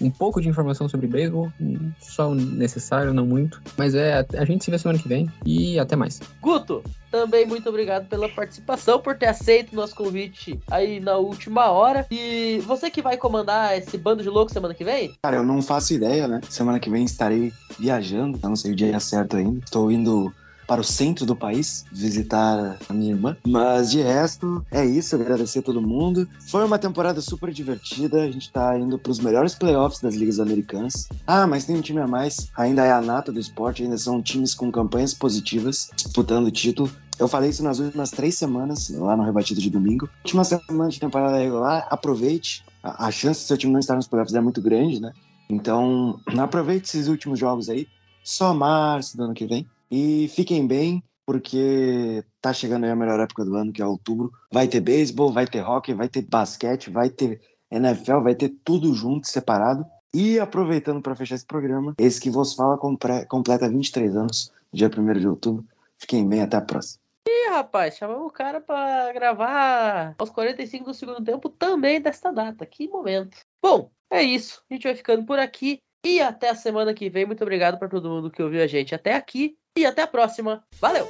um 0.00 0.10
pouco 0.10 0.40
de 0.40 0.48
informação 0.48 0.88
sobre 0.88 1.06
beisebol, 1.06 1.52
só 2.00 2.30
o 2.30 2.34
necessário, 2.34 3.12
não 3.12 3.26
muito. 3.26 3.60
Mas 3.76 3.94
é, 3.94 4.24
a 4.36 4.44
gente 4.44 4.64
se 4.64 4.70
vê 4.70 4.78
semana 4.78 4.98
que 4.98 5.08
vem 5.08 5.30
e 5.44 5.78
até 5.78 5.96
mais. 5.96 6.20
Guto, 6.40 6.82
também 7.10 7.46
muito 7.46 7.68
obrigado 7.68 8.08
pela 8.08 8.28
participação, 8.28 9.00
por 9.00 9.16
ter 9.16 9.26
aceito 9.26 9.72
o 9.72 9.76
nosso 9.76 9.94
convite 9.94 10.58
aí 10.70 11.00
na 11.00 11.16
última 11.16 11.70
hora. 11.70 12.06
E 12.10 12.62
você 12.66 12.90
que 12.90 13.02
vai 13.02 13.16
comandar 13.16 13.76
esse 13.76 13.98
bando 13.98 14.22
de 14.22 14.28
loucos 14.28 14.52
semana 14.52 14.74
que 14.74 14.84
vem? 14.84 15.14
Cara, 15.22 15.36
eu 15.36 15.42
não 15.42 15.60
faço 15.60 15.94
ideia, 15.94 16.28
né? 16.28 16.40
Semana 16.48 16.78
que 16.78 16.90
vem 16.90 17.04
estarei 17.04 17.52
viajando, 17.78 18.38
eu 18.42 18.48
não 18.48 18.56
sei 18.56 18.72
o 18.72 18.76
dia 18.76 18.98
certo 19.00 19.36
ainda. 19.36 19.60
Estou 19.64 19.90
indo 19.90 20.32
para 20.70 20.82
o 20.82 20.84
centro 20.84 21.26
do 21.26 21.34
país 21.34 21.84
visitar 21.90 22.78
a 22.88 22.94
minha 22.94 23.10
irmã. 23.10 23.36
Mas 23.44 23.90
de 23.90 24.00
resto, 24.00 24.64
é 24.70 24.86
isso. 24.86 25.16
Agradecer 25.16 25.58
a 25.58 25.62
todo 25.62 25.82
mundo. 25.82 26.28
Foi 26.46 26.64
uma 26.64 26.78
temporada 26.78 27.20
super 27.20 27.52
divertida. 27.52 28.22
A 28.22 28.30
gente 28.30 28.52
tá 28.52 28.78
indo 28.78 28.96
para 28.96 29.10
os 29.10 29.18
melhores 29.18 29.52
playoffs 29.52 30.00
das 30.00 30.14
ligas 30.14 30.38
americanas. 30.38 31.08
Ah, 31.26 31.44
mas 31.44 31.64
tem 31.64 31.76
um 31.76 31.80
time 31.80 31.98
a 31.98 32.06
mais. 32.06 32.52
Ainda 32.56 32.84
é 32.84 32.92
a 32.92 33.00
nata 33.00 33.32
do 33.32 33.40
esporte. 33.40 33.82
Ainda 33.82 33.98
são 33.98 34.22
times 34.22 34.54
com 34.54 34.70
campanhas 34.70 35.12
positivas 35.12 35.90
disputando 35.96 36.46
o 36.46 36.52
título. 36.52 36.88
Eu 37.18 37.26
falei 37.26 37.50
isso 37.50 37.64
nas 37.64 37.80
últimas 37.80 38.12
três 38.12 38.36
semanas, 38.36 38.90
lá 38.90 39.16
no 39.16 39.24
Rebatido 39.24 39.60
de 39.60 39.70
Domingo. 39.70 40.08
Última 40.24 40.44
semana 40.44 40.88
de 40.88 41.00
temporada 41.00 41.36
regular, 41.36 41.88
aproveite. 41.90 42.64
A, 42.80 43.08
a 43.08 43.10
chance 43.10 43.42
do 43.42 43.46
seu 43.48 43.58
time 43.58 43.72
não 43.72 43.80
estar 43.80 43.96
nos 43.96 44.06
playoffs 44.06 44.36
é 44.36 44.40
muito 44.40 44.62
grande, 44.62 45.00
né? 45.00 45.12
Então, 45.48 46.20
aproveite 46.38 46.86
esses 46.86 47.08
últimos 47.08 47.40
jogos 47.40 47.68
aí. 47.68 47.88
Só 48.22 48.54
março 48.54 49.16
do 49.16 49.24
ano 49.24 49.34
que 49.34 49.46
vem. 49.48 49.66
E 49.90 50.28
fiquem 50.28 50.66
bem, 50.66 51.02
porque 51.26 52.24
tá 52.40 52.52
chegando 52.52 52.84
aí 52.84 52.90
a 52.90 52.96
melhor 52.96 53.18
época 53.20 53.44
do 53.44 53.54
ano, 53.56 53.72
que 53.72 53.82
é 53.82 53.86
outubro. 53.86 54.32
Vai 54.52 54.68
ter 54.68 54.80
beisebol, 54.80 55.32
vai 55.32 55.46
ter 55.46 55.62
hockey, 55.62 55.94
vai 55.94 56.08
ter 56.08 56.22
basquete, 56.22 56.90
vai 56.90 57.10
ter 57.10 57.40
NFL, 57.70 58.20
vai 58.20 58.34
ter 58.34 58.50
tudo 58.64 58.94
junto, 58.94 59.28
separado. 59.28 59.84
E 60.12 60.40
aproveitando 60.40 61.00
para 61.00 61.14
fechar 61.14 61.36
esse 61.36 61.46
programa, 61.46 61.94
esse 61.96 62.20
que 62.20 62.30
vos 62.30 62.54
fala 62.54 62.76
completa 62.76 63.68
23 63.68 64.16
anos, 64.16 64.52
dia 64.72 64.88
1 64.88 65.20
de 65.20 65.28
outubro. 65.28 65.64
Fiquem 65.98 66.28
bem, 66.28 66.42
até 66.42 66.56
a 66.56 66.60
próxima. 66.60 67.00
Ih, 67.28 67.50
rapaz, 67.50 67.96
chamamos 67.96 68.26
o 68.26 68.30
cara 68.30 68.60
pra 68.60 69.12
gravar 69.12 70.14
aos 70.18 70.30
45 70.30 70.86
do 70.86 70.94
segundo 70.94 71.22
tempo 71.22 71.48
também 71.48 72.00
desta 72.00 72.32
data. 72.32 72.66
Que 72.66 72.88
momento. 72.88 73.36
Bom, 73.62 73.90
é 74.10 74.22
isso. 74.22 74.64
A 74.68 74.74
gente 74.74 74.84
vai 74.84 74.96
ficando 74.96 75.24
por 75.24 75.38
aqui. 75.38 75.78
E 76.04 76.20
até 76.20 76.50
a 76.50 76.54
semana 76.54 76.94
que 76.94 77.10
vem. 77.10 77.26
Muito 77.26 77.42
obrigado 77.42 77.78
para 77.78 77.88
todo 77.88 78.08
mundo 78.08 78.30
que 78.30 78.42
ouviu 78.42 78.62
a 78.62 78.66
gente 78.66 78.94
até 78.94 79.14
aqui. 79.14 79.56
E 79.76 79.86
até 79.86 80.02
a 80.02 80.06
próxima. 80.06 80.64
Valeu! 80.80 81.08